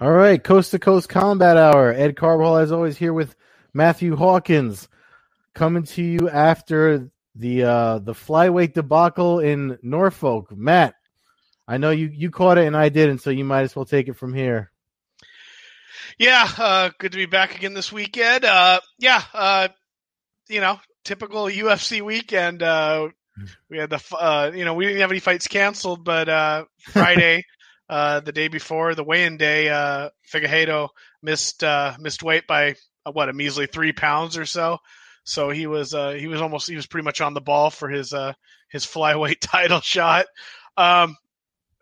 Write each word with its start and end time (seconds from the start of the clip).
All 0.00 0.10
right, 0.10 0.42
Coast 0.42 0.70
to 0.70 0.78
Coast 0.78 1.10
Combat 1.10 1.58
Hour. 1.58 1.92
Ed 1.92 2.14
Carball, 2.16 2.62
as 2.62 2.72
always, 2.72 2.96
here 2.96 3.12
with 3.12 3.34
Matthew 3.74 4.16
Hawkins, 4.16 4.88
coming 5.54 5.82
to 5.82 6.02
you 6.02 6.30
after 6.30 7.10
the 7.34 7.64
uh, 7.64 7.98
the 7.98 8.14
flyweight 8.14 8.72
debacle 8.72 9.40
in 9.40 9.78
Norfolk. 9.82 10.56
Matt, 10.56 10.94
I 11.68 11.76
know 11.76 11.90
you 11.90 12.06
you 12.06 12.30
caught 12.30 12.56
it 12.56 12.66
and 12.66 12.74
I 12.74 12.88
didn't, 12.88 13.18
so 13.18 13.28
you 13.28 13.44
might 13.44 13.62
as 13.62 13.76
well 13.76 13.84
take 13.84 14.08
it 14.08 14.16
from 14.16 14.32
here. 14.32 14.72
Yeah, 16.18 16.48
uh, 16.56 16.90
good 16.98 17.12
to 17.12 17.18
be 17.18 17.26
back 17.26 17.54
again 17.54 17.74
this 17.74 17.92
weekend. 17.92 18.46
Uh, 18.46 18.80
yeah, 18.98 19.22
uh, 19.34 19.68
you 20.48 20.62
know, 20.62 20.80
typical 21.04 21.44
UFC 21.44 22.00
weekend. 22.00 22.62
We 23.68 23.78
had 23.78 23.90
the, 23.90 24.02
uh, 24.18 24.50
you 24.54 24.64
know, 24.64 24.74
we 24.74 24.86
didn't 24.86 25.00
have 25.00 25.10
any 25.10 25.20
fights 25.20 25.48
canceled, 25.48 26.04
but 26.04 26.28
uh, 26.28 26.64
Friday, 26.78 27.44
uh, 27.88 28.20
the 28.20 28.32
day 28.32 28.48
before 28.48 28.94
the 28.94 29.04
weigh-in 29.04 29.36
day, 29.36 29.68
uh, 29.68 30.10
Figueiredo 30.32 30.88
missed 31.22 31.64
uh, 31.64 31.94
missed 31.98 32.22
weight 32.22 32.46
by 32.46 32.74
uh, 33.04 33.12
what 33.12 33.28
a 33.28 33.32
measly 33.32 33.66
three 33.66 33.92
pounds 33.92 34.36
or 34.36 34.46
so. 34.46 34.78
So 35.24 35.50
he 35.50 35.66
was 35.66 35.94
uh, 35.94 36.12
he 36.12 36.26
was 36.26 36.40
almost 36.40 36.68
he 36.68 36.76
was 36.76 36.86
pretty 36.86 37.04
much 37.04 37.20
on 37.20 37.34
the 37.34 37.40
ball 37.40 37.70
for 37.70 37.88
his 37.88 38.12
uh, 38.12 38.32
his 38.68 38.86
flyweight 38.86 39.38
title 39.40 39.80
shot. 39.80 40.26
Um, 40.76 41.16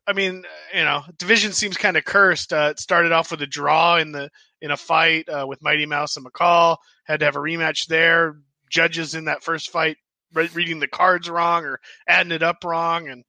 I 0.07 0.15
mean, 0.15 0.45
you 0.75 0.85
know, 0.85 1.03
division 1.19 1.53
seems 1.53 1.77
kind 1.77 1.97
of 1.97 2.05
cursed. 2.05 2.53
Uh, 2.53 2.69
it 2.71 2.81
started 2.81 3.13
off 3.13 3.31
with 3.31 3.43
a 3.43 3.47
draw 3.47 3.97
in 3.97 4.13
the 4.13 4.31
in 4.61 4.71
a 4.71 4.77
fight 4.77 5.29
uh, 5.29 5.47
with 5.47 5.63
Mighty 5.63 5.87
Mouse 5.87 6.17
and 6.17 6.27
McCall. 6.27 6.79
Had 7.05 7.21
to 7.21 7.27
have 7.27 7.37
a 7.37 7.41
rematch 7.41 7.87
there. 7.87 8.39
Judges 8.71 9.15
in 9.15 9.27
that 9.27 9.43
first 9.43 9.71
fight 9.71 9.97
re- 10.33 10.51
reading 10.55 10.81
the 10.81 10.89
cards 10.89 11.29
wrong 11.29 11.65
or 11.65 11.81
adding 12.07 12.33
it 12.33 12.43
up 12.43 12.65
wrong, 12.65 13.09
and 13.09 13.25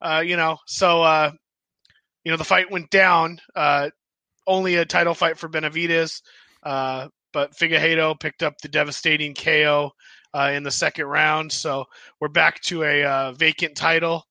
uh, 0.00 0.22
you 0.24 0.36
know, 0.36 0.58
so 0.66 1.02
uh, 1.02 1.30
you 2.24 2.30
know 2.30 2.36
the 2.36 2.44
fight 2.44 2.70
went 2.70 2.90
down. 2.90 3.40
Uh, 3.54 3.90
only 4.46 4.76
a 4.76 4.84
title 4.84 5.14
fight 5.14 5.38
for 5.38 5.48
Benavidez, 5.48 6.20
uh, 6.62 7.08
but 7.32 7.56
Figueiredo 7.56 8.18
picked 8.18 8.42
up 8.42 8.58
the 8.58 8.68
devastating 8.68 9.34
KO 9.34 9.90
uh, 10.34 10.50
in 10.52 10.62
the 10.62 10.70
second 10.70 11.06
round. 11.06 11.50
So 11.50 11.86
we're 12.20 12.28
back 12.28 12.60
to 12.62 12.82
a 12.82 13.04
uh, 13.04 13.32
vacant 13.32 13.76
title. 13.76 14.26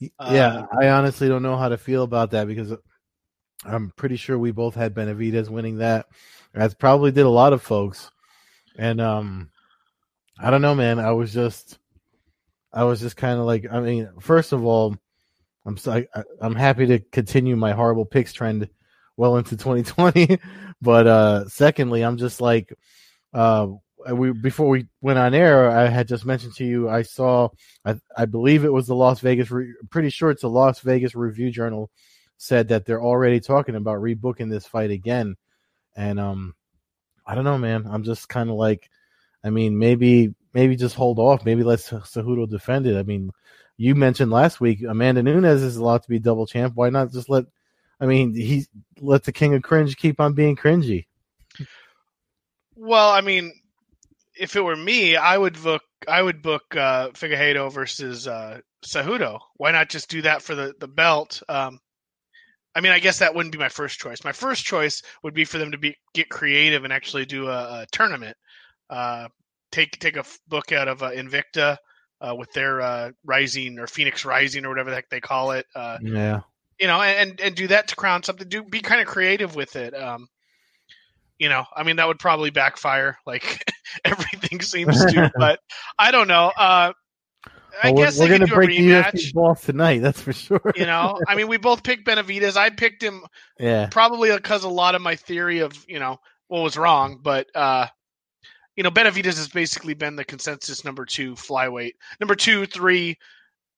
Yeah, 0.00 0.66
I 0.80 0.90
honestly 0.90 1.28
don't 1.28 1.42
know 1.42 1.56
how 1.56 1.68
to 1.68 1.78
feel 1.78 2.02
about 2.02 2.32
that 2.32 2.46
because 2.46 2.72
I'm 3.64 3.92
pretty 3.96 4.16
sure 4.16 4.38
we 4.38 4.50
both 4.50 4.74
had 4.74 4.94
Benavidez 4.94 5.48
winning 5.48 5.78
that. 5.78 6.06
As 6.54 6.74
probably 6.74 7.10
did 7.10 7.26
a 7.26 7.30
lot 7.30 7.52
of 7.52 7.62
folks. 7.62 8.10
And 8.76 9.00
um 9.00 9.50
I 10.38 10.50
don't 10.50 10.62
know, 10.62 10.74
man. 10.74 10.98
I 10.98 11.12
was 11.12 11.32
just 11.32 11.78
I 12.72 12.84
was 12.84 13.00
just 13.00 13.16
kind 13.16 13.38
of 13.38 13.46
like 13.46 13.66
I 13.70 13.80
mean, 13.80 14.08
first 14.20 14.52
of 14.52 14.64
all, 14.64 14.96
I'm 15.66 15.76
so, 15.76 15.92
I, 15.92 16.06
I'm 16.40 16.54
happy 16.54 16.86
to 16.86 16.98
continue 17.00 17.56
my 17.56 17.72
horrible 17.72 18.04
picks 18.06 18.32
trend 18.32 18.68
well 19.16 19.36
into 19.36 19.56
2020, 19.56 20.38
but 20.82 21.06
uh 21.06 21.48
secondly, 21.48 22.02
I'm 22.04 22.16
just 22.16 22.40
like 22.40 22.74
uh 23.32 23.68
we 24.12 24.32
before 24.32 24.68
we 24.68 24.86
went 25.00 25.18
on 25.18 25.34
air, 25.34 25.70
I 25.70 25.88
had 25.88 26.08
just 26.08 26.26
mentioned 26.26 26.54
to 26.56 26.64
you 26.64 26.88
I 26.88 27.02
saw 27.02 27.48
I 27.84 27.96
I 28.16 28.26
believe 28.26 28.64
it 28.64 28.72
was 28.72 28.86
the 28.86 28.96
Las 28.96 29.20
Vegas 29.20 29.50
Re- 29.50 29.74
pretty 29.90 30.10
sure 30.10 30.30
it's 30.30 30.42
the 30.42 30.50
Las 30.50 30.80
Vegas 30.80 31.14
Review 31.14 31.50
Journal 31.50 31.90
said 32.38 32.68
that 32.68 32.84
they're 32.86 33.02
already 33.02 33.40
talking 33.40 33.76
about 33.76 34.00
rebooking 34.00 34.50
this 34.50 34.66
fight 34.66 34.90
again. 34.90 35.36
And 35.96 36.18
um 36.20 36.54
I 37.26 37.34
don't 37.34 37.44
know, 37.44 37.58
man. 37.58 37.86
I'm 37.88 38.04
just 38.04 38.28
kind 38.28 38.50
of 38.50 38.56
like 38.56 38.90
I 39.44 39.50
mean, 39.50 39.78
maybe 39.78 40.34
maybe 40.52 40.76
just 40.76 40.94
hold 40.94 41.18
off. 41.18 41.44
Maybe 41.44 41.62
let 41.62 41.80
Cejudo 41.80 42.48
defend 42.48 42.86
it. 42.86 42.96
I 42.96 43.02
mean, 43.02 43.30
you 43.76 43.94
mentioned 43.94 44.30
last 44.30 44.60
week 44.60 44.82
Amanda 44.82 45.22
Nunes 45.22 45.62
is 45.62 45.76
allowed 45.76 46.02
to 46.02 46.08
be 46.08 46.18
double 46.18 46.46
champ. 46.46 46.74
Why 46.74 46.90
not 46.90 47.12
just 47.12 47.28
let 47.28 47.44
I 48.00 48.06
mean, 48.06 48.34
he 48.34 48.66
let 49.00 49.24
the 49.24 49.32
king 49.32 49.54
of 49.54 49.62
cringe 49.62 49.96
keep 49.96 50.20
on 50.20 50.34
being 50.34 50.56
cringy. 50.56 51.06
Well, 52.74 53.10
I 53.10 53.20
mean, 53.20 53.52
if 54.38 54.56
it 54.56 54.60
were 54.60 54.76
me, 54.76 55.16
I 55.16 55.36
would 55.38 55.62
book 55.62 55.82
I 56.08 56.20
would 56.22 56.42
book 56.42 56.62
uh, 56.76 57.10
Figueiredo 57.10 57.72
versus 57.72 58.26
uh, 58.26 58.60
Cejudo. 58.84 59.38
Why 59.56 59.70
not 59.70 59.88
just 59.88 60.10
do 60.10 60.22
that 60.22 60.42
for 60.42 60.54
the 60.54 60.74
the 60.78 60.88
belt? 60.88 61.42
Um, 61.48 61.78
I 62.74 62.80
mean, 62.80 62.92
I 62.92 62.98
guess 62.98 63.20
that 63.20 63.34
wouldn't 63.34 63.52
be 63.52 63.58
my 63.58 63.68
first 63.68 64.00
choice. 64.00 64.24
My 64.24 64.32
first 64.32 64.64
choice 64.64 65.02
would 65.22 65.34
be 65.34 65.44
for 65.44 65.58
them 65.58 65.70
to 65.70 65.78
be 65.78 65.96
get 66.12 66.28
creative 66.28 66.84
and 66.84 66.92
actually 66.92 67.24
do 67.24 67.46
a, 67.46 67.82
a 67.82 67.86
tournament. 67.92 68.36
Uh, 68.90 69.28
take 69.74 69.98
take 69.98 70.16
a 70.16 70.24
book 70.48 70.72
out 70.72 70.88
of 70.88 71.02
uh, 71.02 71.10
Invicta 71.10 71.76
uh, 72.20 72.34
with 72.34 72.52
their 72.52 72.80
uh, 72.80 73.10
Rising 73.24 73.78
or 73.78 73.86
Phoenix 73.86 74.24
Rising 74.24 74.64
or 74.64 74.68
whatever 74.68 74.90
the 74.90 74.96
heck 74.96 75.10
they 75.10 75.20
call 75.20 75.50
it. 75.50 75.66
Uh, 75.74 75.98
yeah, 76.00 76.40
you 76.80 76.86
know, 76.86 77.02
and 77.02 77.40
and 77.40 77.54
do 77.54 77.66
that 77.68 77.88
to 77.88 77.96
crown 77.96 78.22
something. 78.22 78.48
Do 78.48 78.62
be 78.62 78.80
kind 78.80 79.00
of 79.00 79.06
creative 79.06 79.56
with 79.56 79.76
it. 79.76 79.94
Um, 79.94 80.28
you 81.38 81.48
know, 81.48 81.64
I 81.76 81.82
mean, 81.82 81.96
that 81.96 82.06
would 82.06 82.20
probably 82.20 82.50
backfire, 82.50 83.18
like 83.26 83.70
everything 84.04 84.60
seems 84.60 85.04
to. 85.06 85.30
but 85.36 85.58
I 85.98 86.12
don't 86.12 86.28
know. 86.28 86.52
Uh, 86.56 86.92
I 87.82 87.90
well, 87.90 88.04
guess 88.04 88.16
we're, 88.16 88.26
we're 88.26 88.38
going 88.38 88.48
to 88.48 88.54
break 88.54 88.70
the. 88.70 88.90
UFC 88.90 89.34
balls 89.34 89.62
tonight. 89.62 90.00
That's 90.00 90.20
for 90.20 90.32
sure. 90.32 90.72
you 90.76 90.86
know, 90.86 91.18
I 91.26 91.34
mean, 91.34 91.48
we 91.48 91.56
both 91.56 91.82
picked 91.82 92.06
Benavidez. 92.06 92.56
I 92.56 92.70
picked 92.70 93.02
him 93.02 93.24
yeah, 93.58 93.88
probably 93.90 94.30
because 94.30 94.62
a 94.62 94.68
lot 94.68 94.94
of 94.94 95.02
my 95.02 95.16
theory 95.16 95.58
of 95.58 95.84
you 95.88 95.98
know 95.98 96.20
what 96.46 96.62
was 96.62 96.76
wrong, 96.76 97.18
but 97.20 97.48
uh, 97.56 97.88
you 98.76 98.82
know, 98.82 98.90
Benavidez 98.90 99.36
has 99.36 99.48
basically 99.48 99.94
been 99.94 100.16
the 100.16 100.24
consensus 100.24 100.84
number 100.84 101.04
two 101.04 101.34
flyweight, 101.34 101.92
number 102.20 102.34
two, 102.34 102.66
three 102.66 103.18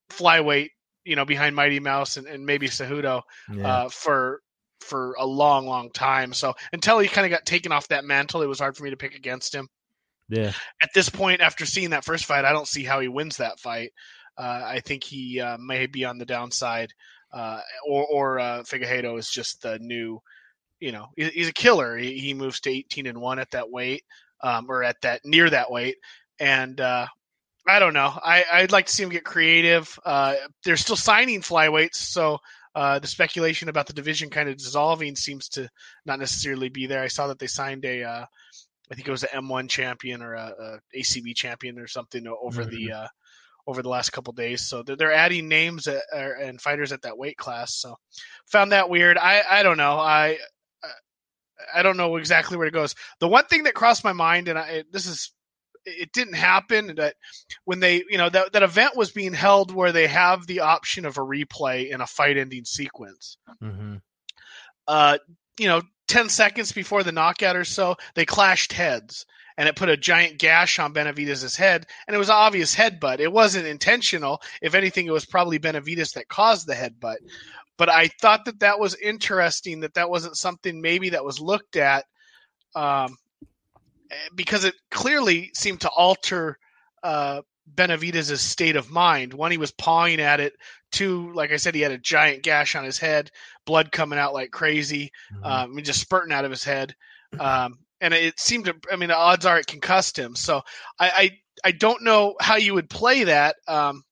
flyweight. 0.09 0.69
You 1.05 1.15
know, 1.15 1.23
behind 1.23 1.55
Mighty 1.55 1.79
Mouse 1.79 2.17
and, 2.17 2.27
and 2.27 2.45
maybe 2.45 2.67
Cejudo 2.67 3.21
yeah. 3.53 3.67
uh, 3.67 3.89
for 3.89 4.41
for 4.81 5.15
a 5.19 5.25
long, 5.25 5.65
long 5.65 5.89
time. 5.91 6.33
So 6.33 6.53
until 6.73 6.99
he 6.99 7.07
kind 7.07 7.25
of 7.25 7.31
got 7.31 7.45
taken 7.45 7.71
off 7.71 7.87
that 7.89 8.05
mantle, 8.05 8.41
it 8.41 8.47
was 8.47 8.59
hard 8.59 8.75
for 8.75 8.83
me 8.83 8.89
to 8.89 8.97
pick 8.97 9.15
against 9.15 9.53
him. 9.53 9.67
yeah. 10.29 10.51
At 10.81 10.89
this 10.93 11.09
point, 11.09 11.41
after 11.41 11.65
seeing 11.65 11.91
that 11.91 12.05
first 12.05 12.25
fight, 12.25 12.45
I 12.45 12.51
don't 12.51 12.67
see 12.67 12.83
how 12.83 12.99
he 12.99 13.07
wins 13.07 13.37
that 13.37 13.59
fight. 13.59 13.93
Uh, 14.37 14.61
I 14.65 14.81
think 14.81 15.03
he 15.03 15.39
uh, 15.39 15.57
may 15.57 15.87
be 15.87 16.05
on 16.05 16.17
the 16.17 16.25
downside, 16.25 16.93
uh, 17.33 17.59
or 17.87 18.05
or 18.05 18.39
uh, 18.39 18.63
Figueiredo 18.63 19.17
is 19.17 19.29
just 19.29 19.61
the 19.63 19.79
new, 19.79 20.19
you 20.79 20.91
know, 20.91 21.07
he's 21.15 21.47
a 21.47 21.53
killer. 21.53 21.97
He, 21.97 22.19
he 22.19 22.33
moves 22.33 22.59
to 22.61 22.69
18 22.69 23.07
and 23.07 23.19
one 23.19 23.39
at 23.39 23.51
that 23.51 23.71
weight, 23.71 24.03
um, 24.41 24.65
or 24.69 24.83
at 24.83 25.01
that 25.01 25.21
near 25.25 25.49
that 25.49 25.71
weight, 25.71 25.97
and 26.39 26.79
uh, 26.79 27.07
I 27.67 27.79
don't 27.79 27.93
know. 27.93 28.13
I, 28.23 28.45
I'd 28.51 28.71
like 28.71 28.85
to 28.85 28.93
see 28.93 29.03
him 29.03 29.09
get 29.09 29.25
creative. 29.25 29.99
Uh, 30.05 30.35
they're 30.63 30.77
still 30.77 30.95
signing 30.95 31.41
flyweights, 31.41 31.95
so 31.95 32.39
uh, 32.77 32.99
the 32.99 33.07
speculation 33.07 33.69
about 33.69 33.87
the 33.87 33.93
division 33.93 34.29
kind 34.29 34.47
of 34.47 34.55
dissolving 34.55 35.15
seems 35.15 35.49
to 35.49 35.67
not 36.05 36.19
necessarily 36.19 36.69
be 36.69 36.85
there. 36.85 37.01
I 37.01 37.07
saw 37.07 37.25
that 37.27 37.39
they 37.39 37.47
signed 37.47 37.83
a, 37.85 38.03
uh, 38.03 38.25
I 38.91 38.95
think 38.95 39.07
it 39.07 39.11
was 39.11 39.23
an 39.23 39.43
M1 39.43 39.67
champion 39.67 40.21
or 40.21 40.35
a, 40.35 40.79
a 40.95 40.99
ACB 40.99 41.35
champion 41.35 41.79
or 41.79 41.87
something 41.87 42.27
over 42.27 42.65
the 42.65 42.91
uh, 42.91 43.07
over 43.65 43.81
the 43.81 43.89
last 43.89 44.11
couple 44.11 44.31
days. 44.31 44.67
So 44.67 44.83
they're, 44.83 44.95
they're 44.95 45.11
adding 45.11 45.47
names 45.49 45.87
at, 45.87 46.03
and 46.13 46.61
fighters 46.61 46.91
at 46.91 47.01
that 47.01 47.17
weight 47.17 47.35
class. 47.35 47.73
So 47.73 47.95
found 48.45 48.71
that 48.71 48.89
weird. 48.89 49.17
I 49.17 49.41
I 49.49 49.63
don't 49.63 49.77
know. 49.77 49.97
I 49.97 50.37
I 51.73 51.83
don't 51.83 51.97
know 51.97 52.17
exactly 52.17 52.57
where 52.57 52.67
it 52.67 52.73
goes. 52.73 52.95
The 53.19 53.27
one 53.27 53.45
thing 53.45 53.63
that 53.63 53.73
crossed 53.73 54.03
my 54.03 54.13
mind, 54.13 54.47
and 54.47 54.57
I, 54.57 54.83
this 54.91 55.05
is 55.05 55.31
it 55.85 56.11
didn't 56.11 56.33
happen 56.35 56.95
that 56.97 57.15
when 57.65 57.79
they 57.79 58.03
you 58.09 58.17
know 58.17 58.29
that, 58.29 58.53
that 58.53 58.63
event 58.63 58.97
was 58.97 59.11
being 59.11 59.33
held 59.33 59.73
where 59.73 59.91
they 59.91 60.07
have 60.07 60.45
the 60.45 60.59
option 60.59 61.05
of 61.05 61.17
a 61.17 61.21
replay 61.21 61.89
in 61.89 62.01
a 62.01 62.07
fight 62.07 62.37
ending 62.37 62.65
sequence. 62.65 63.37
Hmm 63.61 63.97
uh 64.87 65.17
you 65.59 65.67
know 65.67 65.81
10 66.07 66.29
seconds 66.29 66.71
before 66.71 67.03
the 67.03 67.11
knockout 67.11 67.55
or 67.55 67.65
so 67.65 67.95
they 68.15 68.25
clashed 68.25 68.71
heads 68.71 69.25
and 69.57 69.67
it 69.67 69.75
put 69.75 69.89
a 69.89 69.97
giant 69.97 70.37
gash 70.37 70.79
on 70.79 70.93
Benavidez' 70.93 71.57
head 71.57 71.85
and 72.07 72.15
it 72.15 72.19
was 72.19 72.29
an 72.29 72.35
obvious 72.35 72.75
headbutt. 72.75 73.19
It 73.19 73.31
wasn't 73.31 73.65
intentional. 73.65 74.41
If 74.61 74.75
anything 74.75 75.07
it 75.07 75.11
was 75.11 75.25
probably 75.25 75.59
Benavidez 75.59 76.13
that 76.13 76.29
caused 76.29 76.67
the 76.67 76.75
headbutt 76.75 77.17
but 77.77 77.89
I 77.89 78.07
thought 78.07 78.45
that 78.45 78.59
that 78.59 78.79
was 78.79 78.95
interesting 78.95 79.81
that 79.81 79.93
that 79.95 80.09
wasn't 80.09 80.37
something 80.37 80.81
maybe 80.81 81.09
that 81.09 81.23
was 81.25 81.39
looked 81.39 81.75
at 81.75 82.05
um 82.75 83.17
because 84.35 84.63
it 84.63 84.75
clearly 84.91 85.51
seemed 85.53 85.81
to 85.81 85.89
alter 85.89 86.57
uh, 87.03 87.41
Benavidez' 87.75 88.37
state 88.37 88.75
of 88.75 88.89
mind. 88.89 89.33
One, 89.33 89.51
he 89.51 89.57
was 89.57 89.71
pawing 89.71 90.19
at 90.21 90.39
it. 90.39 90.53
Two, 90.91 91.31
like 91.33 91.51
I 91.51 91.57
said, 91.57 91.75
he 91.75 91.81
had 91.81 91.91
a 91.91 91.97
giant 91.97 92.43
gash 92.43 92.75
on 92.75 92.85
his 92.85 92.97
head, 92.97 93.29
blood 93.65 93.91
coming 93.91 94.19
out 94.19 94.33
like 94.33 94.51
crazy, 94.51 95.11
Mhm. 95.33 95.45
um, 95.45 95.51
I 95.51 95.67
mean, 95.67 95.85
just 95.85 95.99
spurting 95.99 96.33
out 96.33 96.45
of 96.45 96.51
his 96.51 96.63
head. 96.63 96.95
Um, 97.39 97.79
and 97.99 98.13
it 98.13 98.39
seemed 98.39 98.65
to, 98.65 98.75
I 98.91 98.95
mean, 98.95 99.09
the 99.09 99.17
odds 99.17 99.45
are 99.45 99.59
it 99.59 99.67
concussed 99.67 100.17
him. 100.17 100.35
So 100.35 100.61
I, 100.99 101.09
I, 101.09 101.39
I 101.65 101.71
don't 101.71 102.03
know 102.03 102.35
how 102.39 102.55
you 102.55 102.73
would 102.73 102.89
play 102.89 103.25
that. 103.25 103.57
Um, 103.67 104.03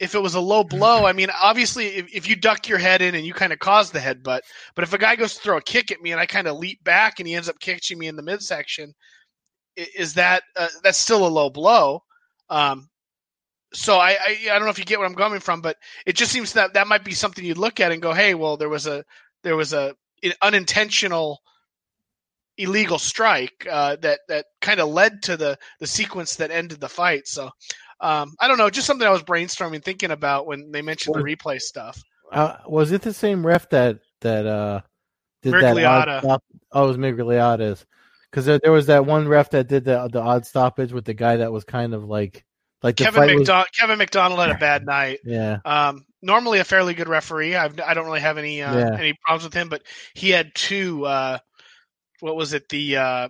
if 0.00 0.14
it 0.14 0.22
was 0.22 0.34
a 0.34 0.40
low 0.40 0.64
blow, 0.64 1.04
I 1.04 1.12
mean, 1.12 1.28
obviously, 1.40 1.88
if, 1.88 2.12
if 2.12 2.28
you 2.28 2.34
duck 2.34 2.66
your 2.66 2.78
head 2.78 3.02
in 3.02 3.14
and 3.14 3.24
you 3.24 3.34
kind 3.34 3.52
of 3.52 3.58
cause 3.58 3.90
the 3.90 3.98
headbutt, 3.98 4.40
but 4.74 4.82
if 4.82 4.94
a 4.94 4.98
guy 4.98 5.14
goes 5.14 5.34
to 5.34 5.40
throw 5.40 5.58
a 5.58 5.62
kick 5.62 5.92
at 5.92 6.00
me 6.00 6.10
and 6.10 6.20
I 6.20 6.24
kind 6.24 6.48
of 6.48 6.56
leap 6.56 6.82
back 6.82 7.20
and 7.20 7.28
he 7.28 7.34
ends 7.34 7.50
up 7.50 7.60
catching 7.60 7.98
me 7.98 8.08
in 8.08 8.16
the 8.16 8.22
midsection, 8.22 8.94
is 9.76 10.14
that 10.14 10.42
uh, 10.56 10.68
that's 10.82 10.98
still 10.98 11.26
a 11.26 11.28
low 11.28 11.50
blow? 11.50 12.02
Um, 12.48 12.88
so 13.72 13.98
I, 13.98 14.10
I 14.12 14.38
I 14.50 14.54
don't 14.54 14.64
know 14.64 14.70
if 14.70 14.78
you 14.78 14.84
get 14.84 14.98
what 14.98 15.06
I'm 15.06 15.14
coming 15.14 15.38
from, 15.38 15.60
but 15.60 15.76
it 16.06 16.16
just 16.16 16.32
seems 16.32 16.54
that 16.54 16.74
that 16.74 16.88
might 16.88 17.04
be 17.04 17.12
something 17.12 17.44
you'd 17.44 17.58
look 17.58 17.78
at 17.78 17.92
and 17.92 18.02
go, 18.02 18.12
hey, 18.12 18.34
well, 18.34 18.56
there 18.56 18.68
was 18.68 18.86
a 18.86 19.04
there 19.42 19.54
was 19.54 19.72
a 19.72 19.94
an 20.22 20.32
unintentional 20.42 21.40
illegal 22.56 22.98
strike 22.98 23.66
uh, 23.70 23.96
that 23.96 24.20
that 24.28 24.46
kind 24.60 24.80
of 24.80 24.88
led 24.88 25.22
to 25.24 25.36
the 25.36 25.58
the 25.78 25.86
sequence 25.86 26.36
that 26.36 26.50
ended 26.50 26.80
the 26.80 26.88
fight. 26.88 27.28
So 27.28 27.50
um, 28.00 28.34
I 28.40 28.48
don't 28.48 28.58
know, 28.58 28.70
just 28.70 28.86
something 28.86 29.06
I 29.06 29.10
was 29.10 29.22
brainstorming, 29.22 29.82
thinking 29.84 30.10
about 30.10 30.46
when 30.46 30.70
they 30.72 30.82
mentioned 30.82 31.14
the 31.14 31.20
replay 31.20 31.60
stuff. 31.60 32.02
Uh, 32.32 32.56
was 32.66 32.92
it 32.92 33.02
the 33.02 33.12
same 33.12 33.44
ref 33.46 33.68
that 33.70 33.98
that 34.20 34.46
uh, 34.46 34.80
did 35.42 35.54
Miragliotta. 35.54 36.22
that? 36.22 36.24
Odd 36.24 36.40
oh, 36.72 36.84
it 36.84 36.88
was 36.88 36.96
Miragliotta's 36.96 37.84
because 38.30 38.46
there, 38.46 38.60
there 38.62 38.72
was 38.72 38.86
that 38.86 39.04
one 39.04 39.26
ref 39.28 39.50
that 39.50 39.68
did 39.68 39.84
the 39.84 40.08
the 40.12 40.20
odd 40.20 40.46
stoppage 40.46 40.92
with 40.92 41.04
the 41.04 41.14
guy 41.14 41.36
that 41.36 41.52
was 41.52 41.64
kind 41.64 41.92
of 41.94 42.04
like 42.04 42.44
like 42.82 42.96
the 42.96 43.04
Kevin 43.04 43.20
fight 43.20 43.30
was- 43.34 43.40
MacDonald. 43.40 43.66
Kevin 43.78 43.98
MacDonald 43.98 44.40
had 44.40 44.50
a 44.50 44.58
bad 44.58 44.86
night. 44.86 45.18
yeah, 45.24 45.58
Um, 45.64 46.06
normally 46.22 46.60
a 46.60 46.64
fairly 46.64 46.94
good 46.94 47.08
referee. 47.08 47.56
I've, 47.56 47.78
I 47.80 47.94
don't 47.94 48.06
really 48.06 48.20
have 48.20 48.38
any 48.38 48.62
uh, 48.62 48.76
Yeah. 48.76 48.96
any 48.98 49.14
problems 49.24 49.44
with 49.44 49.54
him, 49.54 49.68
but 49.68 49.82
he 50.14 50.30
had 50.30 50.54
two. 50.54 51.04
Uh, 51.04 51.38
what 52.20 52.36
was 52.36 52.52
it? 52.52 52.68
The 52.68 52.96
uh, 52.96 53.28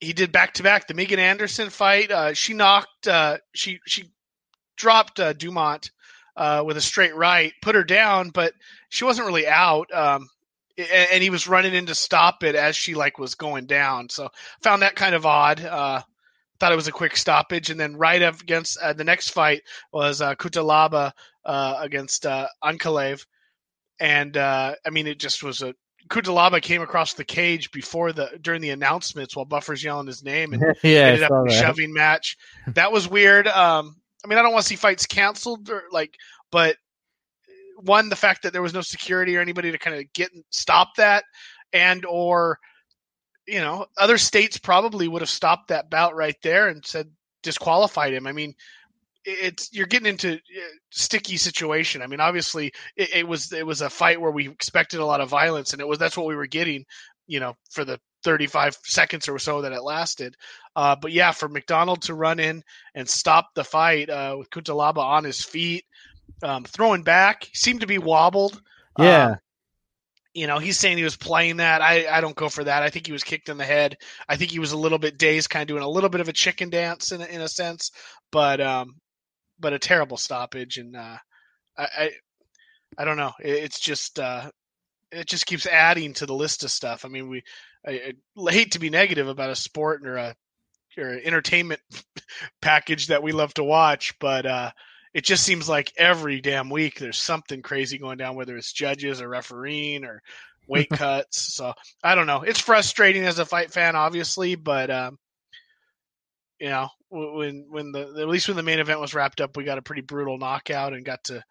he 0.00 0.12
did 0.12 0.32
back 0.32 0.54
to 0.54 0.62
back. 0.62 0.86
The 0.86 0.94
Megan 0.94 1.18
Anderson 1.18 1.70
fight. 1.70 2.10
Uh, 2.10 2.34
she 2.34 2.54
knocked. 2.54 3.08
Uh, 3.08 3.38
she 3.54 3.80
she 3.86 4.10
dropped 4.76 5.18
uh, 5.20 5.32
Dumont 5.32 5.90
uh, 6.36 6.62
with 6.64 6.76
a 6.76 6.80
straight 6.80 7.14
right, 7.16 7.52
put 7.62 7.74
her 7.74 7.84
down, 7.84 8.30
but 8.30 8.52
she 8.88 9.04
wasn't 9.04 9.26
really 9.26 9.46
out. 9.48 9.92
Um, 9.92 10.28
a- 10.78 11.12
and 11.14 11.22
he 11.22 11.30
was 11.30 11.48
running 11.48 11.74
in 11.74 11.86
to 11.86 11.94
stop 11.94 12.44
it 12.44 12.54
as 12.54 12.76
she 12.76 12.94
like 12.94 13.18
was 13.18 13.34
going 13.34 13.66
down. 13.66 14.08
So 14.08 14.28
found 14.62 14.82
that 14.82 14.94
kind 14.96 15.14
of 15.14 15.26
odd. 15.26 15.60
Uh, 15.64 16.02
thought 16.60 16.72
it 16.72 16.76
was 16.76 16.88
a 16.88 16.92
quick 16.92 17.16
stoppage, 17.16 17.70
and 17.70 17.78
then 17.78 17.96
right 17.96 18.22
up 18.22 18.40
against 18.40 18.78
uh, 18.78 18.92
the 18.92 19.04
next 19.04 19.30
fight 19.30 19.62
was 19.92 20.20
uh, 20.20 20.34
Cutelaba 20.34 21.12
uh, 21.44 21.76
against 21.80 22.26
uh, 22.26 22.46
Ankalaev, 22.64 23.24
and 24.00 24.36
uh, 24.36 24.74
I 24.86 24.90
mean 24.90 25.06
it 25.06 25.18
just 25.18 25.42
was 25.42 25.62
a 25.62 25.74
Cutelaba 26.08 26.60
came 26.62 26.82
across 26.82 27.14
the 27.14 27.24
cage 27.24 27.70
before 27.70 28.12
the 28.12 28.38
during 28.40 28.60
the 28.60 28.70
announcements 28.70 29.36
while 29.36 29.44
Buffer's 29.44 29.82
yelling 29.82 30.06
his 30.06 30.24
name 30.24 30.52
and 30.52 30.62
yeah, 30.82 31.00
ended 31.00 31.22
up 31.22 31.30
in 31.30 31.52
a 31.52 31.54
shoving 31.54 31.92
match. 31.92 32.36
That 32.68 32.92
was 32.92 33.08
weird. 33.08 33.46
Um, 33.46 33.96
I 34.24 34.28
mean, 34.28 34.38
I 34.38 34.42
don't 34.42 34.52
want 34.52 34.62
to 34.62 34.68
see 34.68 34.76
fights 34.76 35.06
canceled 35.06 35.70
or 35.70 35.84
like, 35.92 36.14
but 36.50 36.76
one, 37.80 38.08
the 38.08 38.16
fact 38.16 38.42
that 38.42 38.52
there 38.52 38.62
was 38.62 38.74
no 38.74 38.80
security 38.80 39.36
or 39.36 39.40
anybody 39.40 39.70
to 39.70 39.78
kind 39.78 39.96
of 39.96 40.12
get 40.12 40.32
and 40.32 40.44
stop 40.50 40.96
that, 40.96 41.24
and 41.72 42.04
or 42.04 42.58
you 43.46 43.60
know, 43.60 43.86
other 43.96 44.18
states 44.18 44.58
probably 44.58 45.08
would 45.08 45.22
have 45.22 45.30
stopped 45.30 45.68
that 45.68 45.90
bout 45.90 46.14
right 46.14 46.36
there 46.42 46.68
and 46.68 46.84
said 46.84 47.10
disqualified 47.42 48.12
him. 48.12 48.26
I 48.26 48.32
mean, 48.32 48.54
it's 49.28 49.72
you're 49.72 49.86
getting 49.86 50.08
into 50.08 50.34
a 50.34 50.40
sticky 50.90 51.36
situation. 51.36 52.02
I 52.02 52.06
mean, 52.06 52.20
obviously 52.20 52.72
it, 52.96 53.16
it 53.16 53.28
was 53.28 53.52
it 53.52 53.66
was 53.66 53.82
a 53.82 53.90
fight 53.90 54.20
where 54.20 54.30
we 54.30 54.48
expected 54.48 55.00
a 55.00 55.06
lot 55.06 55.20
of 55.20 55.28
violence, 55.28 55.72
and 55.72 55.80
it 55.80 55.88
was 55.88 55.98
that's 55.98 56.16
what 56.16 56.26
we 56.26 56.36
were 56.36 56.46
getting, 56.46 56.84
you 57.26 57.40
know, 57.40 57.54
for 57.70 57.84
the 57.84 58.00
35 58.24 58.76
seconds 58.84 59.28
or 59.28 59.38
so 59.38 59.62
that 59.62 59.72
it 59.72 59.82
lasted. 59.82 60.34
Uh, 60.76 60.96
but 61.00 61.12
yeah, 61.12 61.32
for 61.32 61.48
MacDonald 61.48 62.02
to 62.02 62.14
run 62.14 62.40
in 62.40 62.62
and 62.94 63.08
stop 63.08 63.48
the 63.54 63.64
fight 63.64 64.10
uh, 64.10 64.36
with 64.38 64.50
Cutelaba 64.50 64.98
on 64.98 65.24
his 65.24 65.42
feet, 65.44 65.84
um, 66.42 66.64
throwing 66.64 67.02
back, 67.02 67.48
seemed 67.52 67.80
to 67.80 67.86
be 67.86 67.98
wobbled. 67.98 68.60
Yeah, 68.96 69.30
Um, 69.30 69.38
you 70.34 70.46
know, 70.46 70.58
he's 70.58 70.78
saying 70.78 70.98
he 70.98 71.04
was 71.04 71.16
playing 71.16 71.56
that. 71.56 71.82
I, 71.82 72.06
I 72.06 72.20
don't 72.20 72.36
go 72.36 72.48
for 72.48 72.62
that. 72.64 72.82
I 72.82 72.90
think 72.90 73.06
he 73.06 73.12
was 73.12 73.24
kicked 73.24 73.48
in 73.48 73.58
the 73.58 73.64
head. 73.64 73.96
I 74.28 74.36
think 74.36 74.50
he 74.50 74.60
was 74.60 74.72
a 74.72 74.78
little 74.78 74.98
bit 74.98 75.18
dazed, 75.18 75.50
kind 75.50 75.62
of 75.62 75.68
doing 75.68 75.82
a 75.82 75.88
little 75.88 76.10
bit 76.10 76.20
of 76.20 76.28
a 76.28 76.32
chicken 76.32 76.70
dance 76.70 77.12
in 77.12 77.20
a, 77.20 77.24
in 77.26 77.40
a 77.40 77.48
sense, 77.48 77.90
but 78.30 78.60
um, 78.60 78.96
but 79.58 79.72
a 79.72 79.78
terrible 79.78 80.16
stoppage. 80.16 80.78
And 80.78 80.96
uh, 80.96 81.16
I, 81.76 81.82
I 81.84 82.10
I 82.96 83.04
don't 83.04 83.16
know. 83.16 83.32
It, 83.40 83.50
it's 83.50 83.80
just 83.80 84.18
uh, 84.18 84.50
it 85.12 85.26
just 85.26 85.46
keeps 85.46 85.66
adding 85.66 86.14
to 86.14 86.26
the 86.26 86.34
list 86.34 86.64
of 86.64 86.70
stuff. 86.70 87.04
I 87.04 87.08
mean, 87.08 87.28
we 87.28 87.42
I, 87.86 88.14
I 88.46 88.52
hate 88.52 88.72
to 88.72 88.78
be 88.78 88.90
negative 88.90 89.28
about 89.28 89.50
a 89.50 89.56
sport 89.56 90.06
or 90.06 90.16
a 90.16 90.34
or 90.96 91.10
an 91.10 91.20
entertainment 91.24 91.80
package 92.62 93.08
that 93.08 93.22
we 93.22 93.32
love 93.32 93.54
to 93.54 93.64
watch, 93.64 94.18
but 94.18 94.46
uh, 94.46 94.70
it 95.14 95.24
just 95.24 95.44
seems 95.44 95.68
like 95.68 95.92
every 95.96 96.40
damn 96.40 96.70
week 96.70 96.98
there's 96.98 97.18
something 97.18 97.62
crazy 97.62 97.98
going 97.98 98.18
down, 98.18 98.36
whether 98.36 98.56
it's 98.56 98.72
judges 98.72 99.20
or 99.20 99.28
refereeing 99.28 100.04
or 100.04 100.22
weight 100.66 100.90
cuts. 100.92 101.54
So 101.54 101.72
I 102.02 102.14
don't 102.14 102.26
know. 102.26 102.42
It's 102.42 102.60
frustrating 102.60 103.24
as 103.24 103.38
a 103.38 103.46
fight 103.46 103.70
fan, 103.70 103.96
obviously, 103.96 104.54
but 104.56 104.90
um, 104.90 105.18
you 106.60 106.68
know, 106.68 106.88
when 107.10 107.66
when 107.68 107.92
the 107.92 108.14
at 108.20 108.28
least 108.28 108.48
when 108.48 108.56
the 108.56 108.62
main 108.62 108.80
event 108.80 109.00
was 109.00 109.14
wrapped 109.14 109.40
up, 109.40 109.56
we 109.56 109.64
got 109.64 109.78
a 109.78 109.82
pretty 109.82 110.02
brutal 110.02 110.38
knockout 110.38 110.92
and 110.92 111.04
got 111.04 111.24
to, 111.24 111.42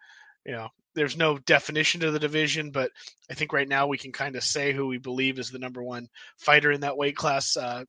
you 0.44 0.52
know, 0.52 0.68
there's 0.94 1.16
no 1.16 1.38
definition 1.38 2.00
to 2.00 2.10
the 2.10 2.18
division, 2.18 2.70
but 2.70 2.90
I 3.30 3.34
think 3.34 3.52
right 3.52 3.68
now 3.68 3.86
we 3.86 3.98
can 3.98 4.12
kind 4.12 4.36
of 4.36 4.44
say 4.44 4.72
who 4.72 4.86
we 4.86 4.98
believe 4.98 5.38
is 5.38 5.50
the 5.50 5.58
number 5.58 5.82
one 5.82 6.08
fighter 6.38 6.72
in 6.72 6.80
that 6.80 6.96
weight 6.96 7.16
class. 7.16 7.56
Uh, 7.56 7.84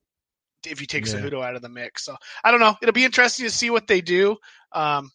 if 0.66 0.80
you 0.80 0.86
take 0.86 1.06
Yeah. 1.06 1.14
Cejudo 1.14 1.44
out 1.44 1.56
of 1.56 1.62
the 1.62 1.68
mix, 1.68 2.04
so 2.04 2.16
I 2.44 2.50
don't 2.50 2.60
know. 2.60 2.76
It'll 2.82 2.92
be 2.92 3.04
interesting 3.04 3.46
to 3.46 3.50
see 3.50 3.70
what 3.70 3.86
they 3.86 4.00
do. 4.00 4.36
Um, 4.72 5.10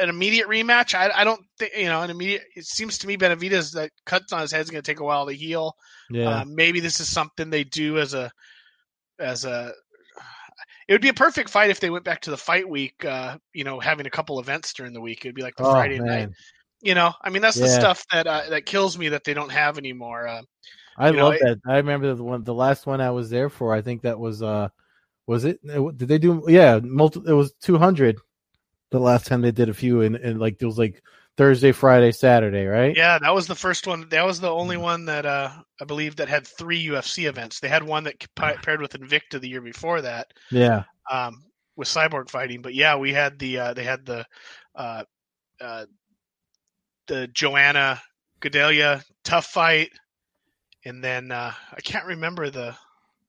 an 0.00 0.08
immediate 0.08 0.46
rematch, 0.46 0.94
I, 0.94 1.10
I 1.10 1.24
don't 1.24 1.40
think 1.58 1.72
you 1.76 1.86
know 1.86 2.02
an 2.02 2.10
immediate. 2.10 2.42
It 2.54 2.64
seems 2.64 2.98
to 2.98 3.06
me 3.06 3.16
Benavidez 3.16 3.74
that 3.74 3.90
cuts 4.04 4.32
on 4.32 4.40
his 4.40 4.52
head 4.52 4.60
is 4.60 4.70
going 4.70 4.82
to 4.82 4.90
take 4.90 5.00
a 5.00 5.04
while 5.04 5.26
to 5.26 5.32
heal. 5.32 5.74
yeah. 6.10 6.40
Uh, 6.40 6.44
maybe 6.46 6.80
this 6.80 7.00
is 7.00 7.08
something 7.08 7.50
they 7.50 7.64
do 7.64 7.98
as 7.98 8.14
a 8.14 8.30
as 9.18 9.44
a. 9.44 9.72
It 10.90 10.94
would 10.94 11.02
be 11.02 11.08
a 11.08 11.14
perfect 11.14 11.50
fight 11.50 11.70
if 11.70 11.78
they 11.78 11.88
went 11.88 12.04
back 12.04 12.20
to 12.22 12.32
the 12.32 12.36
fight 12.36 12.68
week. 12.68 13.04
Uh, 13.04 13.38
you 13.54 13.62
know, 13.62 13.78
having 13.78 14.06
a 14.06 14.10
couple 14.10 14.40
events 14.40 14.72
during 14.72 14.92
the 14.92 15.00
week. 15.00 15.24
It'd 15.24 15.36
be 15.36 15.42
like 15.42 15.54
the 15.54 15.62
oh 15.62 15.70
Friday 15.70 16.00
night. 16.00 16.30
You 16.80 16.96
know, 16.96 17.12
I 17.22 17.30
mean 17.30 17.42
that's 17.42 17.56
the 17.56 17.68
stuff 17.68 18.04
that 18.10 18.26
uh, 18.26 18.50
that 18.50 18.66
kills 18.66 18.98
me 18.98 19.08
that 19.10 19.22
they 19.22 19.32
don't 19.32 19.52
have 19.52 19.78
anymore. 19.78 20.26
Uh, 20.26 20.42
I 20.96 21.10
you 21.10 21.16
know, 21.16 21.26
love 21.26 21.34
it- 21.34 21.42
that. 21.42 21.58
I 21.64 21.76
remember 21.76 22.12
the 22.12 22.24
one, 22.24 22.42
the 22.42 22.52
last 22.52 22.88
one 22.88 23.00
I 23.00 23.12
was 23.12 23.30
there 23.30 23.48
for. 23.48 23.72
I 23.72 23.82
think 23.82 24.02
that 24.02 24.18
was 24.18 24.42
uh, 24.42 24.68
was 25.28 25.44
it? 25.44 25.64
Did 25.64 26.08
they 26.08 26.18
do? 26.18 26.42
Yeah, 26.48 26.80
multi, 26.82 27.20
It 27.24 27.34
was 27.34 27.52
two 27.60 27.78
hundred. 27.78 28.16
The 28.90 28.98
last 28.98 29.28
time 29.28 29.42
they 29.42 29.52
did 29.52 29.68
a 29.68 29.74
few, 29.74 30.00
and 30.00 30.16
and 30.16 30.40
like 30.40 30.56
it 30.60 30.66
was 30.66 30.76
like 30.76 31.04
Thursday, 31.40 31.72
Friday, 31.72 32.12
Saturday, 32.12 32.66
right? 32.66 32.94
yeah, 32.94 33.18
that 33.18 33.34
was 33.34 33.46
the 33.46 33.54
first 33.54 33.86
one. 33.86 34.06
That 34.10 34.26
was 34.26 34.40
the 34.40 34.50
only 34.50 34.76
one 34.76 35.06
that 35.06 35.24
uh, 35.24 35.50
I 35.80 35.84
believe 35.86 36.16
that 36.16 36.28
had 36.28 36.46
three 36.46 36.84
UFC 36.86 37.26
events. 37.28 37.60
They 37.60 37.68
had 37.68 37.82
one 37.82 38.04
that 38.04 38.22
pa- 38.36 38.56
paired 38.62 38.82
with 38.82 38.92
Invicta 38.92 39.40
the 39.40 39.48
year 39.48 39.62
before 39.62 40.02
that. 40.02 40.26
Yeah. 40.50 40.84
um, 41.10 41.44
with 41.76 41.88
cyborg 41.88 42.28
fighting. 42.28 42.60
But 42.60 42.74
yeah, 42.74 42.96
we 42.96 43.14
had 43.14 43.38
the 43.38 43.58
uh, 43.58 43.72
they 43.72 43.84
had 43.84 44.04
the 44.04 44.26
uh, 44.74 45.04
uh, 45.60 45.86
the 47.06 47.26
Joanna 47.28 48.02
Gadelha 48.42 49.02
tough 49.24 49.46
fight, 49.46 49.90
and 50.84 51.02
then 51.02 51.32
uh, 51.32 51.52
I 51.72 51.80
can't 51.80 52.04
remember 52.04 52.50
the 52.50 52.76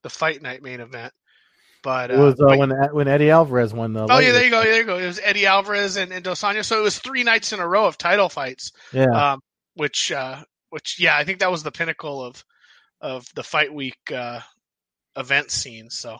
the 0.02 0.10
fight 0.10 0.42
night 0.42 0.62
main 0.62 0.80
event. 0.80 1.14
But, 1.82 2.10
uh, 2.10 2.14
It 2.14 2.18
was 2.18 2.34
uh, 2.34 2.46
but- 2.46 2.58
when 2.58 2.70
when 2.92 3.08
Eddie 3.08 3.30
Alvarez 3.30 3.72
won 3.74 3.92
the. 3.92 4.06
oh 4.08 4.18
yeah, 4.18 4.32
there 4.32 4.44
you 4.44 4.50
go, 4.50 4.62
there 4.62 4.78
you 4.78 4.84
go. 4.84 4.98
It 4.98 5.06
was 5.06 5.20
Eddie 5.22 5.46
Alvarez 5.46 5.96
and, 5.96 6.12
and 6.12 6.22
Dos 6.24 6.42
Anjos. 6.42 6.66
So 6.66 6.78
it 6.78 6.82
was 6.82 6.98
three 6.98 7.24
nights 7.24 7.52
in 7.52 7.60
a 7.60 7.66
row 7.66 7.86
of 7.86 7.98
title 7.98 8.28
fights 8.28 8.70
Yeah. 8.92 9.32
um, 9.32 9.40
which 9.74 10.12
uh, 10.12 10.42
which 10.70 10.96
yeah, 11.00 11.16
I 11.16 11.24
think 11.24 11.40
that 11.40 11.50
was 11.50 11.62
the 11.62 11.72
pinnacle 11.72 12.22
of 12.24 12.44
of 13.00 13.26
the 13.34 13.42
fight 13.42 13.74
week 13.74 13.98
uh, 14.14 14.40
event 15.16 15.50
scene. 15.50 15.90
So 15.90 16.18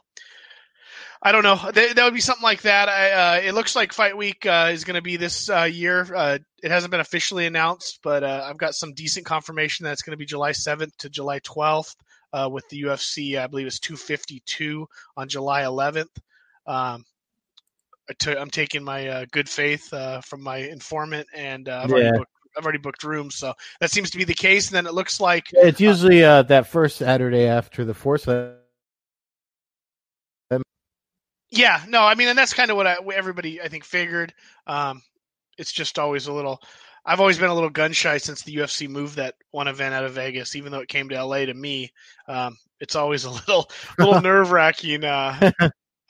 I 1.22 1.30
don't 1.30 1.44
know. 1.44 1.54
That, 1.72 1.94
that 1.94 2.04
would 2.04 2.14
be 2.14 2.20
something 2.20 2.42
like 2.42 2.62
that. 2.62 2.88
I, 2.88 3.10
uh, 3.12 3.40
it 3.42 3.52
looks 3.54 3.76
like 3.76 3.92
fight 3.92 4.16
week 4.16 4.44
uh, 4.44 4.70
is 4.72 4.82
going 4.82 4.96
to 4.96 5.02
be 5.02 5.16
this 5.16 5.48
uh, 5.48 5.62
year. 5.62 6.04
Uh, 6.12 6.38
it 6.62 6.70
hasn't 6.72 6.90
been 6.90 6.98
officially 7.00 7.46
announced, 7.46 8.00
but 8.02 8.24
uh, 8.24 8.44
I've 8.44 8.58
got 8.58 8.74
some 8.74 8.92
decent 8.92 9.24
confirmation 9.24 9.84
that 9.84 9.92
it's 9.92 10.02
going 10.02 10.12
to 10.12 10.16
be 10.18 10.26
July 10.26 10.50
7th 10.50 10.96
to 10.98 11.08
July 11.08 11.38
12th. 11.38 11.94
Uh, 12.32 12.48
with 12.50 12.66
the 12.70 12.82
UFC, 12.82 13.38
I 13.38 13.46
believe 13.46 13.66
it's 13.66 13.78
252 13.78 14.88
on 15.16 15.28
July 15.28 15.62
11th. 15.62 16.16
Um, 16.66 17.04
I 18.08 18.14
t- 18.18 18.36
I'm 18.36 18.50
taking 18.50 18.82
my 18.82 19.06
uh, 19.08 19.24
good 19.30 19.48
faith 19.48 19.92
uh, 19.92 20.20
from 20.22 20.42
my 20.42 20.56
informant, 20.56 21.26
and 21.34 21.68
uh, 21.68 21.82
I've, 21.84 21.90
Yeah. 21.90 21.96
already 21.96 22.18
booked, 22.18 22.30
I've 22.56 22.64
already 22.64 22.78
booked 22.78 23.04
rooms, 23.04 23.36
so 23.36 23.52
that 23.80 23.90
seems 23.90 24.10
to 24.10 24.18
be 24.18 24.24
the 24.24 24.34
case. 24.34 24.68
And 24.68 24.76
then 24.76 24.86
it 24.86 24.94
looks 24.94 25.20
like 25.20 25.46
It's 25.52 25.80
usually 25.80 26.24
uh, 26.24 26.42
that 26.44 26.66
first 26.66 26.96
Saturday 26.96 27.46
after 27.46 27.84
the 27.84 27.94
fourth. 27.94 28.26
Yeah, 31.50 31.82
no, 31.86 32.02
I 32.02 32.14
mean, 32.14 32.28
and 32.28 32.38
that's 32.38 32.54
kind 32.54 32.70
of 32.70 32.78
what 32.78 32.86
I, 32.86 32.96
everybody 33.14 33.60
I 33.60 33.68
think 33.68 33.84
figured. 33.84 34.32
Um, 34.66 35.02
it's 35.58 35.70
just 35.72 35.98
always 35.98 36.26
a 36.28 36.32
little. 36.32 36.62
I've 37.04 37.20
always 37.20 37.38
been 37.38 37.50
a 37.50 37.54
little 37.54 37.70
gun 37.70 37.92
shy 37.92 38.18
since 38.18 38.42
the 38.42 38.56
UFC 38.56 38.88
moved 38.88 39.16
that 39.16 39.34
one 39.50 39.66
event 39.68 39.94
out 39.94 40.04
of 40.04 40.12
Vegas, 40.12 40.54
even 40.54 40.70
though 40.70 40.80
it 40.80 40.88
came 40.88 41.08
to 41.08 41.24
LA 41.24 41.46
to 41.46 41.54
me. 41.54 41.92
Um, 42.28 42.56
it's 42.80 42.94
always 42.94 43.24
a 43.24 43.30
little, 43.30 43.68
little 43.98 44.20
nerve 44.20 44.52
wracking. 44.52 45.04
Uh, 45.04 45.50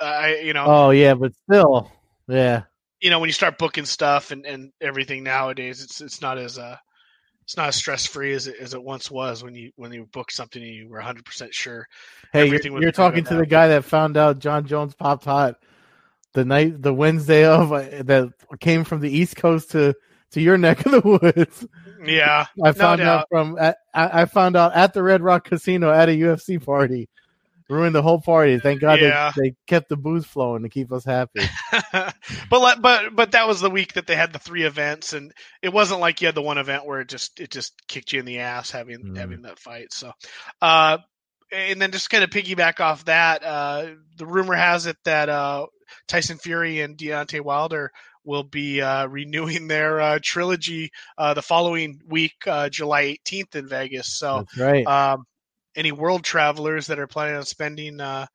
I, 0.00 0.40
you 0.44 0.52
know, 0.52 0.64
Oh 0.66 0.90
yeah, 0.90 1.14
but 1.14 1.32
still, 1.34 1.90
yeah. 2.28 2.64
you 3.00 3.10
know, 3.10 3.20
when 3.20 3.28
you 3.28 3.32
start 3.32 3.58
booking 3.58 3.84
stuff 3.84 4.30
and, 4.30 4.44
and 4.44 4.72
everything 4.80 5.22
nowadays, 5.22 5.82
it's 5.82 6.00
it's 6.00 6.20
not 6.20 6.38
as 6.38 6.58
uh, 6.58 6.76
it's 7.42 7.56
not 7.56 7.68
as 7.68 7.76
stress 7.76 8.06
free 8.06 8.32
as 8.32 8.46
it, 8.46 8.56
as 8.60 8.74
it 8.74 8.82
once 8.82 9.10
was 9.10 9.42
when 9.42 9.54
you 9.54 9.70
when 9.76 9.92
you 9.92 10.06
booked 10.12 10.32
something 10.32 10.62
and 10.62 10.74
you 10.74 10.88
were 10.88 10.98
100 10.98 11.24
percent 11.24 11.54
sure. 11.54 11.86
Hey, 12.32 12.48
you're, 12.48 12.80
you're 12.80 12.92
talking 12.92 13.24
to 13.24 13.36
the 13.36 13.46
guy 13.46 13.68
that 13.68 13.84
found 13.84 14.16
out 14.16 14.38
John 14.40 14.66
Jones 14.66 14.94
popped 14.94 15.24
hot 15.24 15.56
the 16.34 16.44
night, 16.44 16.80
the 16.80 16.94
Wednesday 16.94 17.44
of 17.44 17.72
uh, 17.72 18.02
that 18.02 18.32
came 18.60 18.84
from 18.84 19.00
the 19.00 19.10
East 19.10 19.36
Coast 19.36 19.72
to 19.72 19.94
to 20.32 20.40
your 20.40 20.58
neck 20.58 20.84
of 20.86 20.92
the 20.92 21.00
woods. 21.00 21.66
Yeah, 22.04 22.46
I 22.62 22.72
found 22.72 23.00
no 23.00 23.08
out 23.08 23.26
from 23.30 23.56
at, 23.58 23.78
I 23.94 24.24
found 24.24 24.56
out 24.56 24.74
at 24.74 24.92
the 24.92 25.02
Red 25.02 25.22
Rock 25.22 25.44
Casino 25.44 25.92
at 25.92 26.08
a 26.08 26.12
UFC 26.12 26.64
party. 26.64 27.08
Ruined 27.68 27.94
the 27.94 28.02
whole 28.02 28.20
party. 28.20 28.58
Thank 28.58 28.80
God 28.82 29.00
yeah. 29.00 29.32
they, 29.34 29.50
they 29.50 29.56
kept 29.66 29.88
the 29.88 29.96
booze 29.96 30.26
flowing 30.26 30.62
to 30.62 30.68
keep 30.68 30.92
us 30.92 31.04
happy. 31.04 31.40
but 32.50 32.82
but 32.82 33.14
but 33.14 33.30
that 33.32 33.46
was 33.46 33.60
the 33.60 33.70
week 33.70 33.94
that 33.94 34.06
they 34.06 34.16
had 34.16 34.32
the 34.32 34.38
three 34.38 34.64
events, 34.64 35.14
and 35.14 35.32
it 35.62 35.72
wasn't 35.72 36.00
like 36.00 36.20
you 36.20 36.26
had 36.26 36.34
the 36.34 36.42
one 36.42 36.58
event 36.58 36.84
where 36.84 37.00
it 37.00 37.08
just 37.08 37.40
it 37.40 37.50
just 37.50 37.86
kicked 37.86 38.12
you 38.12 38.20
in 38.20 38.26
the 38.26 38.40
ass 38.40 38.70
having 38.70 38.98
mm. 38.98 39.16
having 39.16 39.42
that 39.42 39.58
fight. 39.58 39.92
So, 39.92 40.12
uh, 40.60 40.98
and 41.52 41.80
then 41.80 41.92
just 41.92 42.10
kind 42.10 42.24
of 42.24 42.30
piggyback 42.30 42.80
off 42.80 43.04
that, 43.06 43.42
uh, 43.44 43.86
the 44.16 44.26
rumor 44.26 44.54
has 44.54 44.86
it 44.86 44.96
that 45.04 45.28
uh, 45.28 45.66
Tyson 46.08 46.38
Fury 46.38 46.80
and 46.80 46.96
Deontay 46.96 47.40
Wilder 47.40 47.92
will 48.24 48.44
be 48.44 48.80
uh, 48.80 49.06
renewing 49.06 49.68
their 49.68 50.00
uh, 50.00 50.18
trilogy 50.22 50.90
uh, 51.18 51.34
the 51.34 51.42
following 51.42 52.00
week, 52.06 52.34
uh, 52.46 52.68
July 52.68 53.18
18th 53.26 53.54
in 53.56 53.68
Vegas. 53.68 54.14
So, 54.14 54.46
right. 54.58 54.86
Um, 54.86 55.24
any 55.74 55.92
world 55.92 56.22
travelers 56.22 56.88
that 56.88 56.98
are 56.98 57.06
planning 57.06 57.36
on 57.36 57.44
spending, 57.44 58.00
uh, 58.00 58.26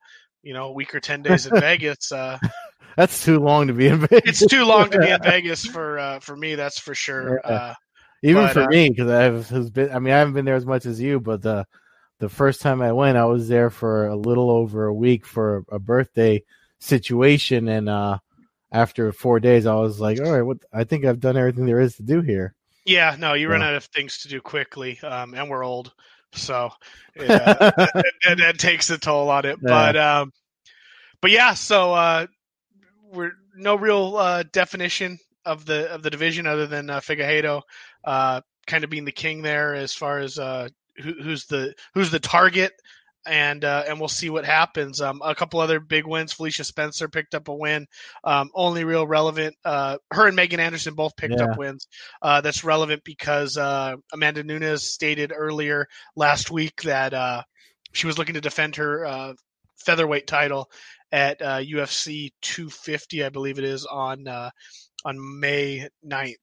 you 0.42 0.52
know, 0.52 0.68
a 0.68 0.72
week 0.72 0.94
or 0.94 1.00
10 1.00 1.22
days 1.22 1.46
in 1.46 1.54
Vegas, 1.60 2.10
uh, 2.12 2.38
that's 2.96 3.24
too 3.24 3.38
long 3.38 3.68
to 3.68 3.72
be 3.72 3.86
in 3.86 4.00
Vegas. 4.00 4.42
It's 4.42 4.46
too 4.46 4.64
long 4.64 4.90
to 4.90 4.98
be 4.98 5.08
in 5.08 5.20
Vegas 5.22 5.64
for 5.64 6.18
for 6.20 6.36
me. 6.36 6.56
That's 6.56 6.80
for 6.80 6.94
sure. 6.94 7.40
Yeah. 7.44 7.74
Even 8.22 8.46
but, 8.46 8.52
for 8.52 8.66
me, 8.66 8.88
because 8.88 9.08
I 9.08 9.22
have 9.22 9.72
been. 9.72 9.92
I 9.92 10.00
mean, 10.00 10.12
I 10.12 10.18
haven't 10.18 10.34
been 10.34 10.44
there 10.44 10.56
as 10.56 10.66
much 10.66 10.86
as 10.86 11.00
you, 11.00 11.20
but 11.20 11.42
the 11.42 11.64
the 12.18 12.28
first 12.28 12.60
time 12.60 12.82
I 12.82 12.92
went, 12.92 13.16
I 13.16 13.26
was 13.26 13.48
there 13.48 13.70
for 13.70 14.08
a 14.08 14.16
little 14.16 14.50
over 14.50 14.86
a 14.86 14.94
week 14.94 15.24
for 15.24 15.64
a 15.70 15.78
birthday 15.78 16.42
situation, 16.80 17.68
and 17.68 17.88
uh, 17.88 18.18
after 18.70 19.12
four 19.12 19.40
days, 19.40 19.66
I 19.66 19.74
was 19.74 20.00
like, 20.00 20.20
all 20.20 20.32
right, 20.32 20.42
what? 20.42 20.58
I 20.72 20.84
think 20.84 21.04
I've 21.04 21.20
done 21.20 21.36
everything 21.36 21.66
there 21.66 21.80
is 21.80 21.96
to 21.96 22.02
do 22.02 22.20
here. 22.20 22.54
Yeah, 22.84 23.16
no, 23.18 23.34
you 23.34 23.50
run 23.50 23.62
out 23.62 23.74
of 23.74 23.84
things 23.84 24.18
to 24.18 24.28
do 24.28 24.40
quickly, 24.40 24.98
um, 25.00 25.34
and 25.34 25.50
we're 25.50 25.64
old, 25.64 25.92
so 26.32 26.70
yeah, 27.16 27.38
that, 27.38 28.04
that, 28.38 28.58
takes 28.58 28.88
a 28.88 28.98
toll 28.98 29.28
on 29.28 29.44
it. 29.44 29.58
Yeah. 29.62 29.68
But 29.68 29.96
um, 29.96 30.32
but 31.20 31.30
yeah, 31.30 31.54
so 31.54 31.92
uh, 31.92 32.26
we're 33.12 33.32
no 33.54 33.74
real 33.74 34.16
uh, 34.16 34.44
definition 34.52 35.18
of 35.44 35.66
the 35.66 35.92
of 35.92 36.02
the 36.02 36.10
division 36.10 36.46
other 36.46 36.66
than 36.66 36.88
uh, 36.88 37.00
Figueiredo 37.00 37.62
uh, 38.04 38.40
kind 38.66 38.84
of 38.84 38.90
being 38.90 39.04
the 39.04 39.12
king 39.12 39.42
there 39.42 39.74
as 39.74 39.92
far 39.92 40.18
as 40.18 40.38
uh, 40.38 40.68
who, 41.02 41.12
who's 41.22 41.46
the 41.46 41.74
who's 41.94 42.10
the 42.10 42.20
target 42.20 42.72
and 43.28 43.64
uh, 43.64 43.84
and 43.86 43.98
we'll 43.98 44.08
see 44.08 44.30
what 44.30 44.44
happens. 44.44 45.00
Um, 45.00 45.20
a 45.24 45.34
couple 45.34 45.60
other 45.60 45.80
big 45.80 46.06
wins. 46.06 46.32
Felicia 46.32 46.64
Spencer 46.64 47.08
picked 47.08 47.34
up 47.34 47.48
a 47.48 47.54
win. 47.54 47.86
Um, 48.24 48.50
only 48.54 48.84
real 48.84 49.06
relevant. 49.06 49.54
Uh, 49.64 49.98
her 50.10 50.26
and 50.26 50.36
Megan 50.36 50.60
Anderson 50.60 50.94
both 50.94 51.16
picked 51.16 51.34
yeah. 51.38 51.44
up 51.44 51.58
wins. 51.58 51.86
Uh, 52.22 52.40
that's 52.40 52.64
relevant 52.64 53.02
because 53.04 53.56
uh, 53.56 53.96
Amanda 54.12 54.42
Nunes 54.42 54.82
stated 54.82 55.32
earlier 55.34 55.86
last 56.16 56.50
week 56.50 56.82
that 56.82 57.14
uh, 57.14 57.42
she 57.92 58.06
was 58.06 58.18
looking 58.18 58.34
to 58.34 58.40
defend 58.40 58.76
her 58.76 59.04
uh, 59.04 59.34
featherweight 59.76 60.26
title 60.26 60.70
at 61.12 61.40
UFC 61.40 62.32
250, 62.42 63.24
I 63.24 63.28
believe 63.30 63.58
it 63.58 63.64
is 63.64 63.86
on 63.86 64.28
on 65.04 65.40
May 65.40 65.88
9th. 66.06 66.34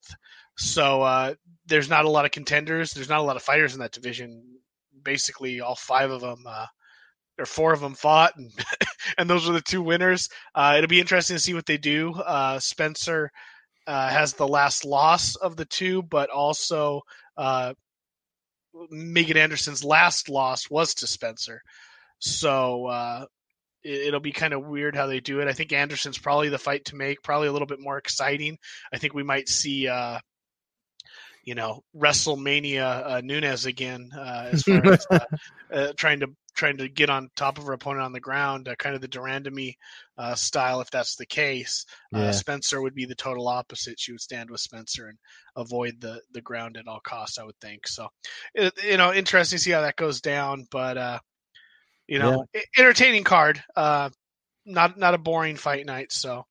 So 0.58 1.36
there's 1.68 1.90
not 1.90 2.06
a 2.06 2.10
lot 2.10 2.26
of 2.26 2.32
contenders. 2.32 2.92
There's 2.92 3.10
not 3.10 3.20
a 3.20 3.24
lot 3.24 3.36
of 3.36 3.44
fighters 3.44 3.74
in 3.74 3.80
that 3.82 3.92
division 3.92 4.56
basically 5.06 5.62
all 5.62 5.76
five 5.76 6.12
of 6.12 6.20
them 6.20 6.44
uh, 6.46 6.66
or 7.38 7.46
four 7.46 7.74
of 7.74 7.80
them 7.80 7.96
fought, 7.96 8.36
and 8.38 8.52
and 9.18 9.30
those 9.30 9.48
were 9.48 9.54
the 9.54 9.62
two 9.62 9.82
winners. 9.82 10.30
Uh, 10.54 10.76
it'll 10.78 10.88
be 10.88 11.00
interesting 11.00 11.36
to 11.36 11.42
see 11.42 11.54
what 11.54 11.66
they 11.66 11.78
do. 11.78 12.14
Uh, 12.14 12.60
Spencer 12.60 13.32
uh, 13.88 14.10
has 14.10 14.34
the 14.34 14.48
last 14.48 14.86
loss 14.86 15.36
of 15.36 15.56
the 15.56 15.66
two, 15.66 16.02
but 16.02 16.30
also 16.30 17.02
uh, 17.38 17.74
Megan 18.90 19.38
Anderson's 19.38 19.84
last 19.84 20.30
loss 20.30 20.70
was 20.70 20.96
to 20.96 21.08
Spencer, 21.08 21.62
so 22.20 22.88
uh, 22.88 23.26
it, 23.84 24.14
will 24.14 24.20
be 24.20 24.32
kind 24.32 24.54
of 24.54 24.66
weird 24.66 24.96
how 24.96 25.08
they 25.08 25.20
do 25.20 25.42
it. 25.42 25.48
I 25.48 25.54
think 25.54 25.74
Anderson's 25.74 26.18
probably 26.18 26.50
the 26.50 26.58
fight 26.58 26.86
to 26.86 26.96
make, 26.96 27.22
probably 27.22 27.48
a 27.48 27.52
little 27.54 27.68
bit 27.68 27.80
more 27.80 27.98
exciting. 27.98 28.58
I 28.94 28.98
think 28.98 29.14
we 29.14 29.24
might 29.24 29.50
see 29.50 29.88
you 31.46 31.56
know 31.56 31.84
WrestleMania 31.96 33.06
uh, 33.06 33.22
Nunes 33.24 33.66
again 33.66 34.10
uh, 34.18 34.50
as 34.52 34.64
far 34.64 34.86
as 34.86 35.08
uh, 35.12 35.20
uh, 35.72 35.94
trying 35.96 36.20
to 36.20 36.28
trying 36.56 36.78
to 36.78 36.90
get 36.90 37.10
on 37.10 37.30
top 37.36 37.58
of 37.58 37.66
her 37.66 37.74
opponent 37.74 38.04
on 38.04 38.14
the 38.14 38.20
ground, 38.20 38.68
uh, 38.68 38.76
kind 38.76 38.96
of 38.96 39.02
the 39.02 39.08
de 39.08 39.20
Randamie 39.20 39.76
uh, 40.18 40.36
style. 40.36 40.82
If 40.82 40.90
that's 40.90 41.16
the 41.16 41.26
case, 41.26 41.86
yeah. 42.12 42.32
Spencer 42.32 42.82
would 42.82 42.96
be 42.96 43.06
the 43.06 43.16
total 43.16 43.48
opposite. 43.48 44.00
She 44.00 44.12
would 44.12 44.22
stand 44.22 44.50
with 44.50 44.62
Spencer 44.62 45.08
and 45.08 45.18
avoid 45.56 46.02
the 46.02 46.22
the 46.32 46.42
ground 46.42 46.78
at 46.78 46.88
all 46.88 47.00
costs. 47.00 47.38
I 47.38 47.44
would 47.44 47.60
think 47.60 47.88
so. 47.88 48.08
It, 48.54 48.74
you 48.84 48.98
know, 48.98 49.14
interesting 49.14 49.58
to 49.58 49.64
see 49.64 49.72
how 49.72 49.82
that 49.82 49.96
goes 49.96 50.22
down, 50.22 50.68
but 50.72 51.22
you 52.08 52.20
know, 52.20 52.46
yeah. 52.54 52.62
entertaining 52.78 53.24
card. 53.24 53.62
not 53.76 54.98
not 54.98 55.14
a 55.14 55.20
boring 55.20 55.58
fight 55.58 55.86
night. 55.86 56.12
So. 56.12 56.46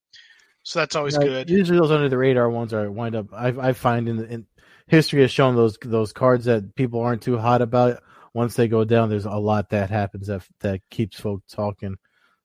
So 0.66 0.78
that's 0.78 0.96
always 0.96 1.14
yeah, 1.20 1.24
good. 1.24 1.50
Usually, 1.50 1.78
those 1.78 1.90
under 1.90 2.08
the 2.08 2.16
radar 2.16 2.48
ones 2.48 2.72
are 2.72 2.90
wind 2.90 3.14
up. 3.14 3.26
I, 3.34 3.48
I 3.48 3.72
find 3.74 4.08
in, 4.08 4.24
in 4.24 4.46
history 4.86 5.22
has 5.22 5.30
shown 5.30 5.56
those 5.56 5.78
those 5.82 6.12
cards 6.12 6.46
that 6.46 6.74
people 6.74 7.00
aren't 7.00 7.22
too 7.22 7.38
hot 7.38 7.62
about. 7.62 8.02
Once 8.34 8.56
they 8.56 8.68
go 8.68 8.84
down, 8.84 9.08
there's 9.08 9.24
a 9.24 9.30
lot 9.30 9.70
that 9.70 9.90
happens 9.90 10.26
that 10.26 10.42
that 10.60 10.80
keeps 10.90 11.18
folks 11.18 11.52
talking. 11.52 11.96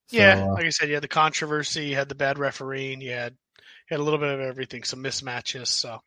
So, 0.08 0.17
yeah, 0.17 0.43
uh, 0.43 0.53
like 0.53 0.65
I 0.65 0.69
said, 0.69 0.88
you 0.88 0.93
had 0.93 1.03
the 1.03 1.08
controversy, 1.08 1.86
you 1.86 1.96
had 1.96 2.10
the 2.10 2.15
bad 2.15 2.39
refereeing, 2.39 3.01
you 3.01 3.12
had 3.12 3.34
you 3.34 3.96
had 3.96 4.00
a 4.00 4.03
little 4.03 4.19
bit 4.19 4.29
of 4.29 4.39
everything, 4.39 4.84
some 4.84 5.03
mismatches. 5.03 5.67
So 5.67 6.00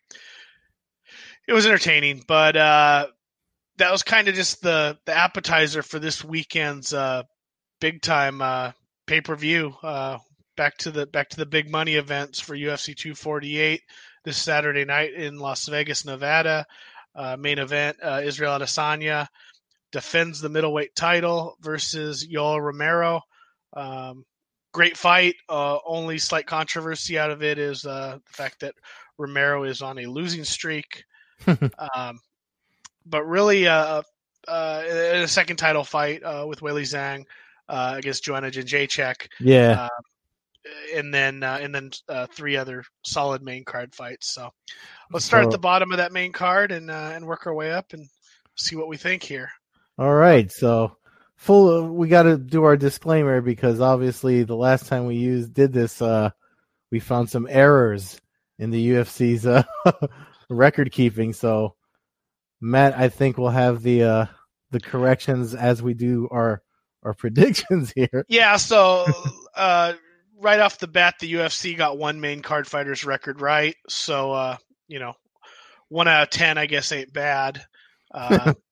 it 1.46 1.52
was 1.52 1.66
entertaining, 1.66 2.22
but 2.26 2.56
uh, 2.56 3.08
that 3.78 3.92
was 3.92 4.02
kind 4.02 4.28
of 4.28 4.34
just 4.34 4.62
the 4.62 4.98
the 5.04 5.16
appetizer 5.16 5.82
for 5.82 5.98
this 5.98 6.24
weekend's 6.24 6.94
uh, 6.94 7.24
big 7.80 8.02
time 8.02 8.40
uh, 8.40 8.72
pay 9.06 9.20
per 9.20 9.34
view. 9.34 9.74
Uh, 9.82 10.18
back 10.56 10.76
to 10.78 10.90
the 10.90 11.06
back 11.06 11.28
to 11.30 11.36
the 11.36 11.46
big 11.46 11.70
money 11.70 11.94
events 11.94 12.40
for 12.40 12.56
UFC 12.56 12.96
248 12.96 13.80
this 14.24 14.36
Saturday 14.36 14.84
night 14.84 15.14
in 15.14 15.38
Las 15.38 15.66
Vegas, 15.66 16.04
Nevada. 16.04 16.66
Uh, 17.14 17.36
main 17.38 17.58
event: 17.58 17.96
uh, 18.02 18.20
Israel 18.24 18.58
Adesanya 18.58 19.28
defends 19.92 20.40
the 20.40 20.48
middleweight 20.48 20.94
title 20.94 21.56
versus 21.60 22.26
Yoel 22.26 22.60
Romero. 22.60 23.20
Um, 23.74 24.24
great 24.72 24.96
fight. 24.96 25.36
Uh, 25.48 25.78
only 25.86 26.18
slight 26.18 26.46
controversy 26.46 27.18
out 27.18 27.30
of 27.30 27.42
it 27.42 27.58
is 27.58 27.84
uh, 27.84 28.18
the 28.26 28.32
fact 28.32 28.60
that 28.60 28.74
Romero 29.18 29.64
is 29.64 29.82
on 29.82 29.98
a 29.98 30.06
losing 30.06 30.44
streak. 30.44 31.04
um, 31.46 32.20
but 33.06 33.24
really, 33.24 33.66
uh, 33.66 34.02
uh, 34.48 34.82
a 34.86 35.28
second 35.28 35.56
title 35.56 35.84
fight 35.84 36.22
uh, 36.22 36.44
with 36.48 36.60
Weili 36.60 36.82
Zhang 36.82 37.24
uh, 37.68 37.94
against 37.96 38.24
Joanna 38.24 38.50
Jędrzejczyk. 38.50 39.28
Yeah. 39.40 39.88
Uh, 39.88 39.88
and 40.94 41.12
then 41.12 41.42
uh, 41.42 41.58
and 41.60 41.74
then 41.74 41.90
uh, 42.08 42.26
three 42.26 42.56
other 42.56 42.84
solid 43.02 43.42
main 43.42 43.64
card 43.64 43.94
fights. 43.94 44.32
So 44.32 44.50
let's 45.10 45.24
start 45.24 45.44
so, 45.44 45.48
at 45.48 45.52
the 45.52 45.58
bottom 45.58 45.90
of 45.90 45.98
that 45.98 46.12
main 46.12 46.32
card 46.32 46.70
and 46.72 46.90
uh, 46.90 47.10
and 47.14 47.26
work 47.26 47.46
our 47.46 47.54
way 47.54 47.72
up 47.72 47.92
and 47.92 48.08
see 48.56 48.76
what 48.76 48.88
we 48.88 48.96
think 48.96 49.22
here. 49.22 49.50
All 49.98 50.14
right, 50.14 50.50
so 50.50 50.96
full. 51.36 51.88
we 51.92 52.08
got 52.08 52.22
to 52.24 52.38
do 52.38 52.64
our 52.64 52.76
disclaimer 52.76 53.40
because 53.40 53.80
obviously 53.80 54.42
the 54.42 54.56
last 54.56 54.86
time 54.86 55.06
we 55.06 55.16
used 55.16 55.52
did 55.52 55.72
this, 55.72 56.00
uh, 56.00 56.30
we 56.90 56.98
found 56.98 57.30
some 57.30 57.46
errors 57.48 58.20
in 58.58 58.70
the 58.70 58.90
UFC's 58.90 59.46
uh, 59.46 59.62
record 60.48 60.92
keeping. 60.92 61.32
So 61.32 61.74
Matt, 62.60 62.96
I 62.96 63.08
think 63.08 63.36
we'll 63.36 63.50
have 63.50 63.82
the 63.82 64.04
uh, 64.04 64.26
the 64.70 64.80
corrections 64.80 65.54
as 65.54 65.82
we 65.82 65.94
do 65.94 66.28
our 66.30 66.62
our 67.02 67.14
predictions 67.18 67.92
here. 67.94 68.24
Yeah, 68.28 68.56
so 68.56 69.04
uh, 69.54 69.94
right 70.42 70.60
off 70.60 70.78
the 70.78 70.88
bat, 70.88 71.16
the 71.20 71.32
UFC 71.34 71.76
got 71.76 71.98
one 71.98 72.20
main 72.20 72.42
card 72.42 72.66
fighters 72.66 73.04
record 73.04 73.40
right. 73.40 73.76
So, 73.88 74.32
uh, 74.32 74.56
you 74.88 74.98
know, 74.98 75.14
one 75.88 76.08
out 76.08 76.22
of 76.22 76.30
10, 76.30 76.58
I 76.58 76.66
guess, 76.66 76.92
ain't 76.92 77.12
bad. 77.12 77.64
Uh, 78.12 78.54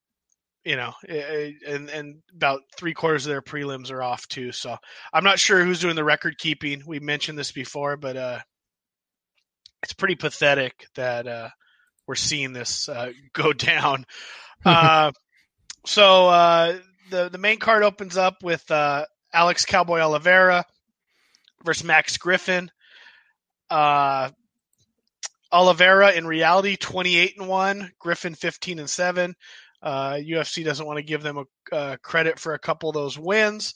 you 0.65 0.77
know, 0.77 0.93
and, 1.09 1.89
and 1.89 2.23
about 2.35 2.61
three 2.77 2.93
quarters 2.93 3.27
of 3.27 3.31
their 3.31 3.43
prelims 3.43 3.91
are 3.91 4.03
off 4.03 4.29
too. 4.29 4.53
So 4.53 4.77
I'm 5.13 5.25
not 5.25 5.39
sure 5.39 5.65
who's 5.65 5.81
doing 5.81 5.97
the 5.97 6.05
record 6.05 6.39
keeping. 6.39 6.83
We 6.87 7.01
mentioned 7.01 7.39
this 7.39 7.53
before, 7.53 7.97
but, 7.97 8.17
uh, 8.17 8.39
it's 9.83 9.95
pretty 9.95 10.17
pathetic 10.17 10.87
that, 10.97 11.27
uh, 11.27 11.49
we're 12.07 12.15
seeing 12.15 12.53
this, 12.53 12.89
uh, 12.89 13.13
go 13.33 13.53
down. 13.53 14.05
Uh, 14.63 15.11
so, 15.87 16.29
uh, 16.29 16.77
the, 17.09 17.31
the 17.31 17.39
main 17.39 17.59
card 17.59 17.83
opens 17.83 18.19
up 18.19 18.43
with, 18.43 18.71
uh, 18.71 19.07
Alex 19.33 19.65
Cowboy 19.65 20.01
Oliveira 20.01 20.67
versus 21.65 21.83
Max 21.83 22.19
Griffin. 22.19 22.71
Uh, 23.71 24.29
Oliveira 25.53 26.13
in 26.13 26.27
reality 26.27 26.77
28 26.77 27.39
and 27.39 27.49
1, 27.49 27.93
Griffin 27.99 28.35
15 28.35 28.81
and 28.81 28.91
7. 28.91 29.35
Uh, 29.83 30.15
UFC 30.15 30.65
doesn't 30.65 30.87
want 30.87 30.99
to 30.99 31.03
give 31.03 31.23
them 31.23 31.39
a 31.39 31.75
uh, 31.75 31.97
credit 32.03 32.39
for 32.39 32.55
a 32.55 32.59
couple 32.59 32.89
of 32.89 32.95
those 32.95 33.19
wins, 33.19 33.75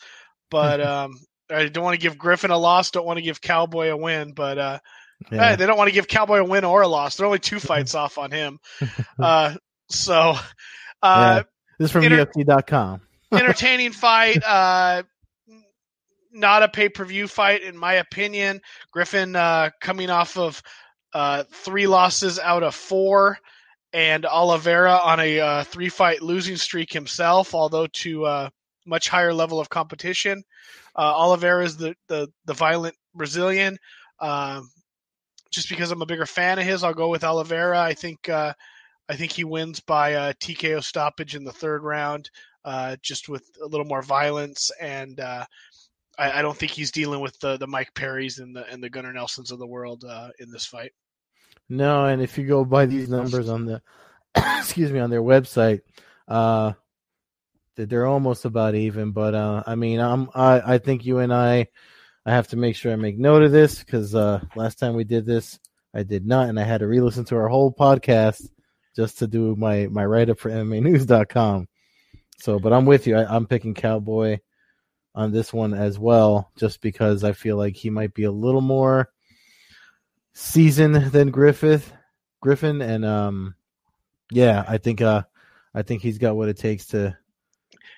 but 0.51 0.81
um, 0.81 1.19
I 1.51 1.67
don't 1.67 1.85
want 1.85 1.95
to 1.95 2.03
give 2.03 2.19
Griffin 2.19 2.51
a 2.51 2.59
loss. 2.59 2.91
Don't 2.91 3.07
want 3.07 3.19
to 3.19 3.23
give 3.23 3.41
Cowboy 3.41 3.91
a 3.91 3.97
win, 3.97 4.33
but 4.33 4.59
uh, 4.59 4.79
yeah. 5.31 5.57
they 5.57 5.67
don't 5.67 5.79
want 5.79 5.89
to 5.89 5.95
give 5.95 6.09
Cowboy 6.09 6.39
a 6.39 6.45
win 6.45 6.65
or 6.65 6.83
a 6.83 6.89
loss. 6.89 7.17
They're 7.17 7.27
only 7.27 7.39
two 7.39 7.61
fights 7.61 7.95
off 7.95 8.19
on 8.19 8.31
him. 8.31 8.59
Uh, 9.19 9.55
so, 9.89 10.35
uh, 11.03 11.37
yeah. 11.37 11.43
this 11.79 11.87
is 11.87 11.91
from 11.93 12.05
inter- 12.05 12.27
UFC.com. 12.27 13.01
entertaining 13.33 13.93
fight. 13.93 14.43
Uh, 14.45 15.05
not 16.33 16.65
a 16.65 16.69
pay 16.69 16.89
per 16.89 17.05
view 17.05 17.29
fight, 17.29 17.63
in 17.63 17.77
my 17.77 17.95
opinion. 17.95 18.61
Griffin 18.91 19.37
uh, 19.37 19.71
coming 19.81 20.11
off 20.11 20.37
of 20.37 20.61
uh, 21.13 21.45
three 21.53 21.87
losses 21.87 22.39
out 22.41 22.65
of 22.65 22.75
four, 22.75 23.39
and 23.95 24.27
Oliveira 24.27 24.93
on 24.93 25.21
a 25.21 25.39
uh, 25.39 25.65
three 25.65 25.89
fight 25.89 26.21
losing 26.21 26.57
streak 26.57 26.93
himself, 26.93 27.55
although 27.55 27.87
to 27.87 28.27
a 28.27 28.51
much 28.85 29.09
higher 29.09 29.33
level 29.33 29.61
of 29.61 29.71
competition. 29.71 30.43
Uh, 30.97 31.15
Oliveira 31.15 31.65
is 31.65 31.77
the, 31.77 31.95
the, 32.09 32.29
the 32.45 32.55
violent 32.55 32.97
Brazilian. 33.15 33.79
Um, 34.21 34.69
just 35.53 35.69
because 35.69 35.93
I'm 35.93 36.03
a 36.03 36.07
bigger 36.07 36.27
fan 36.27 36.59
of 36.59 36.65
his, 36.65 36.83
I'll 36.83 36.93
go 36.93 37.09
with 37.09 37.23
Oliveira. 37.23 37.81
I 37.81 37.95
think 37.95 38.29
uh, 38.29 38.53
I 39.09 39.15
think 39.15 39.31
he 39.31 39.45
wins 39.45 39.79
by 39.79 40.11
a 40.11 40.35
TKO 40.35 40.83
stoppage 40.83 41.37
in 41.37 41.45
the 41.45 41.53
third 41.53 41.85
round, 41.85 42.29
uh, 42.65 42.97
just 43.01 43.29
with 43.29 43.49
a 43.63 43.67
little 43.67 43.87
more 43.87 44.03
violence 44.03 44.73
and 44.81 45.21
I, 46.19 46.39
I, 46.39 46.43
don't 46.43 46.57
think 46.57 46.73
he's 46.73 46.91
dealing 46.91 47.21
with 47.21 47.39
the 47.41 47.57
the 47.57 47.67
Mike 47.67 47.93
Perrys 47.95 48.39
and 48.39 48.55
the 48.55 48.67
and 48.71 48.83
the 48.83 48.91
Gunnar 48.91 49.13
Nelsons 49.13 49.51
of 49.51 49.59
the 49.59 49.67
world 49.67 50.05
uh, 50.05 50.31
in 50.39 50.51
this 50.51 50.67
fight. 50.67 50.93
No, 51.69 52.07
and 52.07 52.21
if 52.21 52.37
you 52.37 52.47
go 52.47 52.65
by 52.65 52.87
these 52.87 53.09
numbers 53.09 53.49
on 53.49 53.65
the 53.65 53.83
excuse 54.59 54.93
me 54.93 55.01
on 55.01 55.11
their 55.11 55.23
website, 55.23 55.81
uh, 56.29 56.73
they're 57.77 58.07
almost 58.07 58.45
about 58.45 58.75
even. 58.75 59.13
But 59.13 59.35
uh, 59.35 59.63
I 59.67 59.75
mean, 59.75 60.01
I'm 60.01 60.29
I, 60.35 60.75
I 60.75 60.79
think 60.79 61.05
you 61.05 61.19
and 61.19 61.33
I, 61.33 61.69
I 62.27 62.33
have 62.33 62.49
to 62.49 62.57
make 62.57 62.77
sure 62.77 62.93
I 62.93 62.97
make 62.97 63.19
note 63.19 63.43
of 63.43 63.53
this 63.53 63.79
because 63.79 64.15
uh, 64.15 64.41
last 64.55 64.79
time 64.79 64.95
we 64.95 65.05
did 65.05 65.27
this, 65.27 65.59
I 65.95 66.03
did 66.03 66.27
not, 66.27 66.49
and 66.49 66.59
I 66.59 66.65
had 66.65 66.81
to 66.81 66.87
re-listen 66.87 67.25
to 67.27 67.37
our 67.37 67.49
whole 67.49 67.73
podcast 67.73 68.49
just 68.95 69.19
to 69.19 69.27
do 69.27 69.57
my 69.57 69.89
my 69.91 70.05
write 70.05 70.31
up 70.31 70.39
for 70.39 70.51
MMAnews.com. 70.51 71.69
So, 72.39 72.59
but 72.59 72.73
I'm 72.73 72.85
with 72.85 73.07
you. 73.07 73.17
I, 73.17 73.35
I'm 73.35 73.47
picking 73.47 73.75
Cowboy 73.75 74.39
on 75.15 75.33
this 75.33 75.53
one 75.53 75.73
as 75.73 75.99
well, 75.99 76.51
just 76.57 76.81
because 76.81 77.25
I 77.25 77.33
feel 77.33 77.57
like 77.57 77.77
he 77.77 77.91
might 77.91 78.13
be 78.13 78.25
a 78.25 78.33
little 78.33 78.61
more 78.61 79.09
seasoned 80.35 80.97
than 80.97 81.31
Griffith 81.31 81.93
Griffin, 82.45 82.83
and 82.83 83.07
um, 83.07 83.55
yeah, 84.31 84.65
I 84.69 84.77
think 84.77 85.01
uh, 85.01 85.23
I 85.75 85.83
think 85.83 86.03
he's 86.03 86.19
got 86.19 86.37
what 86.37 86.51
it 86.51 86.59
takes 86.59 86.87
to. 86.89 87.17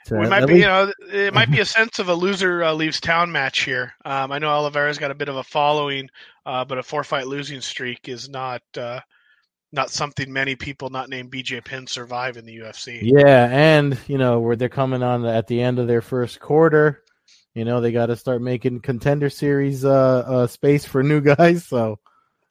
to 0.06 0.16
we 0.16 0.28
might 0.28 0.46
be, 0.46 0.54
least... 0.54 0.60
you 0.60 0.66
know, 0.66 0.92
it 1.12 1.34
might 1.34 1.50
be 1.50 1.58
a 1.58 1.64
sense 1.64 1.98
of 1.98 2.08
a 2.08 2.14
loser 2.14 2.62
uh, 2.62 2.72
leaves 2.72 3.00
town 3.00 3.32
match 3.32 3.64
here. 3.64 3.92
Um, 4.04 4.30
I 4.30 4.38
know 4.38 4.48
Oliveira's 4.50 4.98
got 4.98 5.10
a 5.10 5.16
bit 5.16 5.28
of 5.28 5.36
a 5.36 5.42
following, 5.42 6.08
uh, 6.46 6.64
but 6.64 6.78
a 6.78 6.82
four 6.84 7.02
fight 7.02 7.26
losing 7.26 7.60
streak 7.60 8.08
is 8.08 8.28
not 8.28 8.62
uh, 8.78 9.00
not 9.72 9.90
something 9.90 10.32
many 10.32 10.54
people 10.54 10.90
not 10.90 11.08
named 11.08 11.32
BJ 11.32 11.64
Penn 11.64 11.88
survive 11.88 12.36
in 12.36 12.44
the 12.44 12.58
UFC. 12.58 13.00
Yeah, 13.02 13.48
and 13.50 13.98
you 14.06 14.16
know 14.16 14.38
where 14.38 14.54
they're 14.54 14.68
coming 14.68 15.02
on 15.02 15.26
at 15.26 15.48
the 15.48 15.60
end 15.60 15.80
of 15.80 15.88
their 15.88 16.02
first 16.02 16.38
quarter. 16.38 17.02
You 17.54 17.64
know, 17.64 17.80
they 17.80 17.90
got 17.90 18.06
to 18.06 18.16
start 18.16 18.42
making 18.42 18.80
contender 18.80 19.30
series 19.30 19.84
uh, 19.84 20.24
uh, 20.26 20.46
space 20.46 20.84
for 20.84 21.02
new 21.02 21.20
guys. 21.36 21.66
So, 21.66 21.98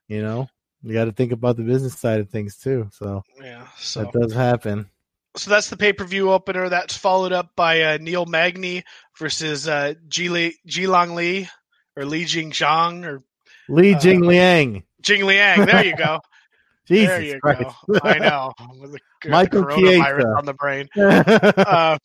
you 0.08 0.22
know, 0.22 0.48
you 0.84 0.94
got 0.94 1.06
to 1.06 1.12
think 1.12 1.32
about 1.32 1.58
the 1.58 1.64
business 1.64 1.98
side 1.98 2.20
of 2.20 2.30
things 2.30 2.58
too. 2.58 2.90
So, 2.92 3.24
yeah, 3.42 3.68
so 3.78 4.04
that 4.04 4.14
does 4.14 4.34
happen. 4.34 4.90
So 5.36 5.50
that's 5.50 5.70
the 5.70 5.78
pay 5.78 5.94
per 5.94 6.06
view 6.06 6.32
opener. 6.32 6.70
That's 6.70 6.96
followed 6.96 7.34
up 7.34 7.56
by 7.56 7.82
uh, 7.82 7.98
Neil 8.00 8.26
Magny 8.26 8.84
versus 9.18 9.68
uh, 9.68 9.96
Ji, 10.08 10.30
Li, 10.30 10.56
Long 10.88 11.16
Li 11.16 11.50
or 11.98 12.06
Li 12.06 12.26
Jing 12.26 12.52
Zhang 12.52 13.06
or 13.06 13.22
Li 13.68 13.96
uh, 13.96 14.00
Jing 14.00 14.22
Liang. 14.22 14.84
Jing 15.02 15.26
Liang. 15.26 15.66
There 15.66 15.86
you 15.86 15.96
go. 15.96 16.20
Jesus 16.88 17.08
there 17.10 17.22
you 17.24 17.40
Christ. 17.40 17.76
go. 17.88 18.00
I 18.04 18.20
know. 18.20 18.54
The, 18.60 19.00
Michael 19.30 19.64
coronavirus 19.64 20.38
on 20.38 20.46
the 20.46 20.54
brain. 20.54 20.88
uh, 20.96 21.98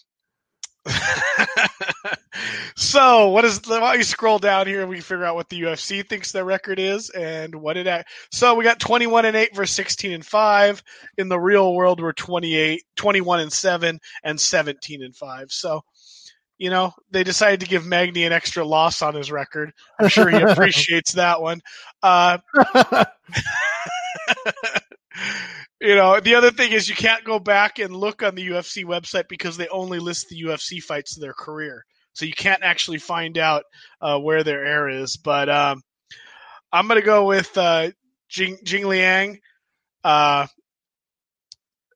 so 2.77 3.29
what 3.29 3.44
is 3.44 3.61
why 3.66 3.79
don't 3.79 3.99
you 3.99 4.05
scroll 4.05 4.38
down 4.38 4.66
here 4.66 4.81
and 4.81 4.88
we 4.90 5.01
figure 5.01 5.25
out 5.25 5.35
what 5.35 5.49
the 5.49 5.62
UFC 5.62 6.07
thinks 6.09 6.33
their 6.33 6.44
record 6.44 6.79
is 6.79 7.11
and 7.11 7.55
what 7.55 7.77
it 7.77 7.87
at. 7.87 8.07
So 8.31 8.55
we 8.55 8.64
got 8.64 8.81
21 8.81 9.27
and 9.27 9.37
8 9.37 9.55
versus 9.55 9.75
16 9.77 10.12
and 10.12 10.25
5. 10.25 10.83
In 11.18 11.29
the 11.29 11.38
real 11.38 11.75
world 11.75 12.01
we're 12.01 12.12
28 12.12 12.83
21 12.96 13.40
and 13.40 13.53
7 13.53 14.01
and 14.25 14.40
17 14.40 15.03
and 15.03 15.16
5. 15.16 15.53
So 15.53 15.83
you 16.59 16.68
know, 16.68 16.92
they 17.11 17.25
decided 17.25 17.61
to 17.61 17.66
give 17.66 17.87
Magny 17.87 18.25
an 18.25 18.35
extra 18.35 18.66
loss 18.66 19.01
on 19.01 19.14
his 19.14 19.33
record. 19.33 19.73
I'm 19.99 20.09
sure 20.09 20.29
he 20.29 20.37
appreciates 20.42 21.12
that 21.12 21.40
one. 21.40 21.62
Uh, 22.03 22.37
you 25.81 25.95
know, 25.95 26.21
the 26.21 26.35
other 26.35 26.51
thing 26.51 26.73
is 26.73 26.88
you 26.88 26.95
can't 26.95 27.25
go 27.25 27.38
back 27.38 27.79
and 27.79 27.97
look 27.97 28.23
on 28.23 28.35
the 28.35 28.47
UFC 28.49 28.85
website 28.85 29.29
because 29.29 29.57
they 29.57 29.69
only 29.69 29.99
list 29.99 30.29
the 30.29 30.43
UFC 30.43 30.83
fights 30.83 31.16
of 31.16 31.23
their 31.23 31.33
career, 31.33 31.85
so 32.12 32.25
you 32.27 32.33
can't 32.33 32.62
actually 32.62 32.99
find 32.99 33.38
out 33.38 33.64
uh, 34.01 34.19
where 34.19 34.45
their 34.45 34.64
air 34.64 34.88
is. 34.88 35.16
But 35.16 35.49
um, 35.49 35.83
I'm 36.73 36.87
gonna 36.87 37.03
go 37.03 37.27
with 37.27 37.57
uh, 37.57 37.90
Jing, 38.29 38.59
Jing 38.64 38.87
Liang. 38.87 39.40
Uh, 40.05 40.47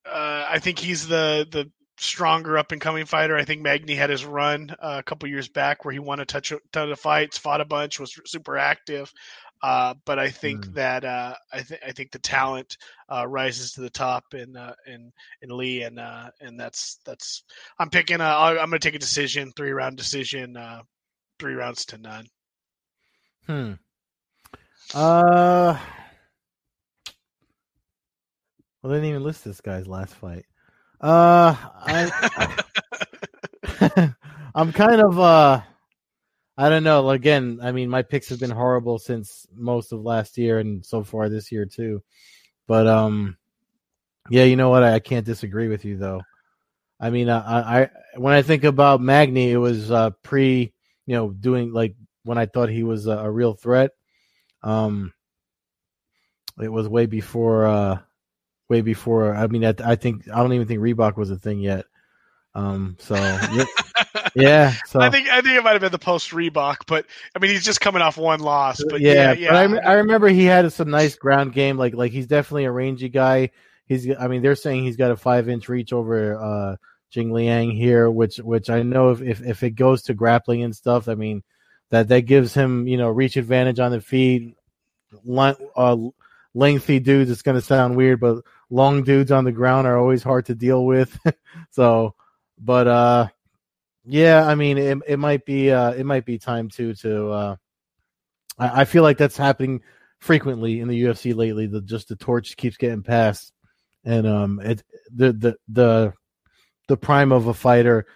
uh, 0.07 0.47
I 0.49 0.59
think 0.61 0.79
he's 0.79 1.07
the 1.07 1.47
the 1.51 1.71
stronger 1.99 2.59
up 2.59 2.73
and 2.73 2.81
coming 2.81 3.07
fighter. 3.07 3.37
I 3.37 3.45
think 3.45 3.63
Magny 3.63 3.95
had 3.95 4.11
his 4.11 4.25
run 4.25 4.71
uh, 4.81 4.97
a 4.99 5.03
couple 5.03 5.29
years 5.29 5.49
back 5.49 5.85
where 5.85 5.93
he 5.93 5.99
won 5.99 6.21
a 6.21 6.25
touch, 6.25 6.53
ton 6.73 6.91
of 6.91 7.01
fights, 7.01 7.39
fought 7.39 7.61
a 7.61 7.65
bunch, 7.65 8.01
was 8.01 8.19
super 8.27 8.57
active. 8.57 9.13
Uh, 9.65 9.95
but 10.05 10.19
I 10.19 10.29
think 10.29 10.67
mm. 10.67 10.75
that 10.75 11.07
uh, 11.07 11.35
I 11.51 11.63
think 11.63 11.81
I 11.87 11.93
think 11.93 12.13
the 12.13 12.19
talent 12.19 12.77
uh, 13.11 13.27
rises 13.27 13.73
to 13.73 13.81
the 13.81 13.89
top 13.89 14.35
in 14.35 14.55
uh, 14.59 14.75
in 14.87 15.11
in 15.41 15.57
Li, 15.57 15.85
and 15.85 15.99
uh, 15.99 16.29
and 16.43 16.61
that's 16.61 16.99
that's 17.07 17.45
I'm 17.79 17.89
picking. 17.89 18.21
A, 18.21 18.25
I'm 18.25 18.57
going 18.57 18.73
to 18.73 18.79
take 18.79 18.95
a 18.95 18.99
decision, 18.99 19.55
three 19.57 19.71
round 19.71 19.97
decision, 19.97 20.59
three 21.39 21.55
rounds 21.55 21.87
to 21.87 21.97
none. 21.97 22.27
Hmm. 23.47 23.73
Uh. 24.93 25.79
Well, 28.83 28.93
they 28.93 28.97
didn't 28.97 29.09
even 29.09 29.25
list 29.25 29.47
this 29.47 29.63
guy's 29.63 29.87
last 29.87 30.15
fight. 30.15 30.45
Uh, 31.01 31.57
I, 31.57 32.63
I'm 34.55 34.75
kind 34.75 35.01
of 35.01 35.19
uh 35.19 35.63
I 36.57 36.69
don't 36.69 36.85
know. 36.85 37.11
Again, 37.11 37.59
I 37.63 37.73
mean, 37.73 37.89
my 37.89 38.03
picks 38.03 38.29
have 38.29 38.39
been 38.39 38.51
horrible 38.51 38.99
since 38.99 39.47
most 39.55 39.93
of 39.93 40.03
last 40.03 40.39
year 40.39 40.61
and 40.61 40.85
so 40.85 41.03
far 41.03 41.29
this 41.29 41.51
year 41.51 41.67
too. 41.67 42.03
But 42.67 42.87
um, 42.87 43.37
yeah, 44.31 44.45
you 44.45 44.57
know 44.57 44.71
what? 44.71 44.85
I, 44.85 44.95
I 44.95 44.99
can't 45.01 45.27
disagree 45.27 45.69
with 45.69 45.85
you 45.85 45.97
though. 45.97 46.23
I 47.01 47.11
mean, 47.11 47.29
I, 47.29 47.83
I 47.83 47.91
when 48.17 48.35
I 48.35 48.43
think 48.43 48.65
about 48.65 49.01
Magny, 49.01 49.51
it 49.51 49.57
was 49.57 49.91
uh, 49.91 50.11
pre, 50.23 50.73
you 51.07 51.17
know, 51.17 51.31
doing 51.31 51.73
like 51.73 51.97
when 52.23 52.39
I 52.39 52.47
thought 52.47 52.69
he 52.69 52.85
was 52.85 53.07
a, 53.07 53.19
a 53.19 53.31
real 53.31 53.55
threat. 53.55 53.91
Um, 54.63 55.13
it 56.61 56.69
was 56.73 56.89
way 56.89 57.07
before, 57.07 57.67
uh, 57.67 57.99
way 58.69 58.81
before. 58.81 59.35
I 59.35 59.49
mean, 59.49 59.65
I, 59.65 59.75
I 59.85 59.97
think 59.97 60.29
I 60.33 60.37
don't 60.37 60.53
even 60.53 60.69
think 60.69 60.81
Reebok 60.81 61.17
was 61.17 61.31
a 61.31 61.37
thing 61.37 61.59
yet. 61.59 61.85
Um, 62.55 62.97
so 63.01 63.17
yeah, 64.35 64.75
so 64.87 65.01
I 65.01 65.11
think 65.11 65.29
I 65.29 65.41
think 65.41 65.57
it 65.57 65.65
might 65.65 65.73
have 65.73 65.81
been 65.81 65.93
the 65.93 65.99
post 65.99 66.31
Reebok, 66.31 66.79
but 66.87 67.07
I 67.35 67.39
mean 67.39 67.51
he's 67.51 67.65
just 67.65 67.81
coming 67.81 68.03
off 68.03 68.17
one 68.17 68.41
loss. 68.41 68.83
But 68.89 69.01
yeah, 69.01 69.13
yeah, 69.13 69.33
yeah. 69.33 69.67
But 69.69 69.85
I, 69.85 69.91
I 69.91 69.93
remember 69.95 70.29
he 70.29 70.45
had 70.45 70.73
some 70.73 70.91
nice 70.91 71.17
ground 71.17 71.53
game. 71.53 71.77
Like 71.77 71.95
like 71.95 72.13
he's 72.13 72.27
definitely 72.27 72.65
a 72.65 72.73
rangy 72.73 73.09
guy. 73.09 73.51
He's 73.87 74.09
I 74.19 74.29
mean 74.29 74.43
they're 74.43 74.57
saying 74.57 74.85
he's 74.85 74.97
got 74.97 75.11
a 75.11 75.17
five 75.17 75.49
inch 75.49 75.69
reach 75.69 75.93
over 75.93 76.37
uh 76.37 76.77
Jing 77.11 77.33
Liang 77.33 77.71
here, 77.71 78.11
which 78.11 78.39
which 78.39 78.71
I 78.71 78.83
know 78.83 79.11
if, 79.11 79.23
if 79.23 79.41
if 79.43 79.63
it 79.63 79.71
goes 79.71 80.03
to 80.05 80.15
grappling 80.15 80.63
and 80.63 80.75
stuff, 80.75 81.09
I 81.09 81.15
mean 81.15 81.43
that 81.91 82.09
that 82.09 82.23
gives 82.23 82.55
him 82.55 82.89
you 82.89 82.97
know 82.97 83.09
reach 83.09 83.37
advantage 83.37 83.79
on 83.79 83.93
the 83.93 84.01
feet. 84.01 84.57
Uh, 85.29 85.97
lengthy 86.55 86.99
dudes, 86.99 87.31
it's 87.31 87.43
going 87.43 87.55
to 87.55 87.63
sound 87.63 87.95
weird, 87.95 88.19
but 88.19 88.43
long 88.69 89.05
dudes 89.05 89.31
on 89.31 89.45
the 89.45 89.53
ground 89.53 89.87
are 89.87 89.97
always 89.97 90.25
hard 90.25 90.47
to 90.47 90.57
deal 90.57 90.85
with. 90.85 91.17
so 91.71 92.15
but 92.59 92.87
uh, 92.87 93.29
yeah, 94.05 94.47
I 94.47 94.55
mean, 94.55 94.79
it 94.79 94.99
it 95.07 95.19
might 95.19 95.45
be 95.45 95.71
uh, 95.71 95.93
it 95.93 96.05
might 96.05 96.25
be 96.25 96.39
time 96.39 96.69
too 96.69 96.95
to. 96.97 97.31
Uh, 97.31 97.57
I, 98.59 98.83
I 98.83 98.85
feel 98.85 99.03
like 99.03 99.19
that's 99.19 99.37
happening 99.37 99.83
frequently 100.19 100.81
in 100.81 100.89
the 100.89 101.03
UFC 101.03 101.35
lately. 101.35 101.67
The 101.67 101.81
just 101.81 102.09
the 102.09 102.17
torch 102.17 102.57
keeps 102.57 102.77
getting 102.77 103.03
passed, 103.03 103.53
and 104.05 104.27
um, 104.27 104.61
it 104.61 104.83
the 105.15 105.33
the 105.33 105.57
the 105.69 106.15
the 106.89 106.97
prime 106.97 107.33
of 107.33 107.47
a 107.47 107.55
fighter 107.55 108.07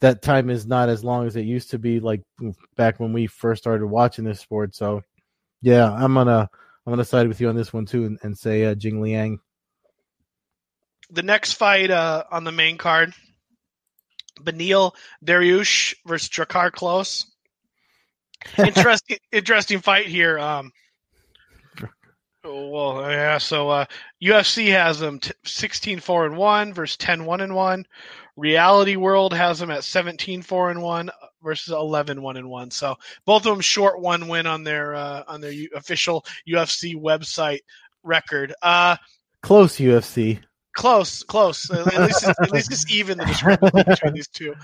that 0.00 0.22
time 0.22 0.50
is 0.50 0.66
not 0.66 0.88
as 0.88 1.02
long 1.02 1.26
as 1.26 1.36
it 1.36 1.42
used 1.42 1.70
to 1.70 1.78
be 1.78 2.00
like 2.00 2.22
back 2.76 3.00
when 3.00 3.12
we 3.12 3.26
first 3.26 3.62
started 3.62 3.86
watching 3.86 4.24
this 4.24 4.40
sport 4.40 4.74
so 4.74 5.02
yeah 5.62 5.90
i'm 5.92 6.14
gonna 6.14 6.48
i'm 6.86 6.92
gonna 6.92 7.04
side 7.04 7.28
with 7.28 7.40
you 7.40 7.48
on 7.48 7.56
this 7.56 7.72
one 7.72 7.86
too 7.86 8.04
and, 8.04 8.18
and 8.22 8.36
say 8.36 8.64
uh, 8.64 8.74
jing 8.74 9.00
liang 9.00 9.38
the 11.10 11.22
next 11.22 11.52
fight 11.52 11.90
uh, 11.90 12.24
on 12.30 12.44
the 12.44 12.52
main 12.52 12.76
card 12.76 13.14
Beneil 14.46 14.92
Dariush 15.24 15.94
versus 16.06 16.28
Drakkar 16.28 16.70
Klose. 16.70 17.26
interesting, 18.58 19.18
interesting 19.32 19.80
fight 19.80 20.06
here. 20.06 20.38
Um, 20.38 20.72
well, 22.44 23.10
yeah. 23.10 23.38
So 23.38 23.68
uh, 23.68 23.84
UFC 24.22 24.70
has 24.70 24.98
them 24.98 25.18
t- 25.18 25.32
16 25.44 26.00
4 26.00 26.26
and 26.26 26.36
1 26.36 26.72
versus 26.72 26.96
10 26.96 27.24
1 27.24 27.40
and 27.40 27.54
1. 27.54 27.86
Reality 28.36 28.96
World 28.96 29.32
has 29.32 29.58
them 29.58 29.70
at 29.70 29.84
17 29.84 30.42
4 30.42 30.70
and 30.70 30.82
1 30.82 31.10
versus 31.42 31.72
11 31.72 32.22
1 32.22 32.36
and 32.36 32.48
1. 32.48 32.70
So 32.70 32.96
both 33.24 33.46
of 33.46 33.52
them 33.52 33.60
short 33.60 34.00
one 34.00 34.28
win 34.28 34.46
on 34.46 34.62
their 34.62 34.94
uh, 34.94 35.24
on 35.26 35.40
their 35.40 35.52
U- 35.52 35.70
official 35.74 36.24
UFC 36.48 36.94
website 36.94 37.60
record. 38.02 38.54
Uh, 38.62 38.96
close 39.42 39.76
UFC. 39.76 40.40
Close, 40.76 41.24
Klose. 41.24 41.74
at 41.74 41.86
least 42.02 42.28
it's, 42.28 42.38
at 42.38 42.52
least 42.52 42.70
it's 42.70 42.90
even 42.92 43.16
the 43.16 43.24
discrepancy 43.24 43.82
between 43.86 44.12
these 44.12 44.28
two. 44.28 44.54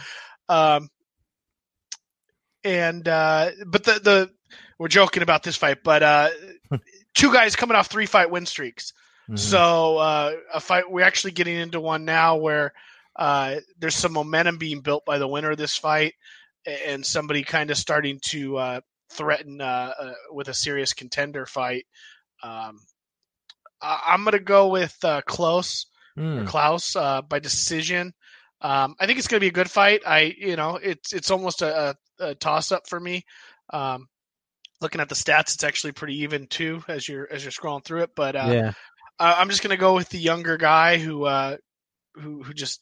Um, 0.48 0.90
and 2.62 3.08
uh, 3.08 3.50
but 3.66 3.82
the 3.84 3.92
the 3.94 4.30
we're 4.78 4.88
joking 4.88 5.22
about 5.22 5.42
this 5.42 5.56
fight, 5.56 5.78
but 5.82 6.02
uh, 6.02 6.28
two 7.14 7.32
guys 7.32 7.56
coming 7.56 7.76
off 7.76 7.86
three 7.86 8.04
fight 8.04 8.30
win 8.30 8.44
streaks. 8.44 8.92
Mm-hmm. 9.24 9.36
So 9.36 9.96
uh, 9.96 10.32
a 10.52 10.60
fight 10.60 10.90
we're 10.90 11.04
actually 11.04 11.32
getting 11.32 11.56
into 11.56 11.80
one 11.80 12.04
now 12.04 12.36
where 12.36 12.74
uh, 13.16 13.56
there's 13.78 13.94
some 13.94 14.12
momentum 14.12 14.58
being 14.58 14.80
built 14.80 15.06
by 15.06 15.16
the 15.16 15.26
winner 15.28 15.52
of 15.52 15.58
this 15.58 15.78
fight, 15.78 16.14
and 16.66 17.04
somebody 17.06 17.42
kind 17.42 17.70
of 17.70 17.78
starting 17.78 18.20
to 18.26 18.58
uh, 18.58 18.80
threaten 19.10 19.62
uh, 19.62 19.92
uh, 19.98 20.12
with 20.30 20.48
a 20.48 20.54
serious 20.54 20.92
contender 20.92 21.46
fight. 21.46 21.86
Um, 22.42 22.80
I- 23.80 24.12
am 24.14 24.24
going 24.24 24.32
to 24.32 24.40
go 24.40 24.68
with 24.68 24.96
uh, 25.04 25.22
close 25.22 25.86
mm. 26.16 26.46
Klose 26.46 27.28
by 27.28 27.38
decision. 27.38 28.12
Um, 28.60 28.94
I 29.00 29.06
think 29.06 29.18
it's 29.18 29.28
going 29.28 29.38
to 29.38 29.44
be 29.44 29.48
a 29.48 29.52
good 29.52 29.70
fight. 29.70 30.02
I, 30.06 30.34
you 30.38 30.56
know, 30.56 30.76
it's 30.76 31.12
it's 31.12 31.30
almost 31.30 31.62
a, 31.62 31.96
a, 32.20 32.34
toss 32.36 32.70
up 32.70 32.88
for 32.88 32.98
me. 32.98 33.24
Um, 33.70 34.06
looking 34.80 35.00
at 35.00 35.08
the 35.08 35.16
stats, 35.16 35.54
it's 35.54 35.64
actually 35.64 35.92
pretty 35.92 36.20
even 36.22 36.46
too 36.46 36.84
as 36.86 37.08
you're 37.08 37.30
as 37.30 37.42
you're 37.42 37.50
scrolling 37.50 37.84
through 37.84 38.02
it. 38.02 38.10
But 38.14 38.36
uh, 38.36 38.50
yeah, 38.52 38.72
I'm 39.18 39.48
just 39.48 39.62
going 39.62 39.70
to 39.70 39.80
go 39.80 39.94
with 39.94 40.10
the 40.10 40.18
younger 40.18 40.56
guy 40.56 40.98
who 40.98 41.24
uh, 41.24 41.56
who 42.14 42.42
who 42.42 42.54
just 42.54 42.80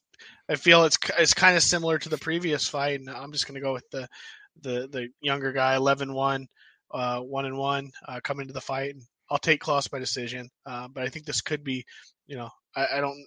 I 0.49 0.57
feel 0.57 0.85
it's 0.85 0.99
it's 1.19 1.35
kind 1.35 1.57
of 1.57 1.62
similar 1.62 1.99
to 1.99 2.09
the 2.09 2.19
previous 2.19 2.69
fight, 2.69 3.01
and 3.01 3.09
I'm 3.09 3.33
just 3.33 3.47
going 3.47 3.55
to 3.55 3.61
go 3.61 3.73
with 3.73 3.88
the 3.90 4.09
the 4.62 4.88
the 4.90 5.09
younger 5.21 5.53
guy, 5.53 5.77
11-1, 5.77 6.47
uh, 6.93 7.21
one 7.21 7.47
and 7.47 7.57
one, 7.57 7.90
uh, 8.07 8.21
coming 8.23 8.49
to 8.49 8.53
the 8.53 8.61
fight. 8.61 8.95
And 8.95 9.03
I'll 9.31 9.38
take 9.38 9.62
Klose 9.62 9.90
by 9.90 9.99
decision, 9.99 10.51
uh, 10.66 10.88
but 10.88 11.05
I 11.05 11.09
think 11.09 11.25
this 11.25 11.40
could 11.40 11.62
be, 11.62 11.85
you 12.31 12.37
know, 12.37 12.49
I, 12.77 12.87
I 12.95 13.01
don't 13.01 13.27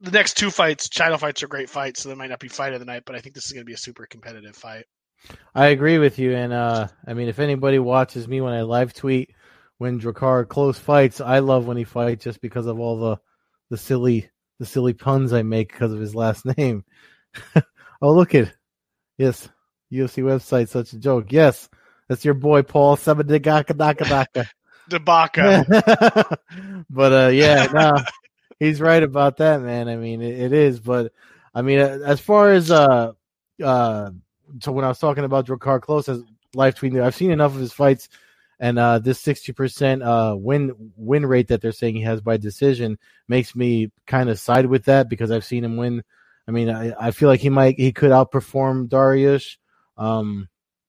the 0.00 0.10
next 0.10 0.34
two 0.34 0.50
fights, 0.50 0.88
China 0.88 1.18
fights 1.18 1.42
are 1.42 1.48
great 1.48 1.70
fights, 1.70 2.02
so 2.02 2.08
they 2.08 2.14
might 2.14 2.30
not 2.30 2.40
be 2.40 2.48
fight 2.48 2.72
of 2.72 2.80
the 2.80 2.86
night, 2.86 3.02
but 3.06 3.14
I 3.14 3.20
think 3.20 3.34
this 3.34 3.46
is 3.46 3.52
going 3.52 3.62
to 3.62 3.66
be 3.66 3.74
a 3.74 3.78
super 3.78 4.06
competitive 4.06 4.56
fight. 4.56 4.84
I 5.54 5.68
agree 5.68 5.98
with 5.98 6.18
you, 6.18 6.34
and 6.34 6.52
uh, 6.52 6.88
I 7.06 7.14
mean, 7.14 7.28
if 7.28 7.38
anybody 7.38 7.78
watches 7.78 8.26
me 8.26 8.40
when 8.40 8.52
I 8.52 8.62
live 8.62 8.94
tweet 8.94 9.34
when 9.78 10.00
Drakkar 10.00 10.46
Klose 10.46 10.76
fights, 10.76 11.20
I 11.20 11.40
love 11.40 11.66
when 11.66 11.76
he 11.76 11.84
fights 11.84 12.24
just 12.24 12.40
because 12.40 12.66
of 12.66 12.78
all 12.78 12.98
the 12.98 13.16
the 13.68 13.76
silly 13.76 14.30
the 14.58 14.66
silly 14.66 14.94
puns 14.94 15.32
I 15.32 15.42
make 15.42 15.72
because 15.72 15.92
of 15.92 16.00
his 16.00 16.14
last 16.14 16.46
name. 16.56 16.84
oh, 18.02 18.12
look 18.14 18.34
at 18.34 18.54
yes, 19.18 19.48
UFC 19.92 20.22
website, 20.22 20.68
such 20.68 20.92
a 20.92 20.98
joke. 20.98 21.32
Yes, 21.32 21.68
that's 22.08 22.24
your 22.24 22.34
boy 22.34 22.62
Paul 22.62 22.96
Sabadaka 22.96 24.46
Daka. 24.88 26.38
But 26.90 27.12
uh, 27.12 27.28
yeah, 27.28 27.66
no, 27.74 27.92
he's 28.58 28.80
right 28.80 29.02
about 29.02 29.38
that, 29.38 29.60
man. 29.60 29.88
I 29.88 29.96
mean, 29.96 30.22
it, 30.22 30.38
it 30.40 30.52
is, 30.52 30.80
but 30.80 31.12
I 31.54 31.62
mean, 31.62 31.78
as 31.78 32.20
far 32.20 32.52
as 32.52 32.70
uh, 32.70 33.12
uh, 33.62 34.10
so 34.60 34.72
when 34.72 34.84
I 34.84 34.88
was 34.88 34.98
talking 34.98 35.24
about 35.24 35.46
Drakkar 35.46 35.80
Klose 35.80 36.08
as 36.08 36.22
live 36.54 36.74
tweeting, 36.74 37.02
I've 37.02 37.14
seen 37.14 37.30
enough 37.30 37.54
of 37.54 37.60
his 37.60 37.72
fights, 37.72 38.08
and 38.60 38.78
uh, 38.78 38.98
this 38.98 39.20
sixty 39.20 39.52
percent 39.52 40.02
uh 40.02 40.34
win 40.38 40.92
win 40.96 41.26
rate 41.26 41.48
that 41.48 41.60
they're 41.60 41.72
saying 41.72 41.96
he 41.96 42.02
has 42.02 42.20
by 42.20 42.36
decision 42.36 42.98
makes 43.28 43.54
me 43.54 43.90
kind 44.06 44.30
of 44.30 44.38
side 44.38 44.66
with 44.66 44.84
that 44.84 45.08
because 45.08 45.30
I've 45.30 45.44
seen 45.44 45.64
him 45.64 45.76
win. 45.76 46.02
I 46.48 46.52
mean, 46.52 46.70
I, 46.70 46.92
I 46.98 47.10
feel 47.10 47.28
like 47.28 47.40
he 47.40 47.50
might 47.50 47.78
he 47.78 47.92
could 47.92 48.12
outperform 48.12 48.88
Dariush. 48.88 49.56
Um, 49.98 50.48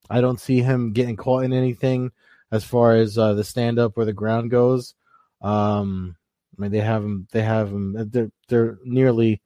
I 0.10 0.22
don't 0.22 0.40
see 0.40 0.62
him 0.62 0.94
getting 0.94 1.16
caught 1.16 1.44
in 1.44 1.54
anything 1.54 2.12
as 2.52 2.64
far 2.64 2.96
as 2.96 3.18
uh, 3.18 3.34
the 3.34 3.44
stand 3.44 3.80
up 3.80 3.98
or 3.98 4.06
the 4.06 4.14
ground 4.14 4.52
goes. 4.52 4.94
Um, 5.42 6.16
I 6.58 6.62
mean, 6.62 6.72
they 6.72 6.82
have 6.82 7.04
him. 7.04 7.28
They 7.32 7.44
have 7.44 7.70
him. 7.70 8.10
They're 8.12 8.32
they're 8.48 8.78
nearly. 8.84 9.42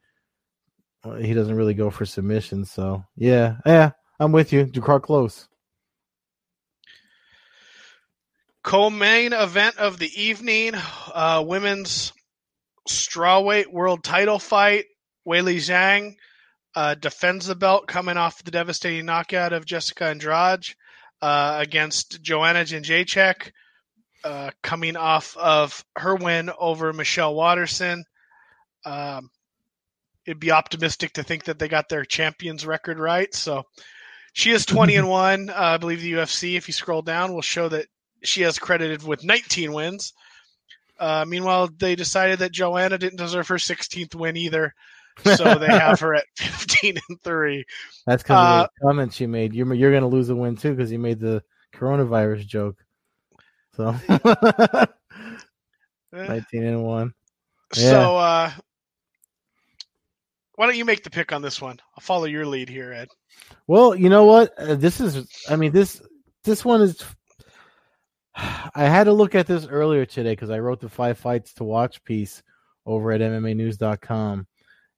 Uh, 1.04 1.14
he 1.14 1.34
doesn't 1.34 1.56
really 1.56 1.74
go 1.74 1.90
for 1.90 2.06
submissions, 2.06 2.70
so 2.70 3.04
yeah, 3.16 3.56
yeah. 3.66 3.90
I'm 4.20 4.32
with 4.32 4.52
you, 4.52 4.66
Drakkar 4.66 5.00
Klose. 5.00 5.48
Co-main 8.62 9.32
event 9.32 9.78
of 9.78 9.98
the 9.98 10.10
evening: 10.20 10.74
uh, 11.12 11.42
women's 11.46 12.12
strawweight 12.88 13.66
world 13.66 14.04
title 14.04 14.38
fight. 14.38 14.84
Weili 15.26 15.56
Zhang 15.56 16.16
uh, 16.74 16.94
defends 16.94 17.46
the 17.46 17.54
belt, 17.54 17.86
coming 17.86 18.16
off 18.16 18.42
the 18.42 18.50
devastating 18.50 19.06
knockout 19.06 19.52
of 19.52 19.66
Jessica 19.66 20.04
Andrade 20.04 20.74
uh, 21.22 21.56
against 21.60 22.20
Joanna 22.20 22.60
Jędrzejczyk 22.60 23.52
uh, 24.24 24.50
coming 24.62 24.96
off 24.96 25.36
of 25.36 25.84
her 25.96 26.16
win 26.16 26.50
over 26.58 26.92
Michelle 26.92 27.34
Waterson. 27.34 28.04
Um, 28.84 29.30
it'd 30.26 30.40
be 30.40 30.50
optimistic 30.50 31.12
to 31.14 31.22
think 31.22 31.44
that 31.44 31.58
they 31.58 31.68
got 31.68 31.88
their 31.88 32.04
champions 32.04 32.66
record 32.66 32.98
right. 32.98 33.32
So 33.34 33.62
she 34.32 34.50
is 34.50 34.66
20 34.66 34.96
and 34.96 35.08
1. 35.08 35.50
Uh, 35.50 35.54
I 35.56 35.76
believe 35.78 36.00
the 36.00 36.12
UFC, 36.12 36.56
if 36.56 36.68
you 36.68 36.74
scroll 36.74 37.02
down, 37.02 37.32
will 37.32 37.42
show 37.42 37.68
that 37.68 37.86
she 38.22 38.42
has 38.42 38.58
credited 38.58 39.02
with 39.04 39.24
19 39.24 39.72
wins. 39.72 40.12
Uh, 40.98 41.24
meanwhile, 41.26 41.68
they 41.78 41.96
decided 41.96 42.40
that 42.40 42.52
Joanna 42.52 42.98
didn't 42.98 43.18
deserve 43.18 43.48
her 43.48 43.56
16th 43.56 44.14
win 44.14 44.36
either. 44.36 44.74
So 45.22 45.54
they 45.56 45.66
have 45.66 46.00
her 46.00 46.14
at 46.14 46.24
15 46.36 46.98
and 47.08 47.20
3. 47.22 47.64
That's 48.06 48.22
because 48.22 48.60
uh, 48.60 48.64
of 48.64 48.70
the 48.74 48.86
comment 48.86 49.12
she 49.12 49.26
made. 49.26 49.54
You're, 49.54 49.72
you're 49.74 49.90
going 49.90 50.02
to 50.02 50.08
lose 50.08 50.28
a 50.28 50.36
win 50.36 50.56
too 50.56 50.74
because 50.74 50.90
you 50.90 50.98
made 50.98 51.20
the 51.20 51.42
coronavirus 51.74 52.46
joke. 52.46 52.84
So 53.76 53.96
19 56.12 56.64
and 56.64 56.82
1. 56.84 57.14
Yeah. 57.76 57.90
So 57.90 58.16
uh 58.16 58.50
why 60.56 60.66
don't 60.66 60.76
you 60.76 60.84
make 60.84 61.02
the 61.02 61.10
pick 61.10 61.32
on 61.32 61.40
this 61.40 61.62
one? 61.62 61.80
I'll 61.96 62.02
follow 62.02 62.26
your 62.26 62.44
lead 62.44 62.68
here, 62.68 62.92
Ed. 62.92 63.08
Well, 63.66 63.96
you 63.96 64.10
know 64.10 64.26
what? 64.26 64.52
Uh, 64.58 64.74
this 64.74 65.00
is 65.00 65.26
I 65.48 65.56
mean 65.56 65.72
this 65.72 66.02
this 66.44 66.64
one 66.64 66.82
is 66.82 67.02
I 68.34 68.84
had 68.84 69.04
to 69.04 69.12
look 69.12 69.34
at 69.34 69.46
this 69.46 69.66
earlier 69.66 70.04
today 70.04 70.36
cuz 70.36 70.50
I 70.50 70.58
wrote 70.58 70.80
the 70.80 70.90
5 70.90 71.16
fights 71.18 71.54
to 71.54 71.64
watch 71.64 72.04
piece 72.04 72.42
over 72.84 73.12
at 73.12 73.20
MMAnews.com 73.20 74.46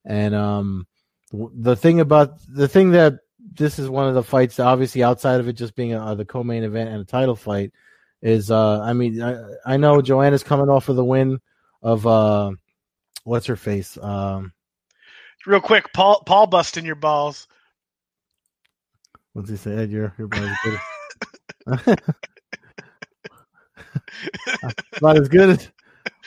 and 0.05 0.35
um 0.35 0.87
the 1.31 1.75
thing 1.75 1.99
about 1.99 2.39
the 2.47 2.67
thing 2.67 2.91
that 2.91 3.15
this 3.53 3.79
is 3.79 3.89
one 3.89 4.07
of 4.07 4.15
the 4.15 4.23
fights 4.23 4.59
obviously 4.59 5.03
outside 5.03 5.39
of 5.39 5.47
it 5.47 5.53
just 5.53 5.75
being 5.75 5.93
a, 5.93 6.15
the 6.15 6.25
co-main 6.25 6.63
event 6.63 6.89
and 6.89 7.01
a 7.01 7.05
title 7.05 7.35
fight 7.35 7.71
is 8.21 8.51
uh 8.51 8.79
I 8.81 8.93
mean 8.93 9.21
I, 9.21 9.43
I 9.65 9.77
know 9.77 10.01
Joanna's 10.01 10.43
coming 10.43 10.69
off 10.69 10.89
of 10.89 10.95
the 10.95 11.05
win 11.05 11.39
of 11.81 12.05
uh 12.07 12.51
what's 13.23 13.47
her 13.47 13.55
face? 13.55 13.97
Um 13.97 14.53
real 15.45 15.61
quick 15.61 15.91
Paul 15.93 16.23
Paul 16.25 16.47
busting 16.47 16.85
your 16.85 16.95
balls. 16.95 17.47
What's 19.33 19.49
he 19.49 19.57
say 19.57 19.75
Ed? 19.75 19.91
Your 19.91 20.13
your 20.17 20.27
balls 20.27 20.49
good. 20.63 21.99
About 24.97 25.17
as 25.17 25.29
good 25.29 25.49
as 25.49 25.69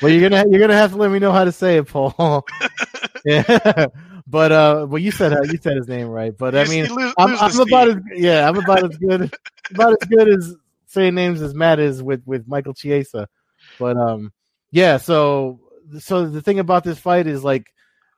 well 0.03 0.13
you're 0.13 0.29
gonna 0.29 0.45
you're 0.51 0.61
gonna 0.61 0.75
have 0.75 0.93
to 0.93 0.97
let 0.97 1.11
me 1.11 1.19
know 1.19 1.33
how 1.33 1.45
to 1.45 1.53
say 1.53 1.79
it 1.79 1.85
Paul 1.89 2.47
yeah 3.25 3.87
but 4.27 4.53
uh 4.53 4.87
well 4.89 5.01
you 5.01 5.11
said 5.11 5.33
you 5.51 5.59
said 5.61 5.77
his 5.77 5.89
name 5.89 6.09
right 6.09 6.37
but 6.37 6.55
I 6.55 6.65
mean 6.65 6.87
lose, 6.93 7.15
I'm, 7.19 7.31
lose 7.31 7.41
I'm 7.41 7.61
about 7.61 7.89
as 7.89 7.97
yeah 8.15 8.49
I'm 8.49 8.57
about 8.57 8.85
as 8.85 8.97
good 8.97 9.33
about 9.71 9.97
as 10.01 10.09
good 10.09 10.29
as 10.29 10.55
saying 10.89 11.15
names 11.15 11.41
as 11.41 11.55
Matt 11.55 11.79
is 11.79 12.03
with 12.03 12.23
with 12.27 12.49
Michael 12.49 12.75
Chiesa. 12.75 13.29
But 13.79 13.97
um, 13.97 14.33
yeah. 14.71 14.97
So 14.97 15.61
so 16.01 16.29
the 16.29 16.43
thing 16.43 16.59
about 16.59 16.85
this 16.85 16.99
fight 16.99 17.27
is 17.27 17.45
like 17.45 17.73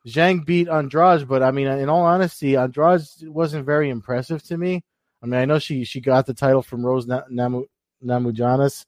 Zhang 0.07 0.45
beat 0.45 0.67
Andrade, 0.67 1.27
but 1.27 1.43
I 1.43 1.51
mean, 1.51 1.67
in 1.67 1.89
all 1.89 2.03
honesty, 2.03 2.55
Andrade 2.55 3.01
wasn't 3.23 3.65
very 3.65 3.89
impressive 3.89 4.41
to 4.43 4.57
me. 4.57 4.83
I 5.21 5.27
mean, 5.27 5.39
I 5.39 5.45
know 5.45 5.59
she 5.59 5.83
she 5.83 6.01
got 6.01 6.25
the 6.25 6.33
title 6.33 6.63
from 6.63 6.85
Rose 6.85 7.05
Namu 7.05 7.65
Namujanis, 8.03 8.85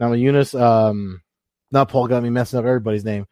Namajunas. 0.00 0.58
Um, 0.58 1.22
not 1.74 1.90
Paul 1.90 2.06
got 2.06 2.22
me 2.22 2.30
messing 2.30 2.58
up 2.58 2.64
everybody's 2.64 3.04
name. 3.04 3.26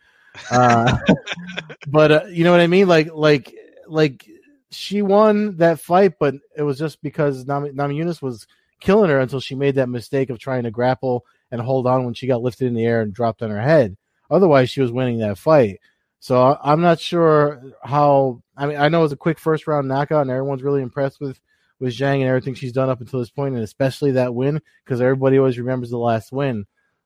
Uh, 0.51 0.99
but 1.87 2.13
uh, 2.13 2.25
you 2.29 2.45
know 2.45 2.51
what 2.51 2.61
I 2.61 2.67
mean? 2.67 2.89
Like 2.89 3.11
like 3.15 3.55
like 3.87 4.29
she 4.71 5.01
won 5.01 5.57
that 5.57 5.81
fight, 5.81 6.15
but 6.19 6.35
it 6.57 6.63
was 6.63 6.79
just 6.79 7.01
because 7.03 7.47
Nam- 7.47 7.75
Namajunas 7.75 8.21
was 8.21 8.47
killing 8.81 9.11
her 9.11 9.21
until 9.21 9.41
she 9.41 9.55
made 9.55 9.77
that 9.77 9.89
mistake 9.89 10.29
of 10.29 10.39
trying 10.39 10.65
to 10.65 10.71
grapple 10.71 11.25
and 11.51 11.61
hold 11.61 11.87
on 11.87 12.05
when 12.05 12.15
she 12.15 12.27
got 12.27 12.43
lifted 12.43 12.67
in 12.67 12.75
the 12.75 12.85
air 12.85 13.01
and 13.01 13.15
dropped 13.15 13.43
on 13.43 13.51
her 13.51 13.61
head. 13.63 13.97
Otherwise, 14.31 14.71
she 14.71 14.81
was 14.81 14.91
winning 14.91 15.19
that 15.19 15.39
fight. 15.39 15.79
So 16.19 16.59
I'm 16.63 16.81
not 16.81 17.01
sure 17.01 17.63
how. 17.83 18.43
I 18.57 18.67
mean, 18.67 18.77
I 18.77 18.89
know 18.89 19.01
it 19.01 19.05
was 19.05 19.13
a 19.13 19.17
quick 19.17 19.39
first 19.39 19.67
round 19.67 19.89
knockout, 19.89 20.23
and 20.23 20.31
everyone's 20.31 20.63
really 20.63 20.83
impressed 20.83 21.21
with 21.21 21.41
with 21.79 21.95
Zhang 21.95 22.21
and 22.21 22.29
everything 22.29 22.55
she's 22.55 22.73
done 22.73 22.89
up 22.89 23.01
until 23.01 23.19
this 23.19 23.31
point, 23.31 23.55
and 23.55 23.65
especially 23.65 24.13
that 24.13 24.35
win 24.35 24.61
because 24.85 25.01
everybody 25.01 25.39
always 25.39 25.59
remembers 25.59 25.91
the 25.91 25.99
last 25.99 26.33
win. 26.33 26.65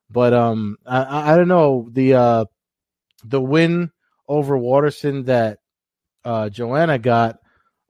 But 0.09 0.33
um, 0.33 0.77
I, 0.85 1.33
I 1.33 1.35
don't 1.35 1.47
know 1.47 1.89
the 1.91 2.13
uh, 2.13 2.45
the 3.25 3.41
win 3.41 3.91
over 4.27 4.57
Waterson 4.57 5.25
that 5.25 5.59
uh, 6.23 6.49
Joanna 6.49 6.99
got. 6.99 7.39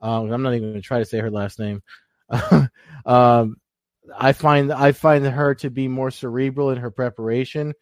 Um, 0.02 0.32
I'm 0.32 0.44
not 0.44 0.54
even 0.54 0.70
going 0.70 0.82
to 0.82 0.88
try 0.88 1.00
to 1.00 1.06
say 1.06 1.20
her 1.20 1.32
last 1.32 1.60
name. 1.60 1.82
um, 3.06 3.58
I 4.16 4.34
find 4.34 4.72
I 4.72 4.92
find 4.92 5.26
her 5.26 5.56
to 5.56 5.70
be 5.70 5.88
more 5.88 6.12
cerebral 6.12 6.72
in 6.72 6.78
her 6.78 6.92
preparation, 6.92 7.74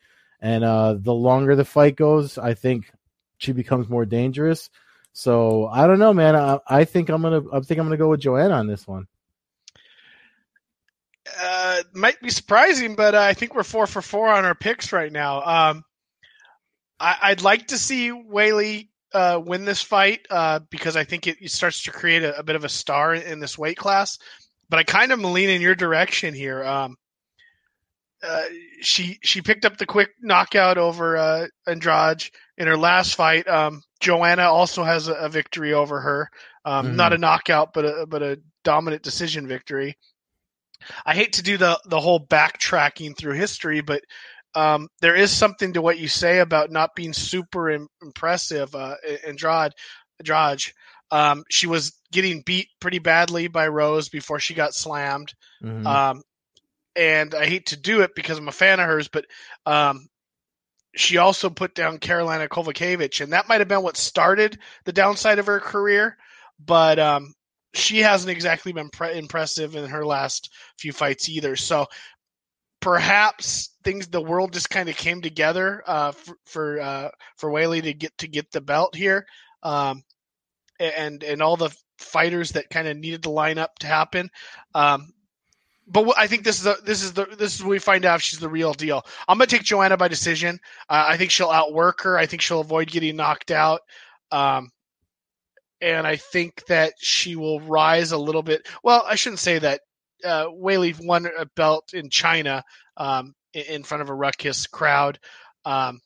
and 0.42 0.64
uh, 0.64 0.96
the 1.00 1.14
longer 1.14 1.56
the 1.56 1.66
fight 1.66 1.96
goes, 1.96 2.38
I 2.38 2.54
think 2.54 2.92
she 3.38 3.52
becomes 3.52 3.90
more 3.90 4.06
dangerous. 4.06 4.70
So 5.14 5.68
I 5.68 5.88
don't 5.88 6.00
know, 6.00 6.14
man. 6.14 6.36
I, 6.36 6.60
I 6.68 6.86
think 6.86 7.10
I'm 7.10 7.22
gonna 7.22 7.42
I 7.52 7.60
think 7.62 7.80
I'm 7.80 7.86
gonna 7.86 7.98
go 7.98 8.10
with 8.10 8.22
Joanna 8.22 8.56
on 8.56 8.68
this 8.68 8.88
one. 8.88 9.08
Uh, 11.42 11.84
might 11.94 12.20
be 12.22 12.30
surprising, 12.30 12.96
but 12.96 13.16
uh, 13.16 13.20
I 13.20 13.34
think 13.34 13.56
we're 13.56 13.64
four 13.64 13.88
for 13.88 14.02
four 14.02 14.30
on 14.30 14.46
our 14.46 14.56
picks 14.56 14.94
right 14.94 15.12
now. 15.12 15.42
Um, 15.44 15.84
I, 17.00 17.32
would 17.32 17.42
like 17.42 17.68
to 17.68 17.78
see 17.78 18.10
Weili 18.10 18.90
uh, 19.14 19.42
win 19.44 19.66
this 19.66 19.82
fight 19.82 20.26
uh, 20.30 20.60
because 20.70 20.96
I 20.96 21.04
think 21.04 21.28
it, 21.28 21.38
it 21.42 21.52
starts 21.52 21.84
to 21.84 21.92
create 21.92 22.24
a, 22.24 22.38
a, 22.38 22.44
bit 22.44 22.56
of 22.56 22.64
a 22.64 22.70
star 22.70 23.14
in 23.14 23.40
this 23.40 23.58
weight 23.58 23.78
class. 23.78 24.18
But 24.70 24.80
I 24.80 24.84
kind 24.84 25.12
of 25.12 25.20
lean 25.20 25.50
in 25.50 25.62
your 25.62 25.76
direction 25.76 26.34
here. 26.34 26.64
Um, 26.64 26.96
uh, 28.24 28.44
she 28.82 29.20
she 29.22 29.42
picked 29.42 29.66
up 29.66 29.78
the 29.78 29.86
quick 29.86 30.10
knockout 30.22 30.78
over 30.78 31.18
uh, 31.18 31.48
Andrade 31.68 32.24
in 32.58 32.68
her 32.68 32.78
last 32.78 33.16
fight. 33.16 33.48
Um, 33.48 33.82
Joanna 34.00 34.44
also 34.44 34.84
has 34.84 35.08
a, 35.08 35.14
a 35.14 35.30
victory 35.30 35.74
over 35.74 36.00
her, 36.00 36.30
um, 36.64 36.88
mm-hmm. 36.88 36.96
not 36.96 37.14
a 37.14 37.18
knockout, 37.18 37.74
but 37.74 37.86
a 37.86 38.06
but 38.08 38.24
a 38.24 38.40
dominant 38.64 39.04
decision 39.04 39.48
victory. 39.48 39.98
I 41.06 41.16
hate 41.16 41.34
to 41.34 41.44
do 41.44 41.58
the 41.58 41.80
the 41.86 42.00
whole 42.00 42.20
backtracking 42.20 43.18
through 43.18 43.34
history, 43.34 43.82
but 43.82 44.02
um, 44.56 44.88
there 45.02 45.16
is 45.16 45.32
something 45.32 45.74
to 45.74 45.82
what 45.82 46.00
you 46.00 46.08
say 46.08 46.40
about 46.40 46.72
not 46.72 46.96
being 46.96 47.14
super 47.14 47.70
Im- 47.70 47.90
impressive. 48.02 48.74
Uh, 48.74 48.96
Andrade, 49.28 49.74
Andrade, 50.20 50.64
um, 51.12 51.44
she 51.50 51.68
was 51.68 51.94
getting 52.12 52.42
beat 52.46 52.70
pretty 52.80 53.00
badly 53.00 53.48
by 53.48 53.68
Rose 53.68 54.10
before 54.10 54.40
she 54.40 54.54
got 54.54 54.74
slammed. 54.74 55.34
Mm-hmm. 55.62 55.86
Um, 55.86 56.22
and 56.96 57.36
I 57.36 57.46
hate 57.46 57.68
to 57.68 57.78
do 57.78 58.02
it 58.02 58.12
because 58.16 58.38
I'm 58.38 58.48
a 58.48 58.54
fan 58.54 58.80
of 58.80 58.86
hers, 58.86 59.10
but 59.10 59.26
um, 59.66 60.08
she 60.96 61.18
also 61.18 61.50
put 61.50 61.76
down 61.76 62.00
Karolina 62.00 62.48
Kowalkiewicz, 62.48 63.22
and 63.22 63.34
that 63.34 63.50
might 63.50 63.60
have 63.60 63.68
been 63.68 63.84
what 63.84 63.98
started 63.98 64.58
the 64.86 64.94
downside 64.94 65.40
of 65.40 65.48
her 65.48 65.60
career. 65.60 66.18
But 66.64 67.00
um, 67.00 67.34
she 67.78 68.00
hasn't 68.00 68.32
exactly 68.32 68.72
been 68.72 68.90
pre- 68.90 69.18
impressive 69.18 69.76
in 69.76 69.90
her 69.90 70.06
last 70.06 70.52
few 70.78 70.92
fights 70.92 71.30
either. 71.30 71.56
So 71.56 71.88
perhaps 72.80 73.72
things 73.84 74.08
the 74.08 74.22
world 74.22 74.54
just 74.54 74.70
kind 74.70 74.90
of 74.90 74.96
came 74.96 75.22
together 75.22 75.84
uh, 75.88 76.12
for 76.12 76.38
for, 76.46 76.82
uh, 76.82 77.10
for 77.38 77.50
Weili 77.50 77.82
to 77.84 77.94
get 77.94 78.18
to 78.20 78.28
get 78.28 78.52
the 78.52 78.62
belt 78.62 78.96
here, 78.96 79.26
um, 79.64 80.04
and 80.80 81.24
and 81.24 81.42
all 81.42 81.58
the 81.58 81.76
fighters 81.98 82.52
that 82.52 82.70
kind 82.70 82.88
of 82.88 82.98
needed 82.98 83.24
to 83.24 83.30
line 83.30 83.58
up 83.58 83.78
to 83.80 83.88
happen. 83.88 84.30
Um, 84.74 85.14
but 85.88 86.14
I 86.18 86.28
think 86.28 86.44
this 86.44 86.58
is 86.58 86.64
the, 86.64 86.78
this 86.84 87.04
is 87.04 87.14
the 87.14 87.26
this 87.38 87.56
is 87.56 87.62
where 87.62 87.72
we 87.72 87.80
find 87.80 88.06
out 88.06 88.18
if 88.18 88.22
she's 88.22 88.40
the 88.40 88.50
real 88.50 88.74
deal. 88.74 89.06
I'm 89.28 89.38
gonna 89.38 89.48
take 89.48 89.64
Joanna 89.64 89.98
by 89.98 90.08
decision. 90.08 90.60
Uh, 90.90 91.06
I 91.08 91.18
think 91.18 91.32
she'll 91.32 91.50
outwork 91.50 92.02
her. 92.02 92.18
I 92.18 92.26
think 92.26 92.42
she'll 92.42 92.62
avoid 92.62 92.90
getting 92.90 93.16
knocked 93.16 93.52
out. 93.52 93.82
Um, 94.32 94.72
and 95.86 96.08
I 96.08 96.16
think 96.16 96.66
that 96.66 96.94
she 96.98 97.36
will 97.36 97.60
rise 97.60 98.12
a 98.12 98.18
little 98.18 98.42
bit. 98.42 98.68
Well, 98.84 99.04
I 99.06 99.14
shouldn't 99.14 99.40
say 99.40 99.60
that. 99.60 99.82
Uh, 100.24 100.46
Weili 100.46 100.96
won 101.06 101.28
a 101.38 101.46
belt 101.56 101.94
in 101.94 102.10
China 102.10 102.64
um, 102.98 103.36
in 103.54 103.84
front 103.84 104.02
of 104.02 104.10
a 104.10 104.14
ruckus 104.14 104.66
crowd. 104.66 105.20
Um, 105.64 106.02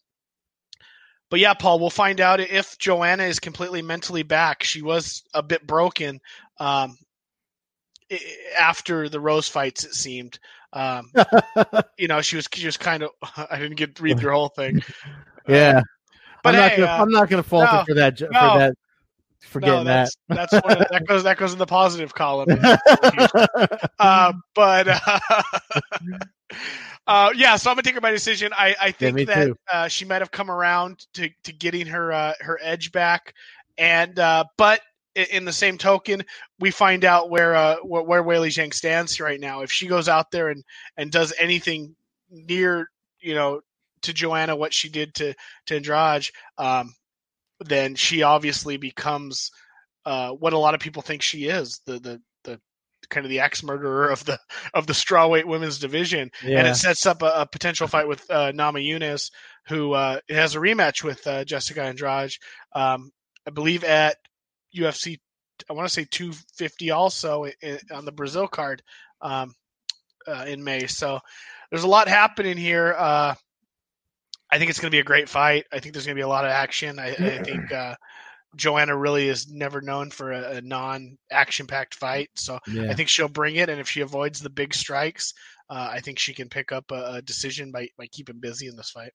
but 1.29 1.39
yeah, 1.39 1.53
Paul, 1.53 1.79
we'll 1.79 1.91
find 1.91 2.19
out 2.19 2.41
if 2.41 2.77
Joanna 2.77 3.23
is 3.23 3.39
completely 3.39 3.81
mentally 3.81 4.23
back. 4.23 4.63
She 4.63 4.81
was 4.81 5.23
a 5.33 5.41
bit 5.41 5.65
broken 5.65 6.19
um, 6.57 6.97
after 8.59 9.07
the 9.07 9.21
Rose 9.21 9.47
fights. 9.47 9.85
It 9.85 9.93
seemed, 9.93 10.39
um, 10.73 11.13
you 11.97 12.09
know, 12.09 12.19
she 12.21 12.35
was 12.35 12.49
she 12.51 12.65
was 12.65 12.75
kind 12.75 13.03
of. 13.03 13.11
I 13.49 13.59
didn't 13.59 13.77
get 13.77 13.95
to 13.95 14.03
read 14.03 14.17
the 14.17 14.29
whole 14.29 14.49
thing. 14.49 14.81
Yeah, 15.47 15.77
um, 15.77 15.83
but 16.43 16.53
I'm, 16.53 16.61
hey, 16.61 16.61
not 16.61 16.77
gonna, 16.77 16.91
uh, 16.91 17.01
I'm 17.01 17.09
not 17.09 17.29
going 17.29 17.41
to 17.41 17.49
fault 17.49 17.63
no, 17.63 17.77
her 17.79 17.85
for 17.85 17.93
that. 17.95 18.21
No, 18.21 18.27
for 18.27 18.59
that 18.59 18.75
forgetting 19.41 19.79
no, 19.79 19.83
that's, 19.83 20.17
that. 20.27 20.35
That's 20.35 20.63
one 20.63 20.81
of, 20.81 20.87
that 20.89 21.07
goes 21.07 21.23
that 21.23 21.37
goes 21.37 21.53
in 21.53 21.59
the 21.59 21.65
positive 21.65 22.13
column. 22.13 22.49
uh, 23.99 24.33
but 24.53 24.87
uh, 27.07 27.31
yeah, 27.35 27.55
so 27.55 27.69
I'm 27.69 27.75
gonna 27.75 27.83
take 27.83 27.95
her 27.95 28.01
by 28.01 28.11
decision. 28.11 28.51
I, 28.57 28.75
I 28.81 28.91
think 28.91 29.19
yeah, 29.19 29.25
that 29.25 29.57
uh, 29.71 29.87
she 29.87 30.05
might 30.05 30.21
have 30.21 30.31
come 30.31 30.51
around 30.51 31.05
to 31.13 31.29
to 31.43 31.53
getting 31.53 31.87
her 31.87 32.11
uh, 32.11 32.33
her 32.41 32.59
edge 32.61 32.91
back, 32.91 33.33
and 33.77 34.17
uh, 34.19 34.43
but 34.57 34.81
in 35.15 35.45
the 35.45 35.53
same 35.53 35.77
token, 35.77 36.23
we 36.59 36.71
find 36.71 37.03
out 37.03 37.29
where 37.29 37.55
uh, 37.55 37.77
where 37.77 38.23
Weili 38.23 38.49
Zhang 38.49 38.73
stands 38.73 39.19
right 39.19 39.39
now. 39.39 39.61
If 39.61 39.71
she 39.71 39.87
goes 39.87 40.07
out 40.07 40.31
there 40.31 40.49
and 40.49 40.63
and 40.97 41.11
does 41.11 41.33
anything 41.39 41.95
near 42.29 42.89
you 43.19 43.33
know 43.33 43.61
to 44.01 44.13
Joanna 44.13 44.55
what 44.55 44.73
she 44.73 44.89
did 44.89 45.13
to 45.15 45.33
to 45.65 45.75
Andrade, 45.75 46.29
um, 46.57 46.93
then 47.59 47.95
she 47.95 48.23
obviously 48.23 48.77
becomes 48.77 49.51
uh, 50.05 50.31
what 50.31 50.53
a 50.53 50.57
lot 50.57 50.73
of 50.73 50.79
people 50.79 51.01
think 51.01 51.21
she 51.21 51.45
is 51.45 51.81
the 51.85 51.99
the 51.99 52.21
the 52.43 52.59
kind 53.09 53.25
of 53.25 53.29
the 53.29 53.39
ex 53.39 53.63
murderer 53.63 54.09
of 54.09 54.23
the 54.25 54.39
of 54.73 54.87
the 54.87 54.93
strawweight 54.93 55.45
women's 55.45 55.79
division, 55.79 56.31
yeah. 56.43 56.59
and 56.59 56.67
it 56.67 56.75
sets 56.75 57.05
up 57.05 57.21
a, 57.21 57.31
a 57.35 57.45
potential 57.45 57.87
fight 57.87 58.07
with 58.07 58.29
uh, 58.29 58.51
Namajunas, 58.51 59.31
who 59.67 59.93
uh, 59.93 60.19
has 60.29 60.55
a 60.55 60.59
rematch 60.59 61.03
with 61.03 61.25
uh, 61.27 61.43
Jessica 61.43 61.83
Andrade, 61.83 62.31
um, 62.73 63.11
I 63.47 63.51
believe 63.51 63.83
at 63.83 64.17
UFC. 64.75 65.19
I 65.69 65.73
want 65.73 65.87
to 65.87 65.93
say 65.93 66.07
250 66.09 66.91
also 66.91 67.45
in, 67.61 67.79
on 67.91 68.05
the 68.05 68.13
Brazil 68.13 68.47
card 68.47 68.81
um, 69.21 69.53
uh, 70.25 70.45
in 70.47 70.63
May. 70.63 70.87
So 70.87 71.19
there's 71.69 71.83
a 71.83 71.87
lot 71.87 72.07
happening 72.07 72.55
here. 72.55 72.93
I 74.51 74.57
think 74.57 74.69
it's 74.69 74.79
going 74.79 74.89
to 74.89 74.95
be 74.95 74.99
a 74.99 75.03
great 75.03 75.29
fight. 75.29 75.65
I 75.71 75.79
think 75.79 75.93
there's 75.93 76.05
going 76.05 76.15
to 76.15 76.19
be 76.19 76.23
a 76.23 76.27
lot 76.27 76.45
of 76.45 76.51
action. 76.51 76.97
I, 76.99 77.09
I 77.09 77.43
think 77.43 77.71
uh, 77.71 77.95
Joanna 78.55 78.97
really 78.97 79.27
is 79.27 79.47
never 79.49 79.81
known 79.81 80.09
for 80.09 80.31
a, 80.31 80.55
a 80.55 80.61
non-action 80.61 81.67
packed 81.67 81.95
fight, 81.95 82.29
so 82.33 82.59
yeah. 82.67 82.89
I 82.89 82.93
think 82.95 83.09
she'll 83.09 83.27
bring 83.27 83.57
it. 83.57 83.69
And 83.69 83.79
if 83.79 83.87
she 83.87 84.01
avoids 84.01 84.41
the 84.41 84.49
big 84.49 84.73
strikes, 84.73 85.33
uh, 85.69 85.89
I 85.91 85.99
think 85.99 86.17
she 86.17 86.33
can 86.33 86.49
pick 86.49 86.71
up 86.71 86.91
a, 86.91 87.15
a, 87.15 87.21
decision 87.21 87.71
by 87.71 87.89
by 87.97 88.07
keeping 88.07 88.39
busy 88.39 88.67
in 88.67 88.75
this 88.75 88.89
fight. 88.89 89.11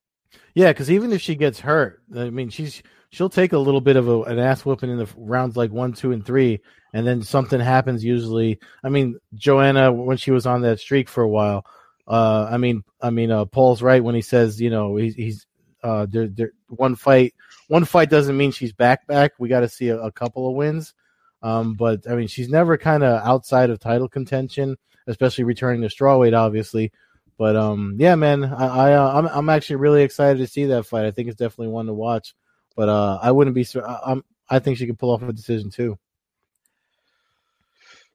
Yeah, 0.55 0.73
because 0.73 0.91
even 0.91 1.13
if 1.13 1.21
she 1.21 1.35
gets 1.35 1.61
hurt, 1.61 2.03
I 2.17 2.31
mean, 2.31 2.49
she's 2.49 2.83
she'll 3.11 3.29
take 3.29 3.53
a 3.53 3.59
little 3.59 3.81
bit 3.81 3.97
of 3.97 4.09
a, 4.09 4.23
an 4.23 4.39
ass 4.39 4.65
whooping 4.65 4.91
in 4.91 4.99
the 4.99 5.09
rounds 5.17 5.57
like 5.57 5.73
one, 5.73 5.95
two, 5.95 6.13
and 6.13 6.25
three, 6.25 6.61
and 6.93 7.05
then 7.05 7.23
something 7.23 7.61
happens. 7.61 8.05
Usually, 8.05 8.61
I 8.85 8.89
mean, 8.89 9.19
Joanna 9.35 9.93
when 9.93 10.17
she 10.17 10.31
was 10.31 10.47
on 10.47 10.63
that 10.63 10.79
streak 10.79 11.09
for 11.09 11.25
a 11.25 11.29
while 11.29 11.67
uh, 12.07 12.49
I 12.51 12.57
mean, 12.59 12.85
I 13.01 13.11
mean, 13.11 13.31
uh, 13.31 13.45
Paul's 13.47 13.83
right 13.83 14.03
when 14.03 14.15
he 14.15 14.23
says, 14.23 14.61
you 14.61 14.71
know, 14.71 14.97
he's, 14.97 15.15
he's 15.15 15.47
uh, 15.83 16.07
there, 16.09 16.29
there, 16.29 16.53
one 16.69 16.97
fight, 16.97 17.35
one 17.69 17.85
fight 17.85 18.11
doesn't 18.11 18.37
mean 18.37 18.51
she's 18.51 18.73
back, 18.73 19.07
back. 19.07 19.33
We 19.39 19.49
got 19.49 19.61
to 19.61 19.69
see 19.69 19.89
a, 19.89 19.99
a, 19.99 20.13
couple 20.13 20.49
of 20.49 20.55
wins. 20.55 20.95
Um, 21.43 21.75
but 21.75 22.09
I 22.09 22.15
mean, 22.15 22.29
she's 22.29 22.49
never 22.49 22.77
kind 22.77 23.03
of 23.03 23.25
outside 23.27 23.71
of 23.71 23.79
title 23.79 24.09
contention, 24.09 24.77
especially 25.07 25.45
returning 25.45 25.83
to 25.83 25.89
strawweight, 25.89 26.37
obviously. 26.37 26.93
But 27.37 27.57
um, 27.57 27.97
yeah, 27.99 28.15
man, 28.15 28.45
I, 28.45 28.67
I 28.67 28.93
uh, 28.93 29.19
I'm 29.19 29.27
I'm 29.27 29.49
actually 29.49 29.77
really 29.77 30.03
excited 30.03 30.39
to 30.39 30.47
see 30.47 30.67
that 30.67 30.87
fight. 30.87 31.05
I 31.05 31.11
think 31.11 31.29
it's 31.29 31.39
definitely 31.39 31.69
one 31.69 31.87
to 31.87 31.93
watch. 31.93 32.35
But 32.77 32.89
uh, 32.89 33.19
I 33.21 33.33
wouldn't 33.33 33.55
be. 33.55 33.67
I'm. 34.07 34.25
I 34.49 34.59
think 34.59 34.79
she 34.79 34.87
could 34.87 34.99
pull 34.99 35.11
off 35.11 35.23
a 35.23 35.33
decision 35.33 35.71
too. 35.71 35.99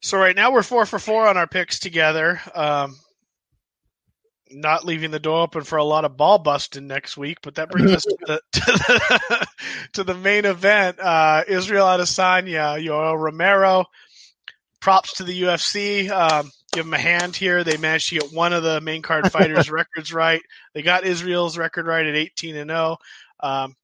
So 0.02 0.18
right 0.18 0.36
now 0.36 0.52
we're 0.52 0.64
four 0.64 0.86
for 0.86 1.00
four 1.00 1.28
on 1.28 1.38
our 1.38 1.48
picks 1.48 1.80
together. 1.80 2.40
Um, 2.56 2.96
not 4.52 4.86
leaving 4.86 5.12
the 5.12 5.20
door 5.20 5.42
open 5.42 5.64
for 5.64 5.78
a 5.78 5.84
lot 5.84 6.06
of 6.06 6.18
ball 6.18 6.40
busting 6.40 6.88
next 6.88 7.18
week, 7.18 7.40
but 7.42 7.56
that 7.56 7.70
brings 7.70 7.92
us 7.92 8.04
to 8.04 8.18
the, 8.22 8.42
to 8.52 8.62
the, 8.62 9.48
to 9.94 10.04
the 10.04 10.14
main 10.14 10.46
event. 10.46 11.00
Uh, 11.00 11.44
Israel 11.48 11.86
Adesanya, 11.86 12.84
Yoel 12.84 13.20
Romero. 13.20 13.86
Props 14.82 15.16
to 15.16 15.26
the 15.26 15.42
UFC. 15.42 16.10
Um, 16.10 16.52
give 16.72 16.86
them 16.86 16.94
a 16.94 17.00
hand 17.00 17.36
here. 17.36 17.64
They 17.64 17.78
managed 17.78 18.10
to 18.10 18.20
get 18.20 18.34
one 18.34 18.54
of 18.54 18.64
the 18.64 18.80
main 18.80 19.02
card 19.02 19.30
fighters' 19.32 19.70
records 19.70 20.14
right. 20.14 20.42
They 20.74 20.82
got 20.82 21.04
Israel's 21.04 21.58
record 21.58 21.86
right 21.86 22.06
at 22.06 22.16
18 22.16 22.56
and 22.56 22.70
0. 22.70 22.98
Um, 23.42 23.76